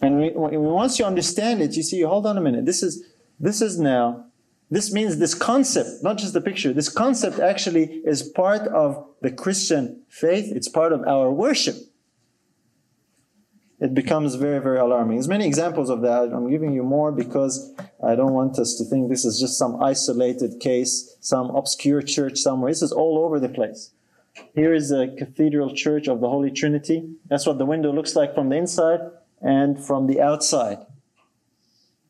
And 0.00 0.18
we, 0.18 0.30
once 0.30 0.98
you 0.98 1.04
understand 1.04 1.60
it, 1.60 1.76
you 1.76 1.82
see, 1.82 2.00
hold 2.02 2.26
on 2.26 2.38
a 2.38 2.40
minute. 2.40 2.64
This 2.64 2.82
is, 2.82 3.04
this 3.38 3.60
is 3.60 3.78
now 3.78 4.26
this 4.70 4.92
means 4.92 5.18
this 5.18 5.34
concept, 5.34 6.02
not 6.02 6.18
just 6.18 6.32
the 6.32 6.40
picture, 6.40 6.72
this 6.72 6.88
concept 6.88 7.38
actually 7.38 7.84
is 8.04 8.22
part 8.22 8.62
of 8.62 9.06
the 9.22 9.30
Christian 9.30 10.02
faith. 10.08 10.52
It's 10.54 10.68
part 10.68 10.92
of 10.92 11.06
our 11.06 11.30
worship. 11.30 11.76
It 13.78 13.92
becomes 13.94 14.36
very, 14.36 14.58
very 14.58 14.78
alarming. 14.78 15.16
There's 15.16 15.28
many 15.28 15.46
examples 15.46 15.90
of 15.90 16.00
that. 16.00 16.32
I'm 16.32 16.50
giving 16.50 16.72
you 16.72 16.82
more 16.82 17.12
because 17.12 17.74
I 18.02 18.14
don't 18.14 18.32
want 18.32 18.58
us 18.58 18.74
to 18.76 18.84
think 18.84 19.10
this 19.10 19.26
is 19.26 19.38
just 19.38 19.58
some 19.58 19.82
isolated 19.82 20.60
case, 20.60 21.16
some 21.20 21.50
obscure 21.50 22.00
church 22.00 22.38
somewhere. 22.38 22.70
This 22.70 22.82
is 22.82 22.92
all 22.92 23.18
over 23.18 23.38
the 23.38 23.50
place. 23.50 23.90
Here 24.54 24.72
is 24.72 24.88
the 24.88 25.14
Cathedral 25.18 25.74
Church 25.74 26.08
of 26.08 26.20
the 26.20 26.28
Holy 26.28 26.50
Trinity. 26.50 27.08
That's 27.26 27.46
what 27.46 27.58
the 27.58 27.66
window 27.66 27.92
looks 27.92 28.16
like 28.16 28.34
from 28.34 28.48
the 28.48 28.56
inside 28.56 29.00
and 29.42 29.82
from 29.82 30.06
the 30.06 30.20
outside. 30.20 30.78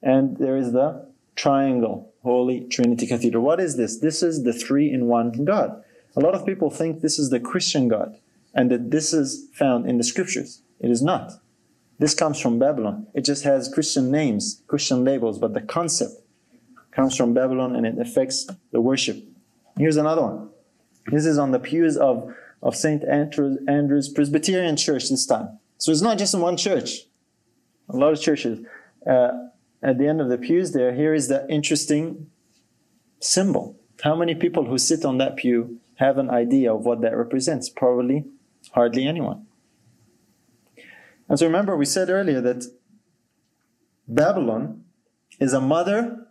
And 0.03 0.37
there 0.37 0.57
is 0.57 0.73
the 0.73 1.09
triangle 1.35 2.13
Holy 2.23 2.61
Trinity 2.69 3.07
Cathedral. 3.07 3.45
What 3.45 3.61
is 3.61 3.77
this? 3.77 3.99
This 3.99 4.23
is 4.23 4.45
the 4.45 4.53
three 4.53 4.93
in 4.93 5.07
one 5.07 5.45
God. 5.45 5.83
A 6.17 6.21
lot 6.21 6.35
of 6.35 6.47
people 6.47 6.71
think 6.71 7.01
this 7.01 7.19
is 7.19 7.31
the 7.31 7.41
Christian 7.41 7.89
God 7.89 8.17
and 8.55 8.71
that 8.71 8.91
this 8.91 9.13
is 9.13 9.49
found 9.53 9.89
in 9.89 9.99
the 9.99 10.05
scriptures. 10.05 10.63
It 10.81 10.91
is 10.91 11.03
not. 11.03 11.33
This 11.99 12.15
comes 12.15 12.41
from 12.41 12.59
Babylon. 12.59 13.07
It 13.15 13.25
just 13.25 13.45
has 13.45 13.73
Christian 13.73 14.11
names, 14.11 14.63
Christian 14.67 15.05
labels, 15.05 15.39
but 15.39 15.55
the 15.55 15.63
concept 15.63 16.13
comes 16.91 17.17
from 17.17 17.33
Babylon 17.33 17.75
and 17.75 17.87
it 17.87 17.99
affects 17.99 18.47
the 18.71 18.81
worship. 18.81 19.23
Here's 19.79 19.97
another 19.97 20.23
one. 20.23 20.51
This 21.07 21.25
is 21.25 21.39
on 21.39 21.53
the 21.53 21.59
pews 21.59 21.97
of, 21.97 22.35
of 22.63 22.75
St. 22.75 23.03
Andrew's 23.05 24.09
Presbyterian 24.09 24.77
Church 24.77 25.09
this 25.09 25.27
time. 25.27 25.59
So 25.79 25.93
it's 25.93 26.03
not 26.03 26.19
just 26.19 26.35
in 26.35 26.41
one 26.41 26.57
church. 26.57 27.03
A 27.89 27.97
lot 27.97 28.13
of 28.13 28.21
churches. 28.21 28.65
Uh, 29.07 29.31
at 29.83 29.99
the 29.99 30.09
end 30.09 30.21
of 30.21 30.29
the 30.29 30.39
pews 30.39 30.73
there, 30.73 30.95
here 30.95 31.15
is 31.15 31.29
the 31.29 31.49
interesting 31.49 32.31
symbol. 33.21 33.77
How 34.03 34.17
many 34.17 34.35
people 34.35 34.65
who 34.65 34.79
sit 34.79 35.05
on 35.05 35.19
that 35.19 35.37
pew 35.37 35.79
have 35.97 36.19
an 36.19 36.31
idea 36.31 36.75
of 36.75 36.85
what 36.85 37.01
that 37.03 37.17
represents? 37.17 37.69
Probably 37.69 38.25
hardly 38.73 39.07
anyone. 39.07 39.46
And 41.29 41.39
so 41.39 41.47
remember, 41.47 41.77
we 41.77 41.87
said 41.87 42.09
earlier 42.09 42.41
that 42.41 42.65
Babylon 44.07 44.85
is 45.41 45.53
a 45.53 45.61
mother 45.61 46.27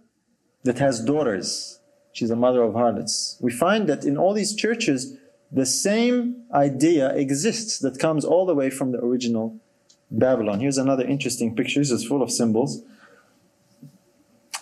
that 0.63 0.79
has 0.79 1.03
daughters. 1.03 1.79
she's 2.13 2.31
a 2.31 2.35
mother 2.35 2.63
of 2.63 2.73
harlots. 2.73 3.37
We 3.41 3.51
find 3.51 3.89
that 3.89 4.05
in 4.05 4.17
all 4.17 4.33
these 4.33 4.55
churches, 4.55 5.17
the 5.51 5.65
same 5.65 6.43
idea 6.53 7.09
exists 7.09 7.79
that 7.79 7.99
comes 7.99 8.23
all 8.23 8.45
the 8.45 8.55
way 8.55 8.69
from 8.69 8.91
the 8.93 8.99
original 8.99 9.59
Babylon. 10.09 10.61
Here's 10.61 10.77
another 10.77 11.03
interesting 11.03 11.55
picture. 11.55 11.81
This 11.81 11.91
is 11.91 12.05
full 12.05 12.21
of 12.21 12.31
symbols. 12.31 12.83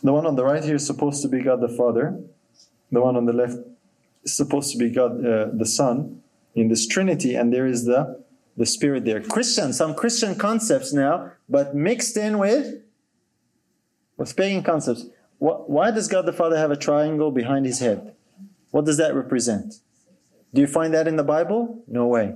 The 0.02 0.12
one 0.12 0.26
on 0.26 0.36
the 0.36 0.44
right 0.44 0.64
here 0.64 0.76
is 0.76 0.86
supposed 0.86 1.22
to 1.22 1.28
be 1.28 1.42
God 1.42 1.62
the 1.62 1.70
Father. 1.70 2.20
The 2.92 3.02
one 3.02 3.16
on 3.16 3.26
the 3.26 3.34
left 3.34 3.58
is 4.24 4.36
supposed 4.36 4.72
to 4.72 4.78
be 4.78 4.90
God 4.90 5.26
uh, 5.26 5.48
the 5.54 5.66
Son 5.66 6.22
in 6.56 6.68
this 6.68 6.88
Trinity, 6.88 7.36
and 7.36 7.54
there 7.54 7.66
is 7.66 7.86
the 7.86 8.23
the 8.58 8.66
Spirit 8.66 9.06
there. 9.06 9.22
Christian, 9.22 9.74
some 9.74 9.96
Christian 9.96 10.36
concepts 10.36 10.94
now, 10.94 11.32
but 11.50 11.76
mixed 11.76 12.18
in 12.18 12.38
with 12.38 12.82
with 14.18 14.36
pagan 14.36 14.64
concepts. 14.64 15.06
Why 15.40 15.92
does 15.92 16.08
God 16.08 16.26
the 16.26 16.34
Father 16.34 16.58
have 16.58 16.72
a 16.72 16.78
triangle 16.78 17.32
behind 17.32 17.66
his 17.66 17.80
head? 17.80 18.16
What 18.72 18.86
does 18.86 18.98
that 18.98 19.14
represent? 19.14 19.76
Do 20.54 20.62
you 20.62 20.68
find 20.68 20.94
that 20.94 21.08
in 21.08 21.16
the 21.18 21.24
Bible? 21.24 21.84
No 21.88 22.08
way. 22.08 22.36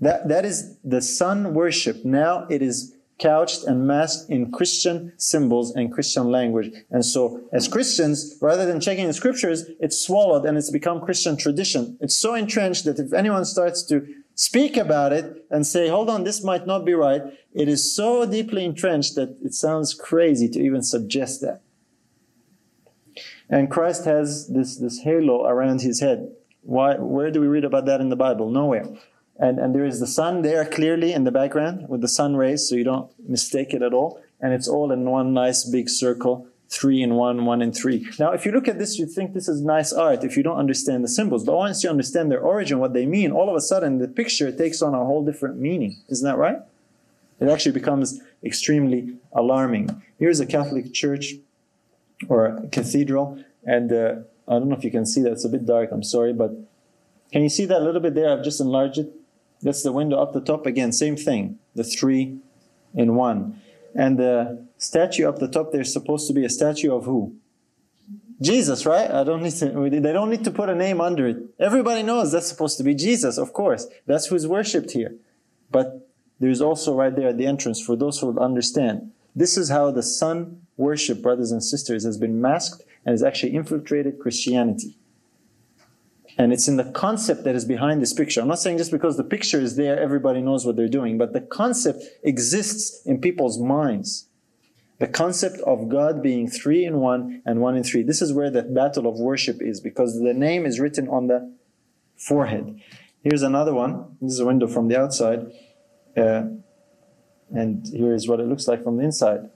That, 0.00 0.28
that 0.28 0.44
is 0.44 0.76
the 0.82 1.00
sun 1.00 1.54
worship. 1.54 2.04
Now 2.04 2.46
it 2.50 2.62
is 2.62 2.94
couched 3.20 3.64
and 3.64 3.86
masked 3.86 4.28
in 4.28 4.50
Christian 4.50 5.12
symbols 5.16 5.74
and 5.76 5.92
Christian 5.92 6.24
language. 6.30 6.72
And 6.90 7.04
so, 7.04 7.42
as 7.52 7.68
Christians, 7.68 8.36
rather 8.40 8.66
than 8.66 8.80
checking 8.80 9.06
the 9.06 9.12
scriptures, 9.12 9.66
it's 9.78 10.04
swallowed 10.04 10.44
and 10.44 10.58
it's 10.58 10.70
become 10.70 11.00
Christian 11.00 11.36
tradition. 11.36 11.96
It's 12.00 12.16
so 12.16 12.34
entrenched 12.34 12.84
that 12.86 12.98
if 12.98 13.12
anyone 13.12 13.44
starts 13.44 13.84
to 13.84 14.06
speak 14.34 14.76
about 14.76 15.12
it 15.12 15.44
and 15.50 15.66
say, 15.66 15.88
hold 15.88 16.10
on, 16.10 16.24
this 16.24 16.42
might 16.42 16.66
not 16.66 16.84
be 16.84 16.94
right, 16.94 17.22
it 17.52 17.68
is 17.68 17.94
so 17.94 18.26
deeply 18.26 18.64
entrenched 18.64 19.14
that 19.14 19.36
it 19.44 19.54
sounds 19.54 19.94
crazy 19.94 20.48
to 20.48 20.60
even 20.60 20.82
suggest 20.82 21.40
that. 21.40 21.62
And 23.48 23.70
Christ 23.70 24.04
has 24.06 24.48
this, 24.48 24.76
this 24.76 25.00
halo 25.00 25.46
around 25.46 25.82
his 25.82 26.00
head. 26.00 26.32
Why, 26.62 26.96
where 26.96 27.30
do 27.30 27.40
we 27.40 27.46
read 27.46 27.64
about 27.64 27.86
that 27.86 28.00
in 28.00 28.08
the 28.08 28.16
Bible? 28.16 28.50
Nowhere. 28.50 28.86
And, 29.38 29.58
and 29.58 29.74
there 29.74 29.84
is 29.84 30.00
the 30.00 30.06
sun 30.06 30.42
there 30.42 30.64
clearly 30.64 31.12
in 31.12 31.24
the 31.24 31.30
background 31.30 31.88
with 31.88 32.00
the 32.00 32.08
sun 32.08 32.36
rays, 32.36 32.68
so 32.68 32.74
you 32.74 32.84
don't 32.84 33.10
mistake 33.28 33.74
it 33.74 33.82
at 33.82 33.92
all. 33.92 34.20
And 34.40 34.52
it's 34.52 34.68
all 34.68 34.90
in 34.92 35.04
one 35.04 35.34
nice 35.34 35.64
big 35.64 35.88
circle, 35.88 36.48
three 36.74 37.02
and 37.02 37.16
one, 37.16 37.44
one 37.44 37.62
and 37.62 37.74
three. 37.74 38.06
Now, 38.18 38.32
if 38.32 38.44
you 38.44 38.52
look 38.52 38.68
at 38.68 38.78
this, 38.78 38.98
you'd 38.98 39.12
think 39.12 39.32
this 39.32 39.48
is 39.48 39.60
nice 39.60 39.92
art 39.92 40.24
if 40.24 40.36
you 40.36 40.42
don't 40.42 40.58
understand 40.58 41.04
the 41.04 41.08
symbols. 41.08 41.44
But 41.44 41.56
once 41.56 41.84
you 41.84 41.90
understand 41.90 42.30
their 42.30 42.40
origin, 42.40 42.78
what 42.78 42.92
they 42.92 43.06
mean, 43.06 43.30
all 43.30 43.48
of 43.48 43.56
a 43.56 43.60
sudden 43.60 43.98
the 43.98 44.08
picture 44.08 44.50
takes 44.50 44.82
on 44.82 44.94
a 44.94 45.04
whole 45.04 45.24
different 45.24 45.58
meaning. 45.58 46.02
Isn't 46.08 46.28
that 46.28 46.38
right? 46.38 46.58
It 47.40 47.48
actually 47.48 47.72
becomes 47.72 48.20
extremely 48.42 49.16
alarming. 49.32 50.02
Here's 50.18 50.40
a 50.40 50.46
Catholic 50.46 50.92
church 50.92 51.34
or 52.28 52.46
a 52.46 52.68
cathedral, 52.68 53.42
and 53.64 53.92
uh, 53.92 54.14
I 54.48 54.52
don't 54.58 54.68
know 54.68 54.76
if 54.76 54.84
you 54.84 54.90
can 54.90 55.06
see 55.06 55.22
that. 55.22 55.32
It's 55.32 55.44
a 55.44 55.48
bit 55.48 55.66
dark. 55.66 55.90
I'm 55.92 56.02
sorry, 56.02 56.32
but 56.32 56.52
can 57.32 57.42
you 57.42 57.48
see 57.48 57.66
that 57.66 57.80
a 57.80 57.84
little 57.84 58.00
bit 58.00 58.14
there? 58.14 58.30
I've 58.30 58.44
just 58.44 58.60
enlarged 58.60 58.98
it. 58.98 59.12
That's 59.62 59.82
the 59.82 59.92
window 59.92 60.18
up 60.20 60.32
the 60.32 60.40
top. 60.40 60.66
Again, 60.66 60.92
same 60.92 61.16
thing. 61.16 61.58
The 61.74 61.84
three 61.84 62.38
in 62.94 63.16
one. 63.16 63.60
And 63.94 64.18
the 64.18 64.66
statue 64.76 65.28
up 65.28 65.38
the 65.38 65.48
top 65.48 65.70
there 65.72 65.82
is 65.82 65.92
supposed 65.92 66.26
to 66.28 66.34
be 66.34 66.44
a 66.44 66.50
statue 66.50 66.92
of 66.92 67.04
who? 67.04 67.36
Jesus, 68.42 68.84
right? 68.84 69.10
I 69.10 69.22
don't 69.22 69.42
need 69.42 69.52
to, 69.52 69.88
they 69.88 70.12
don't 70.12 70.30
need 70.30 70.44
to 70.44 70.50
put 70.50 70.68
a 70.68 70.74
name 70.74 71.00
under 71.00 71.28
it. 71.28 71.38
Everybody 71.58 72.02
knows 72.02 72.32
that's 72.32 72.48
supposed 72.48 72.76
to 72.78 72.84
be 72.84 72.94
Jesus, 72.94 73.38
of 73.38 73.52
course. 73.52 73.86
That's 74.06 74.26
who's 74.26 74.46
worshipped 74.46 74.90
here. 74.90 75.14
But 75.70 76.08
there's 76.40 76.60
also 76.60 76.94
right 76.94 77.14
there 77.14 77.28
at 77.28 77.38
the 77.38 77.46
entrance 77.46 77.80
for 77.80 77.94
those 77.94 78.18
who 78.18 78.26
will 78.26 78.40
understand. 78.42 79.12
This 79.36 79.56
is 79.56 79.68
how 79.70 79.90
the 79.90 80.02
sun 80.02 80.62
worship, 80.76 81.22
brothers 81.22 81.52
and 81.52 81.62
sisters, 81.62 82.04
has 82.04 82.18
been 82.18 82.40
masked 82.40 82.82
and 83.04 83.12
has 83.12 83.22
actually 83.22 83.54
infiltrated 83.54 84.18
Christianity. 84.18 84.96
And 86.36 86.52
it's 86.52 86.66
in 86.66 86.76
the 86.76 86.90
concept 86.90 87.44
that 87.44 87.54
is 87.54 87.64
behind 87.64 88.02
this 88.02 88.12
picture. 88.12 88.40
I'm 88.40 88.48
not 88.48 88.58
saying 88.58 88.78
just 88.78 88.90
because 88.90 89.16
the 89.16 89.24
picture 89.24 89.60
is 89.60 89.76
there, 89.76 89.98
everybody 89.98 90.40
knows 90.40 90.66
what 90.66 90.76
they're 90.76 90.88
doing, 90.88 91.16
but 91.16 91.32
the 91.32 91.40
concept 91.40 92.02
exists 92.22 93.06
in 93.06 93.20
people's 93.20 93.58
minds. 93.58 94.28
The 94.98 95.06
concept 95.08 95.58
of 95.60 95.88
God 95.88 96.22
being 96.22 96.48
three 96.48 96.84
in 96.84 96.98
one 97.00 97.42
and 97.46 97.60
one 97.60 97.76
in 97.76 97.84
three. 97.84 98.02
This 98.02 98.22
is 98.22 98.32
where 98.32 98.50
the 98.50 98.62
battle 98.62 99.06
of 99.06 99.18
worship 99.18 99.60
is 99.60 99.80
because 99.80 100.20
the 100.20 100.34
name 100.34 100.66
is 100.66 100.80
written 100.80 101.08
on 101.08 101.26
the 101.26 101.54
forehead. 102.16 102.80
Here's 103.22 103.42
another 103.42 103.74
one. 103.74 104.16
This 104.20 104.32
is 104.32 104.40
a 104.40 104.46
window 104.46 104.66
from 104.66 104.88
the 104.88 104.98
outside. 104.98 105.52
Uh, 106.16 106.44
and 107.54 107.86
here 107.88 108.14
is 108.14 108.28
what 108.28 108.40
it 108.40 108.46
looks 108.46 108.66
like 108.68 108.82
from 108.82 108.96
the 108.96 109.04
inside. 109.04 109.50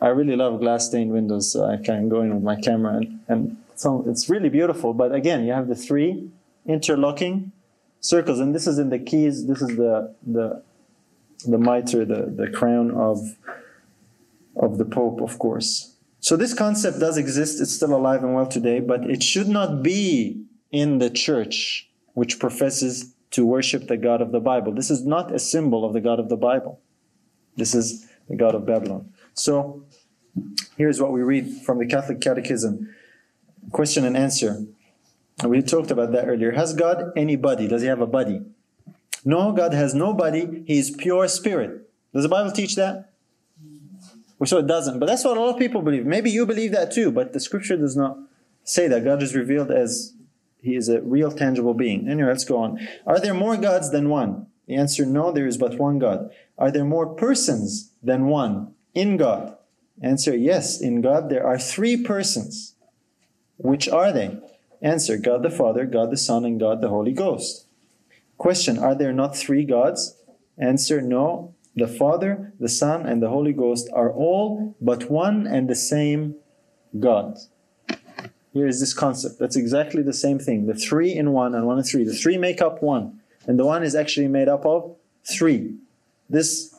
I 0.00 0.08
really 0.08 0.36
love 0.36 0.60
glass 0.60 0.86
stained 0.86 1.12
windows, 1.12 1.52
so 1.52 1.64
I 1.64 1.76
can 1.76 2.08
go 2.08 2.20
in 2.20 2.34
with 2.34 2.42
my 2.42 2.56
camera 2.60 2.96
and, 2.96 3.20
and 3.28 3.56
so 3.74 4.04
it's 4.06 4.28
really 4.28 4.48
beautiful. 4.48 4.94
But 4.94 5.14
again, 5.14 5.44
you 5.44 5.52
have 5.52 5.68
the 5.68 5.74
three 5.74 6.30
interlocking 6.66 7.52
circles, 8.00 8.40
and 8.40 8.54
this 8.54 8.66
is 8.66 8.78
in 8.78 8.90
the 8.90 8.98
keys. 8.98 9.46
This 9.46 9.62
is 9.62 9.76
the 9.76 10.14
the 10.26 10.62
the 11.46 11.58
mitre, 11.58 12.04
the, 12.04 12.32
the 12.34 12.50
crown 12.50 12.90
of 12.90 13.36
of 14.56 14.78
the 14.78 14.84
Pope, 14.84 15.20
of 15.20 15.38
course. 15.38 15.96
So 16.20 16.36
this 16.36 16.54
concept 16.54 17.00
does 17.00 17.18
exist. 17.18 17.60
It's 17.60 17.72
still 17.72 17.94
alive 17.94 18.22
and 18.22 18.34
well 18.34 18.46
today, 18.46 18.80
but 18.80 19.04
it 19.04 19.22
should 19.22 19.48
not 19.48 19.82
be 19.82 20.42
in 20.70 20.98
the 20.98 21.10
church 21.10 21.90
which 22.14 22.38
professes 22.38 23.14
to 23.32 23.44
worship 23.44 23.88
the 23.88 23.96
God 23.96 24.22
of 24.22 24.30
the 24.32 24.40
Bible. 24.40 24.72
This 24.72 24.90
is 24.90 25.04
not 25.04 25.34
a 25.34 25.38
symbol 25.38 25.84
of 25.84 25.92
the 25.92 26.00
God 26.00 26.20
of 26.20 26.28
the 26.28 26.36
Bible. 26.36 26.80
This 27.56 27.74
is 27.74 28.06
the 28.28 28.36
God 28.36 28.54
of 28.54 28.64
Babylon. 28.64 29.12
So 29.34 29.84
here's 30.76 31.00
what 31.00 31.12
we 31.12 31.22
read 31.22 31.62
from 31.62 31.78
the 31.78 31.86
Catholic 31.86 32.20
Catechism 32.20 32.94
question 33.72 34.04
and 34.04 34.16
answer. 34.16 34.66
We 35.44 35.62
talked 35.62 35.90
about 35.90 36.12
that 36.12 36.26
earlier. 36.26 36.52
Has 36.52 36.74
God 36.74 37.12
any 37.16 37.36
body? 37.36 37.66
Does 37.66 37.82
he 37.82 37.88
have 37.88 38.00
a 38.00 38.06
body? 38.06 38.42
No, 39.24 39.52
God 39.52 39.72
has 39.72 39.94
no 39.94 40.12
body. 40.12 40.62
He 40.66 40.78
is 40.78 40.90
pure 40.90 41.26
spirit. 41.28 41.88
Does 42.12 42.22
the 42.22 42.28
Bible 42.28 42.52
teach 42.52 42.76
that? 42.76 43.10
Well, 44.38 44.46
so 44.46 44.58
it 44.58 44.66
doesn't. 44.66 44.98
But 44.98 45.06
that's 45.06 45.24
what 45.24 45.36
a 45.36 45.40
lot 45.40 45.54
of 45.54 45.58
people 45.58 45.82
believe. 45.82 46.06
Maybe 46.06 46.30
you 46.30 46.46
believe 46.46 46.72
that 46.72 46.92
too, 46.92 47.10
but 47.10 47.32
the 47.32 47.40
scripture 47.40 47.76
does 47.76 47.96
not 47.96 48.18
say 48.62 48.88
that. 48.88 49.04
God 49.04 49.22
is 49.22 49.34
revealed 49.34 49.70
as 49.70 50.14
he 50.60 50.76
is 50.76 50.88
a 50.88 51.00
real 51.00 51.30
tangible 51.30 51.74
being. 51.74 52.08
Anyway, 52.08 52.28
let's 52.28 52.44
go 52.44 52.58
on. 52.58 52.78
Are 53.06 53.20
there 53.20 53.34
more 53.34 53.56
gods 53.56 53.90
than 53.90 54.08
one? 54.08 54.46
The 54.66 54.76
answer 54.76 55.04
no, 55.04 55.30
there 55.30 55.46
is 55.46 55.58
but 55.58 55.78
one 55.78 55.98
God. 55.98 56.30
Are 56.58 56.70
there 56.70 56.84
more 56.84 57.14
persons 57.14 57.90
than 58.02 58.26
one 58.26 58.74
in 58.94 59.16
God? 59.16 59.56
Answer 60.02 60.36
yes, 60.36 60.80
in 60.80 61.00
God 61.00 61.28
there 61.28 61.46
are 61.46 61.58
three 61.58 62.02
persons. 62.02 62.73
Which 63.56 63.88
are 63.88 64.12
they? 64.12 64.38
Answer 64.82 65.16
God 65.16 65.42
the 65.42 65.50
Father, 65.50 65.86
God 65.86 66.10
the 66.10 66.16
Son, 66.16 66.44
and 66.44 66.60
God 66.60 66.80
the 66.80 66.88
Holy 66.88 67.12
Ghost. 67.12 67.66
Question 68.36 68.78
Are 68.78 68.94
there 68.94 69.12
not 69.12 69.36
three 69.36 69.64
gods? 69.64 70.16
Answer 70.58 71.00
No. 71.00 71.54
The 71.76 71.88
Father, 71.88 72.52
the 72.60 72.68
Son, 72.68 73.04
and 73.04 73.20
the 73.20 73.30
Holy 73.30 73.52
Ghost 73.52 73.88
are 73.92 74.12
all 74.12 74.76
but 74.80 75.10
one 75.10 75.46
and 75.46 75.68
the 75.68 75.74
same 75.74 76.36
God. 77.00 77.38
Here 78.52 78.68
is 78.68 78.78
this 78.78 78.94
concept. 78.94 79.40
That's 79.40 79.56
exactly 79.56 80.02
the 80.02 80.12
same 80.12 80.38
thing. 80.38 80.66
The 80.66 80.74
three 80.74 81.12
in 81.12 81.32
one 81.32 81.54
and 81.54 81.66
one 81.66 81.78
in 81.78 81.84
three. 81.84 82.04
The 82.04 82.14
three 82.14 82.38
make 82.38 82.62
up 82.62 82.82
one, 82.82 83.20
and 83.46 83.58
the 83.58 83.66
one 83.66 83.82
is 83.82 83.96
actually 83.96 84.28
made 84.28 84.48
up 84.48 84.64
of 84.64 84.94
three. 85.24 85.74
This 86.30 86.72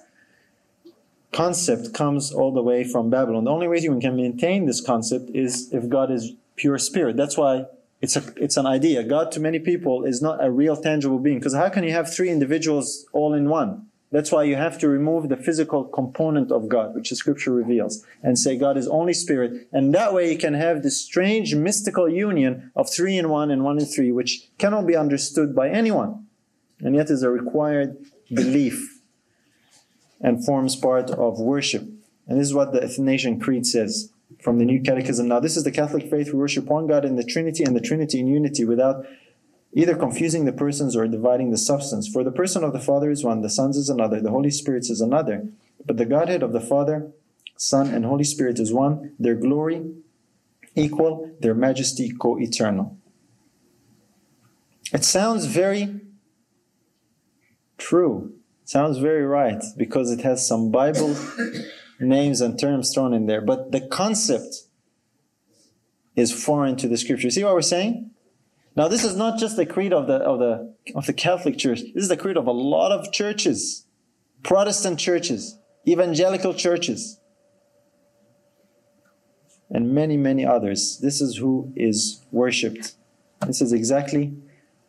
concept 1.34 1.94
comes 1.94 2.32
all 2.32 2.54
the 2.54 2.64
way 2.64 2.86
from 2.86 3.10
Babylon. 3.10 3.44
The 3.44 3.52
only 3.52 3.68
way 3.68 3.80
you 3.80 4.00
can 4.00 4.16
maintain 4.16 4.66
this 4.66 4.80
concept 4.80 5.30
is 5.34 5.74
if 5.74 5.90
God 5.90 6.10
is 6.12 6.34
pure 6.56 6.78
spirit. 6.78 7.18
That's 7.18 7.38
why 7.38 7.66
it's 8.02 8.16
a 8.16 8.24
it's 8.38 8.58
an 8.58 8.66
idea. 8.66 9.04
God 9.04 9.32
to 9.34 9.40
many 9.40 9.60
people 9.60 10.04
is 10.04 10.22
not 10.22 10.44
a 10.44 10.52
real 10.52 10.76
tangible 10.76 11.20
being 11.20 11.40
because 11.40 11.56
how 11.56 11.70
can 11.70 11.84
you 11.84 11.92
have 11.92 12.14
three 12.14 12.30
individuals 12.30 13.06
all 13.14 13.34
in 13.34 13.50
one? 13.50 13.88
That's 14.12 14.32
why 14.32 14.44
you 14.44 14.56
have 14.56 14.78
to 14.80 14.88
remove 14.88 15.28
the 15.28 15.36
physical 15.36 15.84
component 15.84 16.52
of 16.52 16.70
God, 16.70 16.96
which 16.96 17.10
the 17.10 17.16
scripture 17.16 17.52
reveals, 17.52 18.06
and 18.24 18.38
say 18.38 18.58
God 18.58 18.78
is 18.78 18.88
only 18.88 19.14
spirit. 19.14 19.68
And 19.74 19.94
that 19.94 20.14
way 20.14 20.32
you 20.32 20.38
can 20.38 20.54
have 20.54 20.84
this 20.84 21.02
strange 21.02 21.56
mystical 21.56 22.08
union 22.08 22.72
of 22.76 22.90
three 22.90 23.18
in 23.18 23.30
one 23.30 23.52
and 23.52 23.64
one 23.64 23.80
in 23.80 23.86
three, 23.86 24.12
which 24.12 24.48
cannot 24.58 24.88
be 24.88 24.96
understood 24.96 25.56
by 25.56 25.70
anyone, 25.70 26.28
and 26.80 26.96
yet 26.96 27.10
is 27.10 27.24
a 27.24 27.30
required 27.30 27.98
belief 28.34 29.02
and 30.22 30.46
forms 30.46 30.76
part 30.76 31.10
of 31.12 31.40
worship. 31.40 31.84
And 32.28 32.40
this 32.40 32.48
is 32.48 32.54
what 32.54 32.72
the 32.72 32.84
Athanasian 32.84 33.40
Creed 33.40 33.66
says 33.66 34.12
from 34.42 34.58
the 34.58 34.66
New 34.66 34.82
Catechism. 34.82 35.28
Now, 35.28 35.40
this 35.40 35.58
is 35.58 35.64
the 35.64 35.72
Catholic 35.72 36.10
faith. 36.10 36.28
We 36.28 36.40
worship 36.40 36.66
one 36.66 36.88
God 36.88 37.06
in 37.06 37.16
the 37.16 37.24
Trinity 37.24 37.64
and 37.64 37.76
the 37.76 37.82
Trinity 37.82 38.20
in 38.20 38.28
unity 38.28 38.66
without 38.66 39.06
either 39.74 39.96
confusing 39.96 40.46
the 40.46 40.54
persons 40.54 40.96
or 40.96 41.08
dividing 41.08 41.52
the 41.52 41.58
substance. 41.58 42.08
For 42.08 42.24
the 42.24 42.32
person 42.32 42.64
of 42.64 42.74
the 42.74 42.80
Father 42.80 43.12
is 43.12 43.24
one, 43.24 43.42
the 43.42 43.50
Son 43.50 43.72
is 43.72 43.90
another, 43.90 44.22
the 44.22 44.32
Holy 44.32 44.52
Spirit 44.52 44.90
is 44.90 45.02
another. 45.02 45.48
But 45.86 45.98
the 45.98 46.06
Godhead 46.06 46.44
of 46.44 46.54
the 46.54 46.62
Father, 46.62 47.12
Son, 47.58 47.94
and 47.94 48.06
Holy 48.06 48.24
Spirit 48.24 48.60
is 48.60 48.74
one, 48.74 49.14
their 49.20 49.36
glory 49.36 49.94
equal, 50.76 51.32
their 51.40 51.54
majesty 51.54 52.12
co 52.12 52.40
eternal. 52.40 52.98
It 54.94 55.04
sounds 55.04 55.46
very 55.46 56.02
true. 57.78 58.34
Sounds 58.66 58.98
very 58.98 59.24
right 59.24 59.64
because 59.78 60.12
it 60.12 60.22
has 60.22 60.48
some 60.48 60.72
Bible 60.72 61.16
names 62.00 62.42
and 62.42 62.60
terms 62.60 62.94
thrown 62.94 63.14
in 63.14 63.26
there. 63.26 63.42
But 63.42 63.72
the 63.72 63.82
concept 63.82 64.56
is 66.16 66.32
foreign 66.32 66.76
to 66.78 66.88
the 66.88 66.98
scripture. 66.98 67.30
See 67.30 67.44
what 67.44 67.54
we're 67.54 67.62
saying? 67.62 68.12
Now, 68.76 68.88
this 68.88 69.04
is 69.04 69.16
not 69.16 69.40
just 69.40 69.56
the 69.56 69.66
creed 69.66 69.94
of 69.94 70.08
the, 70.08 70.16
of 70.16 70.40
the, 70.40 70.74
of 70.96 71.06
the 71.06 71.14
Catholic 71.14 71.58
Church. 71.58 71.82
This 71.94 72.04
is 72.04 72.10
the 72.10 72.18
creed 72.18 72.38
of 72.38 72.48
a 72.48 72.52
lot 72.52 72.92
of 72.92 73.12
churches, 73.12 73.86
Protestant 74.44 75.00
churches, 75.00 75.58
evangelical 75.88 76.54
churches, 76.54 77.20
and 79.70 79.94
many, 79.94 80.18
many 80.18 80.46
others. 80.46 81.00
This 81.02 81.22
is 81.22 81.38
who 81.38 81.74
is 81.76 82.24
worshipped. 82.32 82.96
This 83.48 83.62
is 83.62 83.72
exactly 83.72 84.36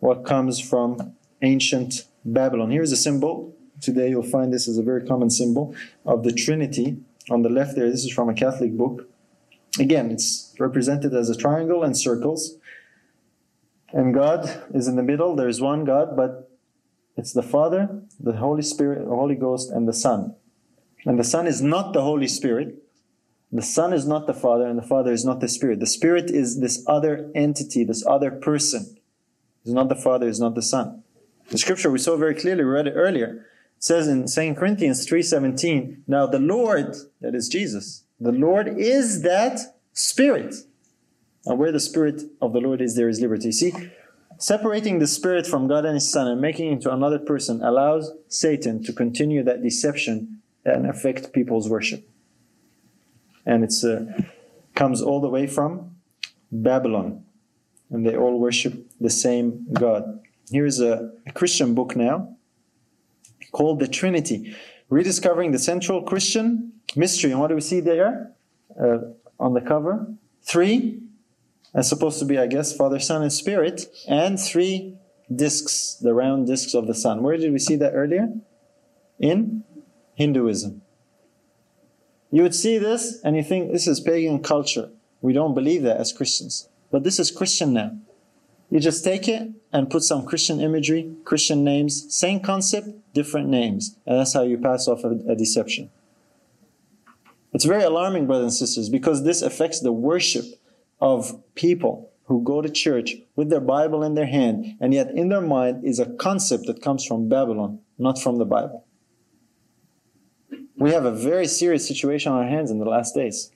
what 0.01 0.25
comes 0.25 0.61
from 0.61 1.17
ancient 1.43 2.07
Babylon. 2.25 2.71
Here's 2.71 2.93
a 2.93 2.97
symbol. 2.97 3.56
Today 3.81 4.11
you'll 4.11 4.23
find 4.23 4.53
this 4.53 4.69
is 4.69 4.79
a 4.79 4.83
very 4.83 5.07
common 5.07 5.31
symbol 5.31 5.75
of 6.05 6.23
the 6.23 6.33
Trinity. 6.33 6.99
On 7.31 7.43
the 7.43 7.49
left 7.49 7.77
there, 7.77 7.91
this 7.91 8.05
is 8.05 8.13
from 8.13 8.29
a 8.29 8.35
Catholic 8.35 8.77
book. 8.77 9.09
Again, 9.79 10.11
it's 10.11 10.55
represented 10.59 11.13
as 11.15 11.29
a 11.29 11.37
triangle 11.37 11.83
and 11.83 11.97
circles. 11.97 12.57
And 13.93 14.15
God 14.15 14.65
is 14.75 14.89
in 14.89 14.97
the 14.97 15.03
middle. 15.03 15.37
There's 15.37 15.61
one 15.61 15.85
God, 15.85 16.17
but 16.17 16.51
it's 17.17 17.33
the 17.33 17.43
Father, 17.43 18.03
the 18.19 18.37
Holy 18.37 18.63
Spirit, 18.63 19.05
the 19.05 19.15
Holy 19.15 19.35
Ghost, 19.35 19.71
and 19.71 19.89
the 19.89 19.93
Son. 19.93 20.35
And 21.05 21.19
the 21.19 21.25
Son 21.25 21.47
is 21.47 21.63
not 21.63 21.93
the 21.93 22.03
Holy 22.03 22.29
Spirit. 22.29 22.83
The 23.53 23.63
Son 23.63 23.93
is 23.93 24.07
not 24.07 24.27
the 24.27 24.35
Father, 24.35 24.67
and 24.67 24.79
the 24.79 24.87
Father 24.87 25.13
is 25.13 25.25
not 25.25 25.41
the 25.41 25.49
Spirit. 25.49 25.81
The 25.81 25.87
Spirit 25.87 26.31
is 26.31 26.61
this 26.61 26.85
other 26.87 27.31
entity, 27.35 27.85
this 27.85 28.05
other 28.07 28.31
person. 28.31 28.97
It's 29.65 29.73
not 29.73 29.89
the 29.89 29.95
Father, 29.95 30.29
it's 30.29 30.41
not 30.41 30.55
the 30.55 30.63
Son. 30.63 31.03
The 31.51 31.59
scripture 31.59 31.91
we 31.91 31.99
saw 31.99 32.17
very 32.17 32.35
clearly, 32.35 32.65
we 32.65 32.71
read 32.71 32.89
it 32.89 32.95
earlier. 32.95 33.47
Says 33.79 34.09
in 34.09 34.27
2 34.27 34.55
Corinthians 34.55 35.07
3.17, 35.07 35.99
Now 36.07 36.27
the 36.27 36.39
Lord, 36.39 36.97
that 37.21 37.35
is 37.35 37.49
Jesus, 37.49 38.05
the 38.19 38.33
Lord 38.33 38.69
is 38.69 39.23
that 39.23 39.61
Spirit. 39.93 40.55
And 41.45 41.59
where 41.59 41.73
the 41.73 41.81
Spirit 41.81 42.23
of 42.41 42.53
the 42.53 42.61
Lord 42.61 42.81
is, 42.81 42.97
there 42.97 43.09
is 43.09 43.21
liberty. 43.21 43.53
See, 43.53 43.73
separating 44.39 44.99
the 44.99 45.07
Spirit 45.07 45.47
from 45.47 45.69
God 45.69 45.85
and 45.85 45.95
His 45.95 46.11
Son 46.11 46.27
and 46.27 46.41
making 46.41 46.69
it 46.69 46.73
into 46.73 46.93
another 46.93 47.19
person 47.19 47.63
allows 47.63 48.13
Satan 48.29 48.83
to 48.85 48.93
continue 48.93 49.43
that 49.45 49.63
deception 49.63 50.43
and 50.65 50.87
affect 50.87 51.33
people's 51.33 51.69
worship. 51.69 52.09
And 53.45 53.63
it 53.63 53.75
uh, 53.85 54.23
comes 54.75 55.01
all 55.01 55.21
the 55.21 55.29
way 55.29 55.47
from 55.47 55.97
Babylon. 56.51 57.25
And 57.91 58.05
they 58.05 58.17
all 58.17 58.41
worship 58.41 58.91
the 59.01 59.11
same 59.11 59.67
God. 59.73 60.21
Here's 60.51 60.81
a, 60.81 61.13
a 61.27 61.33
Christian 61.33 61.75
book 61.75 61.95
now 61.95 62.36
called 63.57 63.81
The 63.81 63.89
Trinity 63.89 64.55
Rediscovering 64.91 65.51
the 65.53 65.59
Central 65.59 66.03
Christian 66.03 66.75
Mystery. 66.95 67.31
And 67.31 67.41
what 67.41 67.49
do 67.49 67.55
we 67.55 67.63
see 67.63 67.81
there 67.81 68.33
uh, 68.81 68.99
on 69.41 69.55
the 69.55 69.63
cover? 69.63 70.15
Three 70.43 71.01
that's 71.73 71.89
supposed 71.89 72.19
to 72.21 72.25
be, 72.25 72.39
I 72.39 72.47
guess, 72.47 72.77
Father, 72.77 73.01
Son, 73.01 73.23
and 73.23 73.33
Spirit, 73.33 73.87
and 74.09 74.39
three 74.39 74.97
discs, 75.35 75.95
the 76.01 76.15
round 76.15 76.47
discs 76.47 76.75
of 76.75 76.87
the 76.87 76.95
sun. 76.95 77.23
Where 77.23 77.37
did 77.37 77.53
we 77.53 77.59
see 77.59 77.77
that 77.77 77.93
earlier? 77.95 78.29
In 79.19 79.65
Hinduism. 80.15 80.83
You 82.31 82.43
would 82.43 82.55
see 82.55 82.77
this 82.79 83.21
and 83.25 83.37
you 83.37 83.43
think 83.43 83.73
this 83.73 83.87
is 83.87 84.01
pagan 84.01 84.43
culture. 84.43 84.91
We 85.23 85.33
don't 85.33 85.55
believe 85.55 85.83
that 85.83 85.97
as 85.97 86.13
Christians. 86.13 86.69
But 86.91 87.05
this 87.05 87.19
is 87.19 87.31
Christian 87.31 87.73
now. 87.73 87.97
You 88.71 88.81
just 88.81 89.05
take 89.05 89.29
it 89.29 89.51
and 89.73 89.91
put 89.91 90.03
some 90.03 90.27
Christian 90.27 90.61
imagery, 90.61 91.15
Christian 91.25 91.63
names, 91.63 92.13
same 92.15 92.41
concept, 92.41 92.89
different 93.15 93.49
names. 93.49 93.97
And 94.07 94.19
that's 94.19 94.33
how 94.33 94.43
you 94.43 94.59
pass 94.59 94.89
off 94.89 95.05
a, 95.05 95.19
a 95.29 95.37
deception. 95.37 95.91
It's 97.53 97.65
very 97.65 97.85
alarming, 97.85 98.27
brothers 98.27 98.45
and 98.45 98.69
sisters, 98.69 98.89
because 98.89 99.25
this 99.25 99.41
affects 99.41 99.81
the 99.81 99.93
worship 99.93 100.45
of 101.01 101.43
people 101.55 102.11
who 102.25 102.43
go 102.43 102.61
to 102.61 102.69
church 102.69 103.15
with 103.37 103.51
their 103.51 103.61
Bible 103.61 104.03
in 104.03 104.15
their 104.15 104.27
hand, 104.27 104.77
and 104.81 104.93
yet 104.93 105.11
in 105.11 105.29
their 105.29 105.41
mind 105.41 105.85
is 105.85 105.99
a 105.99 106.07
concept 106.17 106.67
that 106.67 106.83
comes 106.83 107.05
from 107.05 107.29
Babylon, 107.29 107.79
not 107.99 108.21
from 108.21 108.39
the 108.39 108.45
Bible. 108.45 108.85
We 110.77 110.91
have 110.91 111.05
a 111.05 111.13
very 111.13 111.47
serious 111.47 111.87
situation 111.87 112.33
on 112.33 112.43
our 112.43 112.49
hands 112.49 112.71
in 112.71 112.79
the 112.79 112.85
last 112.85 113.15
days. 113.15 113.53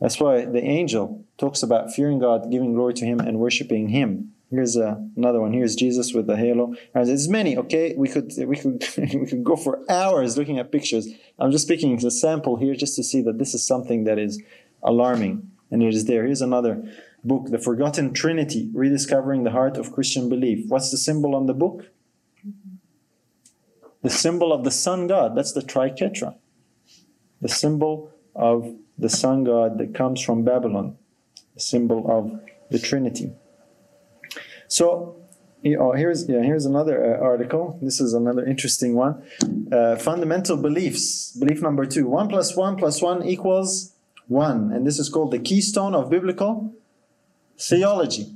That's 0.00 0.20
why 0.20 0.44
the 0.44 0.62
angel 0.62 1.24
talks 1.38 1.62
about 1.62 1.92
fearing 1.92 2.18
God, 2.18 2.50
giving 2.50 2.74
glory 2.74 2.94
to 2.94 3.04
Him, 3.04 3.20
and 3.20 3.38
worshiping 3.38 3.88
Him. 3.88 4.32
Here's 4.50 4.76
uh, 4.76 4.96
another 5.16 5.40
one. 5.40 5.52
Here's 5.52 5.74
Jesus 5.74 6.12
with 6.12 6.26
the 6.26 6.36
halo. 6.36 6.74
There's 6.94 7.28
many. 7.28 7.56
Okay, 7.56 7.94
we 7.96 8.08
could 8.08 8.32
we 8.38 8.56
could 8.56 8.84
we 8.96 9.26
could 9.26 9.44
go 9.44 9.56
for 9.56 9.80
hours 9.90 10.36
looking 10.36 10.58
at 10.58 10.70
pictures. 10.70 11.08
I'm 11.38 11.50
just 11.50 11.68
picking 11.68 12.04
a 12.04 12.10
sample 12.10 12.56
here 12.56 12.74
just 12.74 12.96
to 12.96 13.02
see 13.02 13.20
that 13.22 13.38
this 13.38 13.54
is 13.54 13.66
something 13.66 14.04
that 14.04 14.18
is 14.18 14.40
alarming 14.82 15.50
and 15.70 15.82
it 15.82 15.94
is 15.94 16.04
there. 16.04 16.24
Here's 16.24 16.42
another 16.42 16.84
book, 17.24 17.46
The 17.50 17.58
Forgotten 17.58 18.12
Trinity 18.12 18.70
Rediscovering 18.72 19.44
the 19.44 19.50
Heart 19.50 19.76
of 19.76 19.92
Christian 19.92 20.28
Belief. 20.28 20.68
What's 20.68 20.90
the 20.90 20.98
symbol 20.98 21.34
on 21.34 21.46
the 21.46 21.54
book? 21.54 21.86
The 24.02 24.10
symbol 24.10 24.52
of 24.52 24.64
the 24.64 24.70
sun 24.70 25.06
god. 25.06 25.34
That's 25.34 25.52
the 25.52 25.62
triquetra. 25.62 26.36
The 27.40 27.48
symbol 27.48 28.12
of 28.36 28.76
the 28.98 29.08
sun 29.08 29.44
god 29.44 29.78
that 29.78 29.94
comes 29.94 30.20
from 30.20 30.44
Babylon. 30.44 30.96
The 31.54 31.60
symbol 31.60 32.04
of 32.10 32.40
the 32.70 32.78
Trinity. 32.78 33.32
So, 34.68 35.16
you 35.62 35.76
know, 35.78 35.92
here's 35.92 36.28
yeah, 36.28 36.42
here's 36.42 36.66
another 36.66 37.16
uh, 37.16 37.24
article. 37.24 37.78
This 37.80 38.00
is 38.00 38.12
another 38.12 38.44
interesting 38.44 38.94
one. 38.94 39.22
Uh, 39.70 39.96
fundamental 39.96 40.56
beliefs. 40.56 41.32
Belief 41.38 41.62
number 41.62 41.86
two: 41.86 42.06
one 42.06 42.28
plus 42.28 42.56
one 42.56 42.76
plus 42.76 43.00
one 43.00 43.24
equals 43.24 43.94
one. 44.26 44.72
And 44.72 44.86
this 44.86 44.98
is 44.98 45.08
called 45.08 45.30
the 45.30 45.38
keystone 45.38 45.94
of 45.94 46.10
biblical 46.10 46.72
theology. 47.58 48.34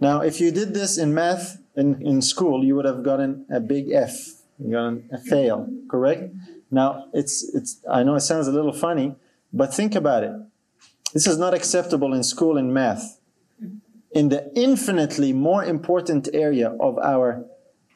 Now, 0.00 0.20
if 0.20 0.40
you 0.40 0.50
did 0.50 0.74
this 0.74 0.98
in 0.98 1.14
math 1.14 1.58
in, 1.76 2.00
in 2.02 2.22
school, 2.22 2.64
you 2.64 2.74
would 2.76 2.84
have 2.84 3.02
gotten 3.02 3.46
a 3.50 3.60
big 3.60 3.90
F. 3.90 4.16
You 4.58 4.72
gotten 4.72 5.08
a 5.12 5.18
fail, 5.18 5.68
correct? 5.88 6.34
Now, 6.70 7.06
it's, 7.12 7.54
it's, 7.54 7.80
I 7.90 8.02
know 8.02 8.14
it 8.14 8.20
sounds 8.20 8.48
a 8.48 8.52
little 8.52 8.72
funny, 8.72 9.16
but 9.54 9.72
think 9.72 9.94
about 9.94 10.24
it. 10.24 10.32
This 11.12 11.28
is 11.28 11.38
not 11.38 11.54
acceptable 11.54 12.12
in 12.12 12.24
school 12.24 12.58
in 12.58 12.72
math. 12.72 13.20
In 14.10 14.28
the 14.28 14.52
infinitely 14.56 15.32
more 15.32 15.64
important 15.64 16.28
area 16.34 16.76
of 16.80 16.98
our 16.98 17.44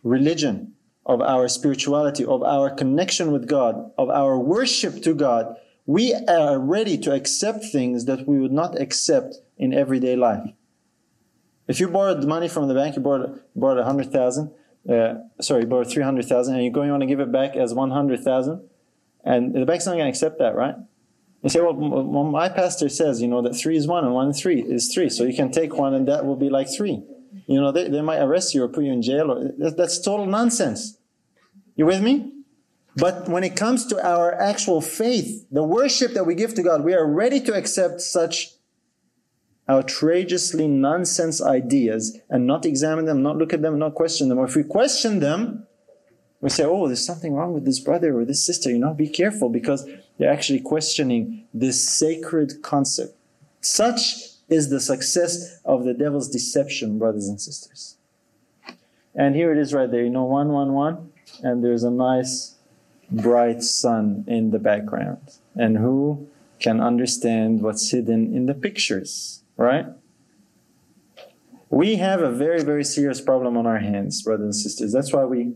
religion, 0.05 0.75
of 1.05 1.21
our 1.21 1.49
spirituality, 1.49 2.25
of 2.25 2.45
our 2.45 2.71
connection 2.71 3.33
with 3.33 3.49
God, 3.49 3.91
of 3.99 4.09
our 4.09 4.39
worship 4.39 5.03
to 5.03 5.15
God, 5.15 5.57
we 5.85 6.15
are 6.29 6.61
ready 6.61 6.97
to 6.99 7.13
accept 7.13 7.65
things 7.65 8.05
that 8.05 8.29
we 8.29 8.39
would 8.39 8.53
not 8.53 8.81
accept 8.81 9.37
in 9.57 9.75
everyday 9.75 10.15
life. 10.15 10.45
If 11.67 11.81
you 11.81 11.89
borrowed 11.89 12.25
money 12.25 12.49
from 12.49 12.69
the 12.69 12.75
bank, 12.75 12.95
you 12.95 13.03
borrowed, 13.03 13.41
borrowed 13.57 13.79
100,000, 13.79 14.51
uh, 14.89 15.15
sorry, 15.41 15.63
you 15.63 15.67
borrowed 15.67 15.91
300,000, 15.91 16.55
and 16.55 16.63
you're 16.63 16.73
going 16.73 16.89
to 16.89 16.93
want 16.93 17.03
to 17.03 17.07
give 17.07 17.21
it 17.21 17.33
back 17.33 17.57
as 17.57 17.75
100,000, 17.75 18.61
and 19.25 19.55
the 19.55 19.67
bank's 19.67 19.87
not 19.87 19.93
going 19.93 20.05
to 20.05 20.11
accept 20.11 20.39
that, 20.39 20.55
right? 20.55 20.77
You 21.43 21.51
say, 21.51 21.61
well, 21.61 21.75
my 21.75 22.49
pastor 22.49 22.89
says, 22.89 23.23
you 23.23 23.29
know, 23.29 23.43
that 23.43 23.55
three 23.55 23.77
is 23.77 23.87
one 23.87 24.05
and 24.05 24.13
one 24.13 24.33
three 24.33 24.61
is 24.61 24.93
three, 24.93 25.09
so 25.09 25.25
you 25.25 25.35
can 25.35 25.53
take 25.53 25.77
one 25.77 25.95
and 25.95 26.09
that 26.09 26.27
will 26.27 26.37
be 26.37 26.51
like 26.51 26.69
three. 26.69 27.03
You 27.47 27.61
know, 27.61 27.71
they, 27.71 27.89
they 27.89 28.01
might 28.01 28.19
arrest 28.19 28.55
you 28.55 28.65
or 28.65 28.69
put 28.69 28.85
you 28.85 28.93
in 28.93 29.03
jail. 29.03 29.31
Or, 29.31 29.71
that's 29.71 30.01
total 30.01 30.27
nonsense. 30.27 30.99
You 31.77 31.87
with 31.87 32.03
me? 32.03 32.33
But 32.97 33.29
when 33.29 33.45
it 33.45 33.55
comes 33.55 33.87
to 33.87 34.05
our 34.05 34.35
actual 34.35 34.81
faith, 34.81 35.47
the 35.53 35.63
worship 35.63 36.15
that 36.15 36.25
we 36.25 36.35
give 36.35 36.55
to 36.55 36.63
God, 36.63 36.85
we 36.85 36.95
are 36.95 37.07
ready 37.07 37.41
to 37.43 37.55
accept 37.55 38.01
such 38.01 38.49
outrageously 39.69 40.67
nonsense 40.67 41.41
ideas 41.41 42.19
and 42.29 42.47
not 42.47 42.67
examine 42.67 43.05
them, 43.05 43.23
not 43.23 43.37
look 43.37 43.53
at 43.53 43.63
them, 43.63 43.79
not 43.79 43.95
question 43.95 44.29
them. 44.29 44.39
Or 44.39 44.47
if 44.47 44.57
we 44.57 44.65
question 44.65 45.21
them, 45.21 45.67
we 46.41 46.51
say, 46.51 46.65
oh, 46.65 46.87
there's 46.87 47.05
something 47.05 47.35
wrong 47.35 47.53
with 47.53 47.65
this 47.65 47.79
brother 47.79 48.19
or 48.19 48.25
this 48.25 48.45
sister. 48.45 48.71
You 48.71 48.79
know, 48.79 48.95
be 48.95 49.09
careful 49.09 49.49
because 49.49 49.89
they're 50.19 50.33
actually 50.33 50.61
questioning 50.61 51.45
this 51.55 51.89
sacred 51.89 52.63
concept. 52.63 53.15
Such 53.61 54.03
is 54.49 54.71
the 54.71 54.81
success 54.81 55.61
of 55.65 55.85
the 55.85 55.95
devil's 55.95 56.29
deception, 56.29 56.99
brothers 56.99 57.29
and 57.29 57.41
sisters. 57.41 57.97
And 59.15 59.35
here 59.35 59.53
it 59.53 59.59
is 59.59 59.75
right 59.75 59.91
there, 59.91 60.05
you 60.05 60.11
know, 60.11 60.25
one, 60.25 60.49
one, 60.49 60.73
one, 60.73 61.13
and 61.43 61.65
there's 61.65 61.85
a 61.85 61.91
nice 61.91 62.57
bright 63.11 63.63
sun 63.63 64.25
in 64.27 64.51
the 64.51 64.59
background. 64.59 65.39
And 65.57 65.77
who 65.77 66.29
can 66.61 66.81
understand 66.81 67.63
what's 67.63 67.91
hidden 67.91 68.35
in 68.35 68.47
the 68.47 68.55
pictures, 68.55 69.43
right? 69.57 69.87
We 71.71 71.97
have 71.97 72.21
a 72.23 72.31
very, 72.31 72.63
very 72.63 72.85
serious 72.85 73.21
problem 73.21 73.57
on 73.57 73.67
our 73.67 73.79
hands, 73.79 74.23
brothers 74.23 74.45
and 74.45 74.55
sisters. 74.55 74.93
That's 74.93 75.13
why 75.13 75.25
we 75.25 75.55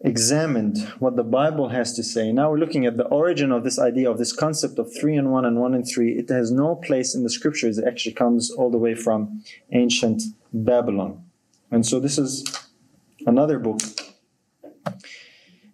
examined 0.00 0.78
what 1.00 1.16
the 1.16 1.24
Bible 1.24 1.70
has 1.70 1.94
to 1.94 2.02
say. 2.02 2.30
Now 2.32 2.50
we're 2.50 2.58
looking 2.58 2.86
at 2.86 2.96
the 2.96 3.06
origin 3.06 3.50
of 3.50 3.64
this 3.64 3.78
idea 3.78 4.10
of 4.10 4.18
this 4.18 4.32
concept 4.32 4.78
of 4.78 4.92
three 4.94 5.16
and 5.16 5.32
one 5.32 5.44
and 5.44 5.58
one 5.58 5.74
and 5.74 5.86
three. 5.86 6.12
It 6.12 6.28
has 6.28 6.50
no 6.52 6.76
place 6.76 7.14
in 7.14 7.24
the 7.24 7.30
scriptures. 7.30 7.78
It 7.78 7.84
actually 7.86 8.14
comes 8.14 8.50
all 8.50 8.70
the 8.70 8.78
way 8.78 8.94
from 8.94 9.42
ancient 9.72 10.22
Babylon. 10.52 11.24
And 11.70 11.84
so 11.84 11.98
this 11.98 12.16
is 12.16 12.44
another 13.26 13.58
book 13.58 13.80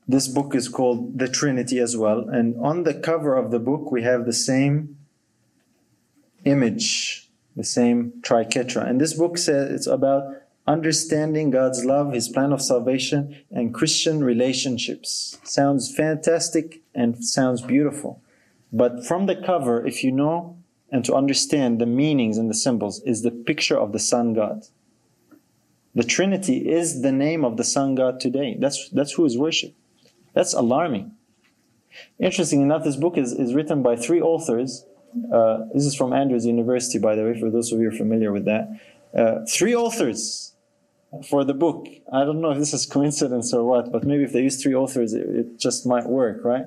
this 0.07 0.29
book 0.29 0.55
is 0.55 0.69
called 0.69 1.19
The 1.19 1.29
Trinity 1.29 1.79
as 1.79 1.97
well. 1.97 2.29
And 2.29 2.57
on 2.61 2.83
the 2.83 2.95
cover 2.95 3.35
of 3.37 3.51
the 3.51 3.59
book, 3.59 3.91
we 3.91 4.03
have 4.03 4.27
the 4.27 4.33
same 4.33 4.99
image, 6.45 7.31
the 7.57 7.65
same 7.65 8.13
triquetra. 8.21 8.87
And 8.89 9.01
this 9.01 9.15
book 9.15 9.39
says 9.39 9.71
it's 9.71 9.87
about 9.87 10.25
understanding 10.67 11.51
God's 11.51 11.85
love, 11.85 12.13
His 12.13 12.29
plan 12.29 12.53
of 12.53 12.63
salvation, 12.63 13.37
and 13.51 13.75
Christian 13.75 14.25
relationships. 14.25 15.39
Sounds 15.45 15.95
fantastic 15.95 16.83
and 16.95 17.25
sounds 17.25 17.61
beautiful. 17.61 18.23
But 18.73 19.07
from 19.07 19.27
the 19.27 19.37
cover, 19.37 19.87
if 19.87 20.03
you 20.03 20.11
know 20.11 20.57
and 20.91 21.05
to 21.05 21.15
understand 21.15 21.81
the 21.81 21.87
meanings 21.87 22.39
and 22.39 22.49
the 22.49 22.55
symbols, 22.55 23.03
is 23.03 23.23
the 23.23 23.31
picture 23.31 23.79
of 23.79 23.93
the 23.93 23.99
Sun 23.99 24.35
God. 24.35 24.67
The 25.95 26.05
Trinity 26.05 26.71
is 26.71 27.03
the 27.03 27.13
name 27.13 27.45
of 27.45 27.57
the 27.57 27.65
Sun 27.65 27.97
God 27.97 28.21
today. 28.21 28.57
That's, 28.59 28.89
that's 28.91 29.13
who 29.13 29.25
is 29.25 29.37
worshipped. 29.37 29.77
That's 30.35 30.55
alarming. 30.55 31.13
Interesting 32.19 32.63
enough, 32.63 32.85
this 32.85 32.97
book 32.97 33.17
is, 33.17 33.33
is 33.33 33.55
written 33.55 33.83
by 33.83 33.97
three 33.97 34.21
authors. 34.21 34.85
Uh, 35.33 35.65
this 35.73 35.85
is 35.85 35.95
from 35.95 36.13
Andrews 36.13 36.47
University, 36.47 36.99
by 36.99 37.15
the 37.15 37.25
way, 37.25 37.39
for 37.39 37.51
those 37.51 37.73
of 37.73 37.81
you 37.81 37.91
who 37.91 37.95
are 37.95 37.99
familiar 37.99 38.33
with 38.33 38.45
that. 38.45 38.81
Uh, 39.17 39.45
three 39.49 39.75
authors 39.75 40.54
for 41.23 41.45
the 41.45 41.55
book. 41.55 41.87
I 42.13 42.25
don't 42.25 42.41
know 42.41 42.51
if 42.51 42.59
this 42.59 42.73
is 42.73 42.87
coincidence 42.87 43.53
or 43.53 43.65
what, 43.65 43.93
but 43.93 44.05
maybe 44.05 44.25
if 44.25 44.33
they 44.33 44.43
use 44.43 44.63
three 44.63 44.75
authors, 44.75 45.13
it, 45.13 45.29
it 45.29 45.59
just 45.59 45.87
might 45.87 46.07
work, 46.07 46.45
right? 46.45 46.67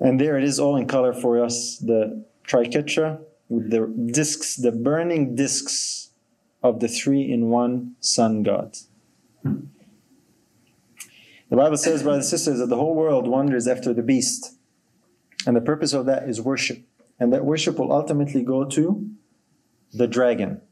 And 0.00 0.20
there 0.20 0.36
it 0.36 0.44
is, 0.44 0.58
all 0.58 0.76
in 0.76 0.88
color 0.88 1.12
for 1.12 1.42
us. 1.42 1.78
The 1.78 2.24
triquetra 2.46 3.20
with 3.48 3.70
the 3.70 3.86
discs, 4.12 4.56
the 4.56 4.72
burning 4.72 5.36
discs 5.36 6.10
of 6.62 6.80
the 6.80 6.88
three 6.88 7.30
in 7.30 7.50
one 7.50 7.94
sun 8.00 8.42
God. 8.42 8.76
The 9.44 11.56
Bible 11.56 11.76
says, 11.76 12.02
brothers 12.02 12.24
and 12.24 12.30
sisters, 12.30 12.58
that 12.60 12.68
the 12.68 12.76
whole 12.76 12.94
world 12.94 13.28
wanders 13.28 13.68
after 13.68 13.92
the 13.92 14.02
beast. 14.02 14.56
And 15.46 15.54
the 15.54 15.60
purpose 15.60 15.92
of 15.92 16.06
that 16.06 16.28
is 16.28 16.40
worship. 16.40 16.82
And 17.20 17.32
that 17.32 17.44
worship 17.44 17.78
will 17.78 17.92
ultimately 17.92 18.42
go 18.42 18.64
to 18.64 19.10
the 19.92 20.06
dragon. 20.06 20.62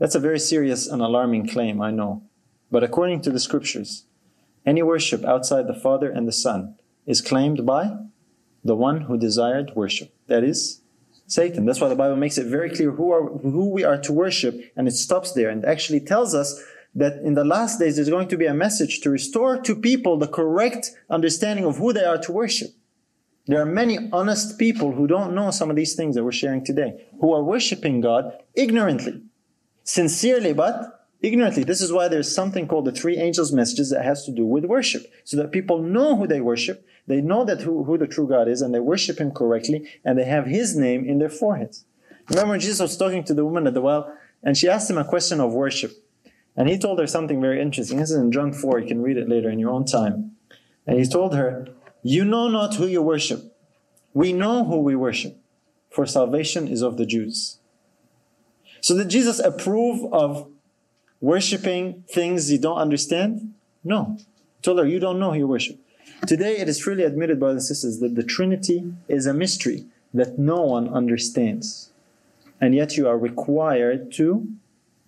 That's 0.00 0.14
a 0.14 0.20
very 0.20 0.40
serious 0.40 0.88
and 0.88 1.02
alarming 1.02 1.46
claim, 1.46 1.80
I 1.82 1.90
know. 1.90 2.22
But 2.70 2.82
according 2.82 3.20
to 3.22 3.30
the 3.30 3.38
scriptures, 3.38 4.06
any 4.64 4.82
worship 4.82 5.24
outside 5.24 5.66
the 5.66 5.74
Father 5.74 6.10
and 6.10 6.26
the 6.26 6.32
Son 6.32 6.74
is 7.06 7.20
claimed 7.20 7.66
by 7.66 7.96
the 8.64 8.74
one 8.74 9.02
who 9.02 9.18
desired 9.18 9.72
worship. 9.76 10.14
That 10.26 10.42
is 10.42 10.80
Satan. 11.26 11.66
That's 11.66 11.80
why 11.80 11.88
the 11.88 11.94
Bible 11.94 12.16
makes 12.16 12.38
it 12.38 12.46
very 12.46 12.70
clear 12.70 12.92
who, 12.92 13.12
are, 13.12 13.28
who 13.28 13.68
we 13.68 13.84
are 13.84 13.98
to 13.98 14.12
worship, 14.12 14.58
and 14.74 14.88
it 14.88 14.92
stops 14.92 15.32
there 15.32 15.50
and 15.50 15.64
actually 15.66 16.00
tells 16.00 16.34
us 16.34 16.62
that 16.94 17.18
in 17.18 17.34
the 17.34 17.44
last 17.44 17.78
days 17.78 17.96
there's 17.96 18.08
going 18.08 18.28
to 18.28 18.38
be 18.38 18.46
a 18.46 18.54
message 18.54 19.00
to 19.00 19.10
restore 19.10 19.60
to 19.60 19.76
people 19.76 20.16
the 20.16 20.26
correct 20.26 20.92
understanding 21.10 21.66
of 21.66 21.76
who 21.76 21.92
they 21.92 22.04
are 22.04 22.18
to 22.18 22.32
worship. 22.32 22.70
There 23.46 23.60
are 23.60 23.66
many 23.66 24.08
honest 24.12 24.58
people 24.58 24.92
who 24.92 25.06
don't 25.06 25.34
know 25.34 25.50
some 25.50 25.68
of 25.68 25.76
these 25.76 25.94
things 25.94 26.14
that 26.14 26.24
we're 26.24 26.32
sharing 26.32 26.64
today, 26.64 27.06
who 27.20 27.34
are 27.34 27.42
worshiping 27.42 28.00
God 28.00 28.32
ignorantly, 28.54 29.22
sincerely, 29.84 30.52
but 30.52 31.06
ignorantly. 31.22 31.64
This 31.64 31.80
is 31.80 31.92
why 31.92 32.08
there's 32.08 32.34
something 32.34 32.66
called 32.66 32.86
the 32.86 32.92
three 32.92 33.16
angels' 33.16 33.52
messages 33.52 33.90
that 33.90 34.04
has 34.04 34.24
to 34.24 34.32
do 34.32 34.44
with 34.44 34.64
worship, 34.64 35.06
so 35.24 35.36
that 35.36 35.52
people 35.52 35.82
know 35.82 36.16
who 36.16 36.26
they 36.26 36.40
worship, 36.40 36.86
they 37.06 37.20
know 37.20 37.44
that 37.44 37.62
who, 37.62 37.84
who 37.84 37.98
the 37.98 38.06
true 38.06 38.28
God 38.28 38.48
is, 38.48 38.62
and 38.62 38.74
they 38.74 38.80
worship 38.80 39.18
Him 39.18 39.32
correctly, 39.32 39.88
and 40.04 40.18
they 40.18 40.24
have 40.24 40.46
His 40.46 40.76
name 40.76 41.04
in 41.04 41.18
their 41.18 41.28
foreheads. 41.28 41.84
Remember, 42.28 42.50
when 42.50 42.60
Jesus 42.60 42.80
was 42.80 42.96
talking 42.96 43.24
to 43.24 43.34
the 43.34 43.44
woman 43.44 43.66
at 43.66 43.74
the 43.74 43.80
well, 43.80 44.16
and 44.42 44.56
she 44.56 44.68
asked 44.68 44.90
him 44.90 44.98
a 44.98 45.04
question 45.04 45.40
of 45.40 45.52
worship. 45.52 45.92
And 46.56 46.68
he 46.68 46.78
told 46.78 46.98
her 46.98 47.06
something 47.06 47.40
very 47.40 47.60
interesting. 47.60 47.98
This 47.98 48.10
is 48.10 48.16
in 48.16 48.32
John 48.32 48.52
4. 48.52 48.80
You 48.80 48.88
can 48.88 49.02
read 49.02 49.16
it 49.16 49.28
later 49.28 49.50
in 49.50 49.58
your 49.58 49.70
own 49.70 49.84
time. 49.84 50.32
And 50.86 50.98
he 50.98 51.06
told 51.06 51.34
her, 51.34 51.68
You 52.02 52.24
know 52.24 52.48
not 52.48 52.74
who 52.74 52.86
you 52.86 53.02
worship. 53.02 53.56
We 54.12 54.32
know 54.32 54.64
who 54.64 54.78
we 54.78 54.96
worship, 54.96 55.36
for 55.90 56.04
salvation 56.04 56.66
is 56.66 56.82
of 56.82 56.96
the 56.96 57.06
Jews. 57.06 57.59
So 58.80 58.96
did 58.96 59.08
Jesus 59.08 59.38
approve 59.38 60.12
of 60.12 60.48
worshiping 61.20 62.04
things 62.08 62.50
you 62.50 62.58
don't 62.58 62.78
understand? 62.78 63.54
No. 63.84 64.16
He 64.18 64.62
told 64.62 64.78
her, 64.78 64.86
You 64.86 64.98
don't 64.98 65.18
know 65.18 65.32
you 65.32 65.46
worship. 65.46 65.78
Today 66.26 66.58
it 66.58 66.68
is 66.68 66.80
freely 66.80 67.04
admitted, 67.04 67.38
brothers 67.40 67.68
and 67.68 67.76
sisters, 67.76 68.00
that 68.00 68.14
the 68.14 68.22
Trinity 68.22 68.92
is 69.08 69.26
a 69.26 69.34
mystery 69.34 69.86
that 70.12 70.38
no 70.38 70.60
one 70.62 70.88
understands. 70.88 71.90
And 72.60 72.74
yet 72.74 72.96
you 72.96 73.08
are 73.08 73.16
required 73.16 74.12
to 74.12 74.48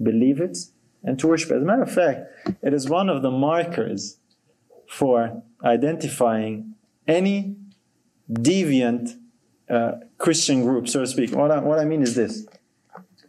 believe 0.02 0.40
it 0.40 0.58
and 1.04 1.18
to 1.18 1.28
worship. 1.28 1.50
It. 1.50 1.56
As 1.56 1.62
a 1.62 1.66
matter 1.66 1.82
of 1.82 1.92
fact, 1.92 2.26
it 2.62 2.72
is 2.72 2.88
one 2.88 3.08
of 3.08 3.22
the 3.22 3.30
markers 3.30 4.16
for 4.88 5.42
identifying 5.64 6.74
any 7.06 7.56
deviant 8.30 9.16
uh, 9.68 9.92
Christian 10.18 10.62
group, 10.62 10.88
so 10.88 11.00
to 11.00 11.06
speak. 11.06 11.32
What 11.32 11.50
I, 11.50 11.58
what 11.58 11.78
I 11.78 11.84
mean 11.84 12.02
is 12.02 12.14
this. 12.14 12.46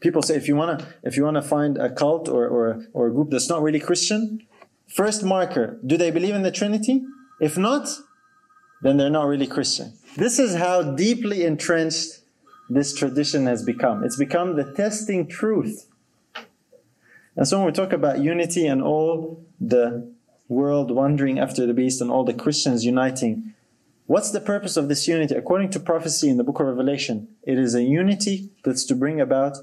People 0.04 0.22
say 0.22 0.36
if 0.36 0.48
you 0.48 0.56
wanna 0.56 0.78
if 1.02 1.18
you 1.18 1.24
wanna 1.24 1.42
find 1.42 1.78
a 1.78 1.90
cult 1.90 2.30
or, 2.30 2.44
or, 2.48 2.86
or 2.94 3.08
a 3.08 3.12
group 3.12 3.30
that's 3.32 3.50
not 3.50 3.64
really 3.64 3.80
Christian, 3.80 4.24
first 4.88 5.24
marker, 5.24 5.80
do 5.86 5.98
they 5.98 6.12
believe 6.12 6.36
in 6.36 6.44
the 6.44 6.52
Trinity? 6.52 6.96
If 7.40 7.58
not, 7.58 7.86
then 8.84 8.98
they're 8.98 9.18
not 9.20 9.28
really 9.28 9.48
Christian. 9.48 9.94
This 10.18 10.38
is 10.38 10.56
how 10.56 10.76
deeply 10.84 11.44
entrenched 11.44 12.20
this 12.70 12.94
tradition 12.94 13.48
has 13.48 13.64
become. 13.64 14.04
It's 14.04 14.18
become 14.18 14.56
the 14.56 14.72
testing 14.74 15.28
truth 15.28 15.88
and 17.36 17.48
so 17.48 17.58
when 17.58 17.66
we 17.68 17.72
talk 17.72 17.94
about 17.94 18.20
unity 18.20 18.68
and 18.68 18.82
all 18.82 19.44
the 19.60 20.12
world 20.48 20.92
wandering 20.92 21.40
after 21.40 21.66
the 21.66 21.74
beast 21.74 22.02
and 22.02 22.12
all 22.12 22.24
the 22.24 22.34
Christians 22.34 22.86
uniting, 22.86 23.54
what's 24.06 24.32
the 24.32 24.42
purpose 24.42 24.78
of 24.78 24.88
this 24.88 25.08
unity? 25.08 25.34
According 25.36 25.72
to 25.72 25.80
prophecy 25.80 26.30
in 26.30 26.38
the 26.38 26.44
book 26.44 26.60
of 26.60 26.68
Revelation, 26.68 27.28
it 27.44 27.58
is 27.58 27.74
a 27.74 27.82
unity 27.82 28.52
that's 28.64 28.86
to 28.86 28.96
bring 28.96 29.20
about 29.20 29.58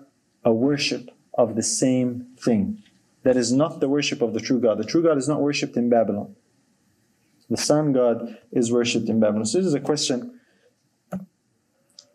a 0.44 0.52
worship 0.52 1.10
of 1.34 1.56
the 1.56 1.62
same 1.62 2.26
thing. 2.38 2.82
That 3.22 3.36
is 3.36 3.52
not 3.52 3.80
the 3.80 3.88
worship 3.88 4.22
of 4.22 4.32
the 4.32 4.40
true 4.40 4.60
God. 4.60 4.78
The 4.78 4.84
true 4.84 5.02
God 5.02 5.18
is 5.18 5.28
not 5.28 5.40
worshipped 5.40 5.76
in 5.76 5.90
Babylon. 5.90 6.34
The 7.48 7.56
sun 7.56 7.92
God 7.92 8.38
is 8.52 8.72
worshipped 8.72 9.08
in 9.08 9.20
Babylon. 9.20 9.44
So 9.44 9.58
this 9.58 9.66
is 9.66 9.74
a 9.74 9.80
question 9.80 10.40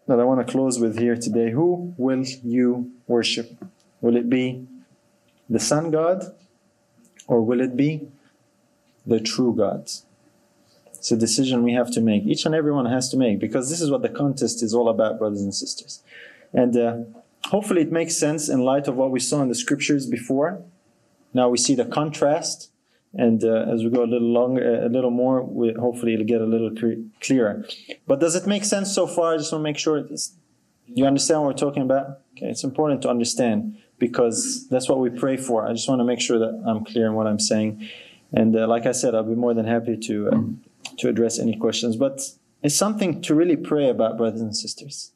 that 0.08 0.20
I 0.20 0.24
want 0.24 0.46
to 0.46 0.52
close 0.52 0.80
with 0.80 0.98
here 0.98 1.16
today. 1.16 1.52
Who 1.52 1.94
will 1.98 2.24
you 2.44 2.92
worship? 3.08 3.52
Will 4.02 4.16
it 4.16 4.30
be 4.30 4.68
the 5.50 5.60
sun 5.60 5.92
God, 5.92 6.24
or 7.28 7.42
will 7.42 7.62
it 7.62 7.76
be 7.76 8.08
the 9.06 9.20
true 9.20 9.54
God? 9.56 9.90
It's 10.94 11.12
a 11.12 11.18
decision 11.18 11.64
we 11.64 11.74
have 11.74 11.92
to 11.92 12.02
make. 12.02 12.24
Each 12.24 12.46
and 12.46 12.56
everyone 12.56 12.86
has 12.88 13.10
to 13.10 13.18
make 13.18 13.40
because 13.40 13.70
this 13.70 13.82
is 13.82 13.92
what 13.92 14.02
the 14.02 14.10
contest 14.10 14.64
is 14.64 14.74
all 14.74 14.90
about, 14.90 15.20
brothers 15.20 15.42
and 15.42 15.54
sisters. 15.54 16.02
And 16.54 16.76
uh, 16.78 16.98
hopefully, 17.46 17.82
it 17.82 17.92
makes 17.92 18.18
sense 18.18 18.50
in 18.50 18.60
light 18.62 18.88
of 18.88 18.96
what 18.96 19.12
we 19.12 19.20
saw 19.20 19.42
in 19.42 19.50
the 19.50 19.56
scriptures 19.56 20.06
before. 20.08 20.64
Now 21.34 21.50
we 21.50 21.58
see 21.58 21.76
the 21.76 21.86
contrast, 21.86 22.72
and 23.14 23.44
uh, 23.44 23.66
as 23.74 23.84
we 23.84 23.90
go 23.90 24.04
a 24.04 24.12
little 24.14 24.32
longer, 24.32 24.84
a 24.84 24.90
little 24.90 25.12
more, 25.12 25.44
we, 25.44 25.74
hopefully 25.74 26.14
it'll 26.14 26.26
get 26.26 26.42
a 26.42 26.46
little 26.46 26.72
clearer. 27.22 27.66
But 28.08 28.20
does 28.20 28.36
it 28.36 28.48
make 28.48 28.64
sense 28.64 28.94
so 28.94 29.08
far? 29.08 29.34
I 29.34 29.38
just 29.38 29.52
want 29.52 29.62
to 29.62 29.64
make 29.64 29.78
sure 29.78 30.08
you 30.88 31.06
understand 31.06 31.42
what 31.42 31.48
we're 31.48 31.68
talking 31.68 31.84
about. 31.84 32.22
Okay, 32.38 32.48
it's 32.48 32.64
important 32.64 33.02
to 33.04 33.10
understand 33.10 33.78
because 33.98 34.68
that's 34.70 34.90
what 34.90 35.00
we 35.00 35.10
pray 35.10 35.38
for. 35.38 35.66
I 35.68 35.72
just 35.72 35.88
want 35.88 36.00
to 36.00 36.06
make 36.06 36.20
sure 36.20 36.40
that 36.40 36.64
I'm 36.66 36.84
clear 36.84 37.08
in 37.08 37.14
what 37.14 37.28
I'm 37.28 37.40
saying. 37.40 37.88
And 38.34 38.56
uh, 38.56 38.68
like 38.68 38.86
I 38.86 38.92
said, 38.92 39.16
I'll 39.16 39.24
be 39.24 39.36
more 39.36 39.54
than 39.54 39.66
happy 39.66 39.98
to 39.98 40.30
uh, 40.30 40.42
to 40.98 41.10
address 41.10 41.40
any 41.40 41.56
questions. 41.56 41.96
But 41.96 42.22
it's 42.62 42.76
something 42.76 43.22
to 43.22 43.36
really 43.36 43.56
pray 43.56 43.90
about, 43.90 44.18
brothers 44.18 44.42
and 44.42 44.56
sisters. 44.56 45.12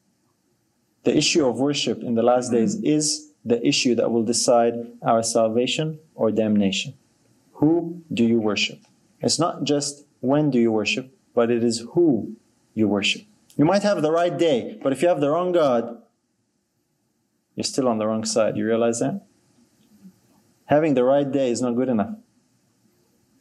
The 1.04 1.16
issue 1.16 1.46
of 1.46 1.60
worship 1.60 2.04
in 2.04 2.16
the 2.16 2.24
last 2.24 2.52
days 2.52 2.76
is 2.84 3.32
the 3.46 3.66
issue 3.66 3.96
that 3.96 4.12
will 4.12 4.24
decide 4.24 4.74
our 5.02 5.24
salvation 5.24 6.00
or 6.14 6.32
damnation. 6.32 6.94
Who 7.54 8.04
do 8.14 8.24
you 8.24 8.40
worship? 8.40 8.80
It's 9.22 9.40
not 9.40 9.64
just 9.64 10.06
when 10.20 10.50
do 10.50 10.60
you 10.60 10.72
worship, 10.72 11.16
but 11.34 11.50
it 11.50 11.64
is 11.64 11.86
who 11.94 12.36
you 12.74 12.88
worship. 12.88 13.24
You 13.58 13.66
might 13.66 13.84
have 13.84 14.02
the 14.02 14.12
right 14.12 14.38
day, 14.38 14.80
but 14.82 14.94
if 14.94 15.02
you 15.02 15.08
have 15.08 15.22
the 15.22 15.30
wrong 15.30 15.52
God, 15.52 16.02
you're 17.56 17.64
still 17.64 17.88
on 17.88 17.98
the 17.98 18.08
wrong 18.08 18.24
side. 18.24 18.56
You 18.56 18.66
realize 18.66 19.00
that? 19.00 19.26
Having 20.66 20.94
the 20.94 21.04
right 21.04 21.30
day 21.30 21.50
is 21.52 21.62
not 21.62 21.76
good 21.76 21.90
enough. 21.90 22.16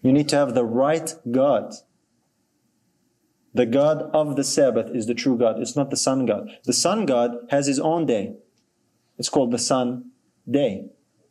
You 0.02 0.12
need 0.12 0.28
to 0.30 0.36
have 0.36 0.54
the 0.54 0.64
right 0.64 1.14
God. 1.30 1.74
The 3.58 3.66
God 3.66 4.08
of 4.14 4.36
the 4.36 4.44
Sabbath 4.44 4.94
is 4.94 5.06
the 5.06 5.14
true 5.14 5.36
God. 5.36 5.58
It's 5.58 5.74
not 5.74 5.90
the 5.90 5.96
sun 5.96 6.26
God. 6.26 6.48
The 6.62 6.72
sun 6.72 7.06
God 7.06 7.38
has 7.50 7.66
his 7.66 7.80
own 7.80 8.06
day. 8.06 8.36
It's 9.18 9.28
called 9.28 9.50
the 9.50 9.58
sun 9.58 10.12
day. 10.48 10.84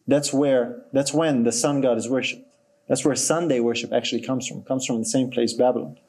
That's 0.07 0.33
where, 0.33 0.83
that's 0.91 1.13
when 1.13 1.43
the 1.43 1.53
sun 1.53 1.79
God 1.79 1.97
is 1.97 2.09
worshipped. 2.09 2.45
That's 2.89 3.05
where 3.05 3.15
Sunday 3.15 3.61
worship 3.61 3.93
actually 3.93 4.23
comes 4.23 4.45
from. 4.45 4.57
It 4.57 4.65
comes 4.65 4.85
from 4.85 4.99
the 4.99 5.05
same 5.05 5.29
place, 5.29 5.53
Babylon. 5.53 5.99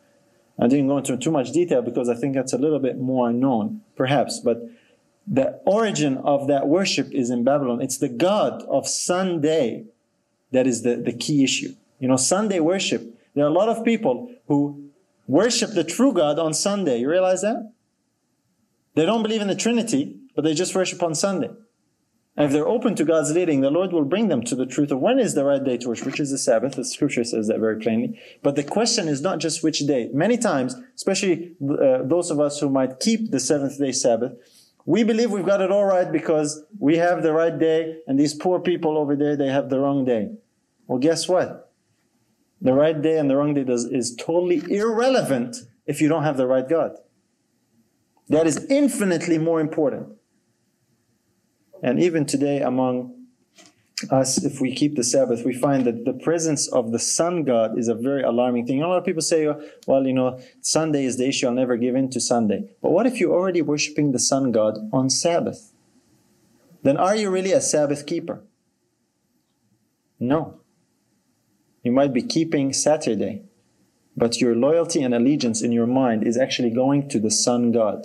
I 0.58 0.66
didn't 0.66 0.88
go 0.88 0.98
into 0.98 1.16
too 1.16 1.30
much 1.30 1.52
detail 1.52 1.82
because 1.82 2.08
I 2.08 2.16
think 2.16 2.34
that's 2.34 2.52
a 2.52 2.58
little 2.58 2.80
bit 2.80 2.98
more 2.98 3.32
known, 3.32 3.82
perhaps, 3.94 4.40
but 4.40 4.68
the 5.24 5.60
origin 5.66 6.16
of 6.16 6.48
that 6.48 6.66
worship 6.66 7.12
is 7.12 7.30
in 7.30 7.44
Babylon. 7.44 7.80
It's 7.80 7.98
the 7.98 8.08
God 8.08 8.64
of 8.64 8.88
Sunday 8.88 9.84
that 10.50 10.66
is 10.66 10.82
the, 10.82 10.96
the 10.96 11.12
key 11.12 11.44
issue. 11.44 11.76
You 12.00 12.08
know, 12.08 12.16
Sunday 12.16 12.58
worship. 12.58 13.04
There 13.34 13.44
are 13.44 13.48
a 13.48 13.52
lot 13.52 13.68
of 13.68 13.84
people 13.84 14.34
who 14.48 14.87
worship 15.28 15.70
the 15.70 15.84
true 15.84 16.12
God 16.12 16.40
on 16.40 16.52
Sunday. 16.52 16.98
You 16.98 17.08
realize 17.08 17.42
that? 17.42 17.72
They 18.96 19.06
don't 19.06 19.22
believe 19.22 19.42
in 19.42 19.46
the 19.46 19.54
Trinity, 19.54 20.16
but 20.34 20.42
they 20.42 20.54
just 20.54 20.74
worship 20.74 21.02
on 21.04 21.14
Sunday. 21.14 21.50
And 22.36 22.46
if 22.46 22.52
they're 22.52 22.68
open 22.68 22.94
to 22.94 23.04
God's 23.04 23.32
leading, 23.32 23.60
the 23.60 23.70
Lord 23.70 23.92
will 23.92 24.04
bring 24.04 24.28
them 24.28 24.42
to 24.44 24.54
the 24.54 24.64
truth 24.66 24.90
of 24.90 25.00
when 25.00 25.18
is 25.18 25.34
the 25.34 25.44
right 25.44 25.62
day 25.62 25.76
to 25.76 25.88
worship, 25.88 26.06
which 26.06 26.20
is 26.20 26.30
the 26.30 26.38
Sabbath. 26.38 26.76
The 26.76 26.84
scripture 26.84 27.24
says 27.24 27.48
that 27.48 27.58
very 27.58 27.80
plainly. 27.80 28.18
But 28.42 28.56
the 28.56 28.62
question 28.62 29.08
is 29.08 29.20
not 29.20 29.40
just 29.40 29.62
which 29.62 29.80
day. 29.80 30.08
Many 30.12 30.38
times, 30.38 30.76
especially 30.94 31.56
uh, 31.62 32.02
those 32.04 32.30
of 32.30 32.40
us 32.40 32.60
who 32.60 32.70
might 32.70 33.00
keep 33.00 33.30
the 33.30 33.40
seventh 33.40 33.78
day 33.78 33.92
Sabbath, 33.92 34.32
we 34.86 35.02
believe 35.02 35.32
we've 35.32 35.44
got 35.44 35.60
it 35.60 35.70
all 35.70 35.84
right 35.84 36.10
because 36.10 36.64
we 36.78 36.96
have 36.96 37.22
the 37.22 37.32
right 37.32 37.58
day 37.58 37.98
and 38.06 38.18
these 38.18 38.34
poor 38.34 38.60
people 38.60 38.96
over 38.96 39.14
there, 39.16 39.36
they 39.36 39.48
have 39.48 39.68
the 39.68 39.78
wrong 39.80 40.04
day. 40.04 40.30
Well, 40.86 40.98
guess 40.98 41.28
what? 41.28 41.67
The 42.60 42.72
right 42.72 43.00
day 43.00 43.18
and 43.18 43.30
the 43.30 43.36
wrong 43.36 43.54
day 43.54 43.64
does, 43.64 43.84
is 43.84 44.14
totally 44.16 44.62
irrelevant 44.68 45.56
if 45.86 46.00
you 46.00 46.08
don't 46.08 46.24
have 46.24 46.36
the 46.36 46.46
right 46.46 46.68
God. 46.68 46.96
That 48.28 48.46
is 48.46 48.66
infinitely 48.68 49.38
more 49.38 49.60
important. 49.60 50.08
And 51.82 52.00
even 52.00 52.26
today, 52.26 52.60
among 52.60 53.14
us, 54.10 54.44
if 54.44 54.60
we 54.60 54.74
keep 54.74 54.96
the 54.96 55.04
Sabbath, 55.04 55.44
we 55.44 55.54
find 55.54 55.84
that 55.86 56.04
the 56.04 56.12
presence 56.12 56.68
of 56.68 56.92
the 56.92 56.98
sun 56.98 57.44
god 57.44 57.78
is 57.78 57.88
a 57.88 57.94
very 57.94 58.22
alarming 58.22 58.66
thing. 58.66 58.82
A 58.82 58.88
lot 58.88 58.98
of 58.98 59.04
people 59.04 59.22
say, 59.22 59.48
well, 59.86 60.06
you 60.06 60.12
know, 60.12 60.40
Sunday 60.60 61.04
is 61.04 61.16
the 61.16 61.28
issue, 61.28 61.46
I'll 61.46 61.52
never 61.52 61.76
give 61.76 61.94
in 61.96 62.10
to 62.10 62.20
Sunday. 62.20 62.70
But 62.82 62.90
what 62.90 63.06
if 63.06 63.18
you're 63.18 63.34
already 63.34 63.62
worshiping 63.62 64.12
the 64.12 64.18
sun 64.18 64.52
god 64.52 64.78
on 64.92 65.10
Sabbath? 65.10 65.72
Then 66.82 66.96
are 66.96 67.16
you 67.16 67.30
really 67.30 67.52
a 67.52 67.60
Sabbath 67.60 68.06
keeper? 68.06 68.44
No. 70.20 70.57
You 71.88 71.94
might 71.94 72.12
be 72.12 72.20
keeping 72.20 72.74
Saturday, 72.74 73.44
but 74.14 74.42
your 74.42 74.54
loyalty 74.54 75.02
and 75.02 75.14
allegiance 75.14 75.62
in 75.62 75.72
your 75.72 75.86
mind 75.86 76.22
is 76.22 76.36
actually 76.36 76.68
going 76.68 77.08
to 77.08 77.18
the 77.18 77.30
sun 77.30 77.72
god. 77.72 78.04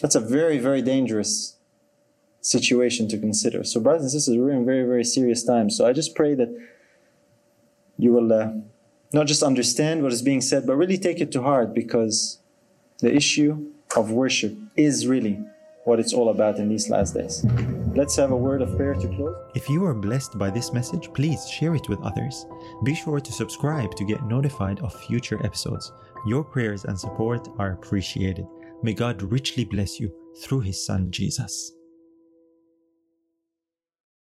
That's 0.00 0.16
a 0.16 0.20
very, 0.20 0.58
very 0.58 0.82
dangerous 0.82 1.56
situation 2.40 3.06
to 3.10 3.16
consider. 3.16 3.62
So, 3.62 3.78
brothers 3.78 4.02
and 4.02 4.10
sisters, 4.10 4.36
we're 4.36 4.50
in 4.50 4.66
very, 4.66 4.82
very 4.82 5.04
serious 5.04 5.44
times. 5.44 5.76
So, 5.76 5.86
I 5.86 5.92
just 5.92 6.16
pray 6.16 6.34
that 6.34 6.50
you 7.96 8.12
will 8.12 8.32
uh, 8.32 8.48
not 9.12 9.28
just 9.28 9.44
understand 9.44 10.02
what 10.02 10.12
is 10.12 10.20
being 10.20 10.40
said, 10.40 10.66
but 10.66 10.74
really 10.74 10.98
take 10.98 11.20
it 11.20 11.30
to 11.30 11.42
heart 11.42 11.74
because 11.74 12.40
the 12.98 13.14
issue 13.14 13.70
of 13.94 14.10
worship 14.10 14.52
is 14.74 15.06
really 15.06 15.44
what 15.86 16.00
it's 16.00 16.12
all 16.12 16.30
about 16.30 16.58
in 16.58 16.68
these 16.68 16.90
last 16.90 17.14
days. 17.14 17.44
Let's 17.94 18.16
have 18.16 18.32
a 18.32 18.36
word 18.36 18.60
of 18.60 18.76
prayer 18.76 18.94
to 18.94 19.08
close. 19.08 19.36
If 19.54 19.70
you 19.70 19.84
are 19.86 19.94
blessed 19.94 20.36
by 20.36 20.50
this 20.50 20.72
message, 20.72 21.12
please 21.14 21.48
share 21.48 21.76
it 21.76 21.88
with 21.88 22.02
others. 22.02 22.44
Be 22.84 22.94
sure 22.94 23.20
to 23.20 23.32
subscribe 23.32 23.94
to 23.94 24.04
get 24.04 24.26
notified 24.26 24.80
of 24.80 24.92
future 24.92 25.40
episodes. 25.44 25.92
Your 26.26 26.42
prayers 26.42 26.84
and 26.84 26.98
support 26.98 27.48
are 27.58 27.72
appreciated. 27.72 28.46
May 28.82 28.94
God 28.94 29.22
richly 29.22 29.64
bless 29.64 30.00
you 30.00 30.12
through 30.42 30.60
His 30.60 30.84
Son, 30.84 31.10
Jesus. 31.10 31.75